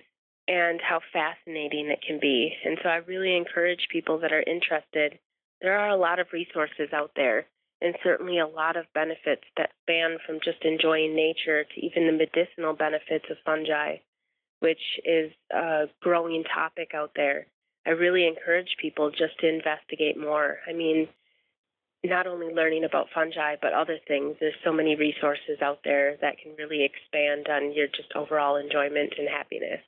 and 0.48 0.80
how 0.80 1.00
fascinating 1.12 1.88
it 1.88 2.00
can 2.06 2.20
be. 2.20 2.52
And 2.64 2.78
so 2.82 2.88
I 2.88 2.96
really 2.96 3.36
encourage 3.36 3.88
people 3.90 4.18
that 4.20 4.32
are 4.32 4.42
interested. 4.42 5.18
There 5.60 5.78
are 5.78 5.90
a 5.90 5.96
lot 5.96 6.18
of 6.18 6.32
resources 6.32 6.92
out 6.92 7.12
there, 7.16 7.46
and 7.80 7.94
certainly 8.02 8.38
a 8.38 8.46
lot 8.46 8.76
of 8.76 8.92
benefits 8.94 9.44
that 9.56 9.70
span 9.82 10.18
from 10.26 10.40
just 10.44 10.62
enjoying 10.64 11.16
nature 11.16 11.64
to 11.64 11.80
even 11.80 12.06
the 12.06 12.12
medicinal 12.12 12.74
benefits 12.74 13.24
of 13.30 13.38
fungi 13.44 13.96
which 14.60 14.80
is 15.04 15.32
a 15.52 15.84
growing 16.00 16.44
topic 16.44 16.92
out 16.94 17.12
there. 17.14 17.46
I 17.86 17.90
really 17.90 18.26
encourage 18.26 18.76
people 18.80 19.10
just 19.10 19.38
to 19.40 19.48
investigate 19.48 20.18
more. 20.18 20.58
I 20.68 20.72
mean, 20.72 21.08
not 22.04 22.26
only 22.26 22.52
learning 22.52 22.84
about 22.84 23.06
fungi, 23.14 23.56
but 23.60 23.72
other 23.72 23.98
things. 24.06 24.36
There's 24.40 24.54
so 24.64 24.72
many 24.72 24.96
resources 24.96 25.60
out 25.62 25.80
there 25.84 26.16
that 26.20 26.38
can 26.38 26.54
really 26.58 26.84
expand 26.84 27.48
on 27.48 27.72
your 27.72 27.86
just 27.86 28.12
overall 28.14 28.56
enjoyment 28.56 29.14
and 29.18 29.28
happiness. 29.28 29.80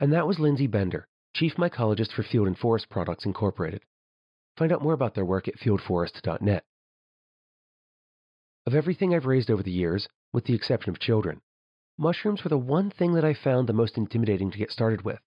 And 0.00 0.12
that 0.12 0.26
was 0.26 0.38
Lindsey 0.38 0.68
Bender, 0.68 1.08
Chief 1.34 1.56
Mycologist 1.56 2.12
for 2.12 2.22
Field 2.22 2.46
and 2.46 2.58
Forest 2.58 2.88
Products 2.88 3.24
Incorporated. 3.26 3.82
Find 4.56 4.72
out 4.72 4.82
more 4.82 4.92
about 4.92 5.14
their 5.14 5.24
work 5.24 5.48
at 5.48 5.58
fieldforest.net. 5.58 6.64
Of 8.66 8.74
everything 8.74 9.14
I've 9.14 9.26
raised 9.26 9.50
over 9.50 9.62
the 9.62 9.72
years, 9.72 10.08
with 10.32 10.44
the 10.44 10.54
exception 10.54 10.90
of 10.90 10.98
children, 10.98 11.40
mushrooms 11.98 12.44
were 12.44 12.48
the 12.48 12.56
one 12.56 12.90
thing 12.90 13.14
that 13.14 13.24
I 13.24 13.34
found 13.34 13.68
the 13.68 13.72
most 13.72 13.98
intimidating 13.98 14.50
to 14.50 14.58
get 14.58 14.70
started 14.70 15.02
with. 15.02 15.18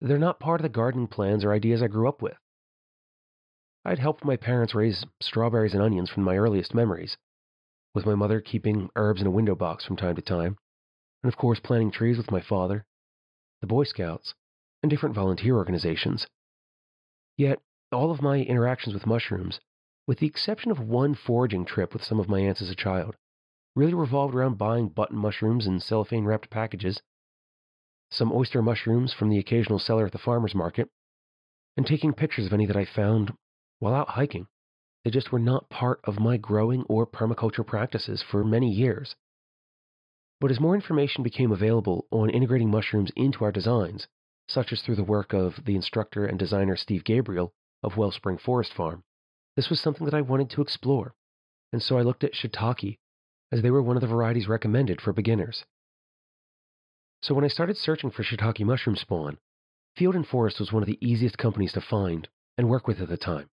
they're 0.00 0.18
not 0.18 0.40
part 0.40 0.60
of 0.60 0.62
the 0.62 0.68
gardening 0.68 1.06
plans 1.06 1.42
or 1.44 1.52
ideas 1.52 1.82
I 1.82 1.86
grew 1.86 2.08
up 2.08 2.20
with. 2.20 2.36
I'd 3.84 3.98
helped 3.98 4.24
my 4.24 4.36
parents 4.36 4.74
raise 4.74 5.06
strawberries 5.22 5.72
and 5.72 5.82
onions 5.82 6.10
from 6.10 6.24
my 6.24 6.36
earliest 6.36 6.74
memories, 6.74 7.16
with 7.94 8.04
my 8.04 8.14
mother 8.14 8.40
keeping 8.40 8.90
herbs 8.96 9.20
in 9.20 9.26
a 9.26 9.30
window 9.30 9.54
box 9.54 9.84
from 9.84 9.96
time 9.96 10.16
to 10.16 10.22
time, 10.22 10.58
and 11.22 11.32
of 11.32 11.38
course 11.38 11.60
planting 11.60 11.92
trees 11.92 12.16
with 12.18 12.30
my 12.30 12.40
father, 12.40 12.84
the 13.60 13.66
Boy 13.66 13.84
Scouts, 13.84 14.34
and 14.82 14.90
different 14.90 15.14
volunteer 15.14 15.56
organizations. 15.56 16.26
Yet, 17.38 17.60
all 17.92 18.10
of 18.10 18.20
my 18.20 18.38
interactions 18.38 18.92
with 18.92 19.06
mushrooms, 19.06 19.60
with 20.06 20.18
the 20.18 20.26
exception 20.26 20.70
of 20.70 20.80
one 20.80 21.14
foraging 21.14 21.64
trip 21.64 21.92
with 21.92 22.04
some 22.04 22.20
of 22.20 22.28
my 22.28 22.40
aunts 22.40 22.60
as 22.60 22.70
a 22.70 22.74
child, 22.74 23.16
really 23.76 23.94
revolved 23.94 24.34
around 24.34 24.58
buying 24.58 24.88
button 24.88 25.18
mushrooms 25.18 25.66
in 25.66 25.78
cellophane 25.78 26.24
wrapped 26.24 26.48
packages, 26.50 27.02
some 28.10 28.32
oyster 28.32 28.62
mushrooms 28.62 29.12
from 29.12 29.28
the 29.28 29.38
occasional 29.38 29.78
seller 29.78 30.06
at 30.06 30.12
the 30.12 30.18
farmer's 30.18 30.54
market, 30.54 30.88
and 31.76 31.86
taking 31.86 32.14
pictures 32.14 32.46
of 32.46 32.54
any 32.54 32.64
that 32.64 32.76
I 32.76 32.86
found 32.86 33.34
while 33.78 33.94
out 33.94 34.10
hiking. 34.10 34.46
They 35.04 35.10
just 35.10 35.30
were 35.30 35.38
not 35.38 35.68
part 35.68 36.00
of 36.04 36.18
my 36.18 36.38
growing 36.38 36.84
or 36.84 37.06
permaculture 37.06 37.66
practices 37.66 38.22
for 38.22 38.42
many 38.42 38.72
years. 38.72 39.14
But 40.40 40.50
as 40.50 40.58
more 40.58 40.74
information 40.74 41.22
became 41.22 41.52
available 41.52 42.06
on 42.10 42.30
integrating 42.30 42.70
mushrooms 42.70 43.10
into 43.14 43.44
our 43.44 43.52
designs, 43.52 44.08
such 44.48 44.72
as 44.72 44.80
through 44.80 44.96
the 44.96 45.04
work 45.04 45.34
of 45.34 45.64
the 45.64 45.76
instructor 45.76 46.24
and 46.24 46.38
designer 46.38 46.76
Steve 46.76 47.04
Gabriel 47.04 47.52
of 47.82 47.96
Wellspring 47.96 48.38
Forest 48.38 48.72
Farm, 48.72 49.04
this 49.54 49.68
was 49.68 49.80
something 49.80 50.06
that 50.06 50.14
I 50.14 50.22
wanted 50.22 50.50
to 50.50 50.62
explore, 50.62 51.14
and 51.72 51.82
so 51.82 51.98
I 51.98 52.02
looked 52.02 52.24
at 52.24 52.34
shiitake 52.34 52.98
as 53.52 53.62
they 53.62 53.70
were 53.70 53.82
one 53.82 53.96
of 53.96 54.00
the 54.00 54.06
varieties 54.06 54.48
recommended 54.48 55.00
for 55.00 55.12
beginners. 55.12 55.64
So 57.22 57.34
when 57.34 57.44
I 57.44 57.48
started 57.48 57.76
searching 57.76 58.10
for 58.10 58.22
shiitake 58.22 58.64
mushroom 58.64 58.96
spawn, 58.96 59.38
Field 59.96 60.14
and 60.14 60.26
Forest 60.26 60.60
was 60.60 60.72
one 60.72 60.82
of 60.82 60.86
the 60.86 60.98
easiest 61.00 61.38
companies 61.38 61.72
to 61.72 61.80
find 61.80 62.28
and 62.58 62.68
work 62.68 62.86
with 62.86 63.00
at 63.00 63.08
the 63.08 63.16
time. 63.16 63.48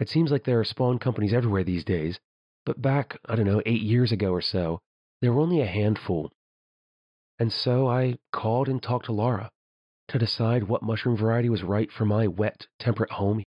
It 0.00 0.08
seems 0.08 0.30
like 0.30 0.44
there 0.44 0.60
are 0.60 0.64
spawn 0.64 0.98
companies 0.98 1.32
everywhere 1.32 1.64
these 1.64 1.84
days, 1.84 2.18
but 2.66 2.80
back, 2.80 3.18
I 3.28 3.36
don't 3.36 3.46
know, 3.46 3.62
eight 3.66 3.82
years 3.82 4.10
ago 4.10 4.30
or 4.30 4.40
so, 4.40 4.80
there 5.20 5.32
were 5.32 5.42
only 5.42 5.60
a 5.60 5.66
handful. 5.66 6.32
And 7.38 7.52
so 7.52 7.88
I 7.88 8.16
called 8.32 8.68
and 8.68 8.82
talked 8.82 9.06
to 9.06 9.12
Laura 9.12 9.50
to 10.08 10.18
decide 10.18 10.64
what 10.64 10.82
mushroom 10.82 11.16
variety 11.16 11.48
was 11.48 11.62
right 11.62 11.90
for 11.90 12.04
my 12.04 12.26
wet, 12.26 12.66
temperate 12.78 13.12
home. 13.12 13.42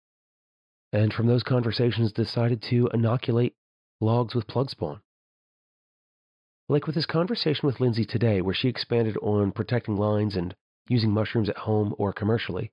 And 0.92 1.12
from 1.12 1.26
those 1.26 1.42
conversations, 1.42 2.12
decided 2.12 2.62
to 2.70 2.88
inoculate 2.94 3.54
logs 4.00 4.34
with 4.34 4.46
plug 4.46 4.70
spawn. 4.70 5.00
Like 6.68 6.86
with 6.86 6.96
his 6.96 7.06
conversation 7.06 7.66
with 7.66 7.80
Lindsey 7.80 8.06
today, 8.06 8.40
where 8.40 8.54
she 8.54 8.68
expanded 8.68 9.18
on 9.18 9.52
protecting 9.52 9.96
lines 9.96 10.34
and 10.34 10.54
using 10.88 11.10
mushrooms 11.10 11.48
at 11.48 11.58
home 11.58 11.94
or 11.98 12.12
commercially. 12.12 12.72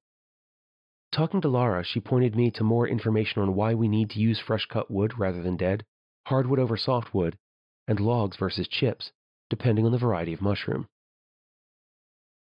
Talking 1.11 1.41
to 1.41 1.49
Laura, 1.49 1.83
she 1.83 1.99
pointed 1.99 2.35
me 2.35 2.51
to 2.51 2.63
more 2.63 2.87
information 2.87 3.41
on 3.41 3.53
why 3.53 3.73
we 3.73 3.89
need 3.89 4.09
to 4.11 4.19
use 4.19 4.39
fresh 4.39 4.65
cut 4.65 4.89
wood 4.89 5.19
rather 5.19 5.43
than 5.43 5.57
dead, 5.57 5.83
hardwood 6.27 6.59
over 6.59 6.77
softwood, 6.77 7.37
and 7.85 7.99
logs 7.99 8.37
versus 8.37 8.69
chips, 8.69 9.11
depending 9.49 9.85
on 9.85 9.91
the 9.91 9.97
variety 9.97 10.31
of 10.31 10.41
mushroom. 10.41 10.87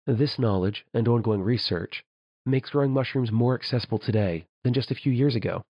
This 0.04 0.38
knowledge 0.38 0.84
and 0.92 1.06
ongoing 1.06 1.42
research 1.42 2.04
makes 2.44 2.70
growing 2.70 2.90
mushrooms 2.90 3.30
more 3.30 3.54
accessible 3.54 3.98
today 3.98 4.46
than 4.64 4.72
just 4.72 4.90
a 4.90 4.96
few 4.96 5.12
years 5.12 5.36
ago. 5.36 5.62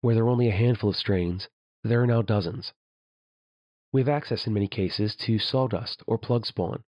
Where 0.00 0.14
there 0.14 0.24
were 0.24 0.30
only 0.30 0.48
a 0.48 0.52
handful 0.52 0.90
of 0.90 0.96
strains, 0.96 1.48
there 1.82 2.02
are 2.02 2.06
now 2.06 2.22
dozens. 2.22 2.72
We 3.96 4.02
have 4.02 4.10
access 4.10 4.46
in 4.46 4.52
many 4.52 4.68
cases 4.68 5.16
to 5.24 5.38
sawdust 5.38 6.02
or 6.06 6.18
plug 6.18 6.44
spawn. 6.44 6.84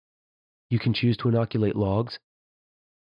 You 0.69 0.79
can 0.79 0.93
choose 0.93 1.17
to 1.17 1.27
inoculate 1.27 1.75
logs, 1.75 2.17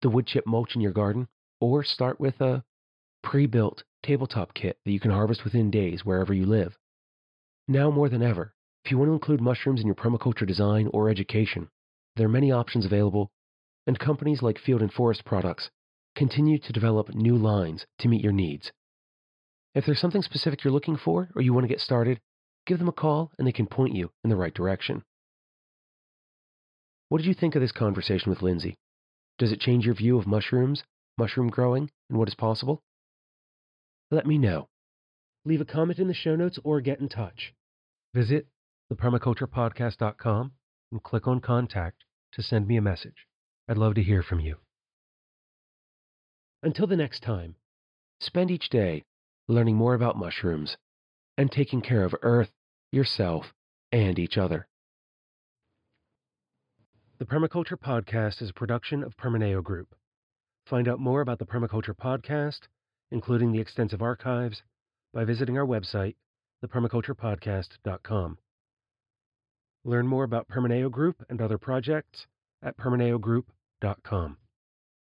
the 0.02 0.10
wood 0.10 0.26
chip 0.26 0.48
mulch 0.48 0.74
in 0.74 0.82
your 0.82 0.92
garden, 0.92 1.28
or 1.62 1.84
start 1.84 2.20
with 2.20 2.42
a 2.42 2.64
pre 3.22 3.46
built 3.46 3.84
tabletop 4.02 4.56
kit 4.56 4.80
that 4.84 4.92
you 4.92 5.00
can 5.00 5.12
harvest 5.12 5.44
within 5.44 5.70
days 5.70 6.04
wherever 6.04 6.34
you 6.34 6.48
live. 6.48 6.80
Now 7.68 7.92
more 7.92 8.10
than 8.10 8.24
ever, 8.24 8.56
if 8.84 8.90
you 8.90 8.98
want 8.98 9.10
to 9.10 9.14
include 9.14 9.40
mushrooms 9.40 9.82
in 9.82 9.86
your 9.86 9.94
permaculture 9.94 10.48
design 10.48 10.90
or 10.92 11.08
education, 11.08 11.70
there 12.16 12.26
are 12.26 12.28
many 12.28 12.52
options 12.52 12.86
available, 12.86 13.30
and 13.86 14.00
companies 14.00 14.42
like 14.42 14.58
Field 14.58 14.82
and 14.82 14.92
Forest 14.92 15.26
Products 15.26 15.70
continue 16.16 16.58
to 16.58 16.74
develop 16.74 17.14
new 17.14 17.38
lines 17.38 17.86
to 18.00 18.08
meet 18.08 18.24
your 18.24 18.34
needs. 18.34 18.72
If 19.76 19.86
there's 19.86 20.02
something 20.02 20.24
specific 20.24 20.64
you're 20.64 20.74
looking 20.74 20.98
for 20.98 21.30
or 21.36 21.44
you 21.44 21.54
want 21.54 21.66
to 21.66 21.72
get 21.72 21.82
started, 21.82 22.20
give 22.66 22.80
them 22.80 22.88
a 22.88 22.94
call 22.94 23.32
and 23.38 23.48
they 23.48 23.52
can 23.52 23.68
point 23.68 23.96
you 23.96 24.12
in 24.24 24.30
the 24.30 24.36
right 24.36 24.54
direction. 24.54 25.04
What 27.10 27.20
did 27.20 27.28
you 27.28 27.34
think 27.34 27.56
of 27.56 27.62
this 27.62 27.72
conversation 27.72 28.30
with 28.30 28.42
Lindsey? 28.42 28.76
Does 29.38 29.52
it 29.52 29.60
change 29.60 29.86
your 29.86 29.96
view 29.96 30.18
of 30.18 30.28
mushrooms, 30.28 30.84
mushroom 31.18 31.50
growing, 31.50 31.90
and 32.10 32.18
what 32.18 32.28
is 32.28 32.36
possible? 32.36 32.82
Let 34.12 34.26
me 34.26 34.38
know. 34.38 34.68
Leave 35.46 35.62
a 35.62 35.66
comment 35.66 36.00
in 36.00 36.08
the 36.08 36.14
show 36.14 36.36
notes 36.36 36.58
or 36.64 36.82
get 36.82 37.00
in 37.00 37.10
touch. 37.10 37.54
Visit 38.14 38.48
thepermaculturepodcast.com 38.92 40.52
and 40.92 41.04
click 41.04 41.28
on 41.28 41.40
contact 41.40 42.04
to 42.34 42.42
send 42.42 42.68
me 42.68 42.78
a 42.78 42.82
message. 42.82 43.28
I'd 43.68 43.78
love 43.78 43.96
to 43.96 44.04
hear 44.04 44.24
from 44.24 44.40
you. 44.40 44.58
Until 46.64 46.88
the 46.88 46.96
next 46.96 47.22
time, 47.22 47.56
spend 48.20 48.50
each 48.50 48.70
day 48.70 49.04
learning 49.48 49.76
more 49.76 49.94
about 49.94 50.18
mushrooms 50.18 50.78
and 51.38 51.52
taking 51.52 51.82
care 51.82 52.04
of 52.04 52.16
Earth, 52.22 52.54
yourself, 52.92 53.54
and 53.92 54.18
each 54.20 54.38
other. 54.38 54.68
The 57.18 57.26
Permaculture 57.26 57.78
Podcast 57.78 58.42
is 58.42 58.50
a 58.50 58.54
production 58.54 59.02
of 59.04 59.16
Permaneo 59.16 59.64
Group. 59.64 59.96
Find 60.66 60.88
out 60.88 61.00
more 61.00 61.22
about 61.22 61.40
the 61.40 61.46
Permaculture 61.46 61.96
Podcast, 61.96 62.62
including 63.12 63.52
the 63.52 63.60
extensive 63.60 64.02
archives, 64.02 64.64
by 65.14 65.24
visiting 65.24 65.58
our 65.58 65.66
website, 65.66 66.16
thepermaculturepodcast.com. 66.64 68.38
Learn 69.86 70.08
more 70.08 70.24
about 70.24 70.50
Permaneo 70.50 70.92
Group 70.92 71.24
and 71.30 71.40
other 71.40 71.58
projects 71.58 72.28
at 72.62 72.76
permaneogroup.com. 72.78 74.38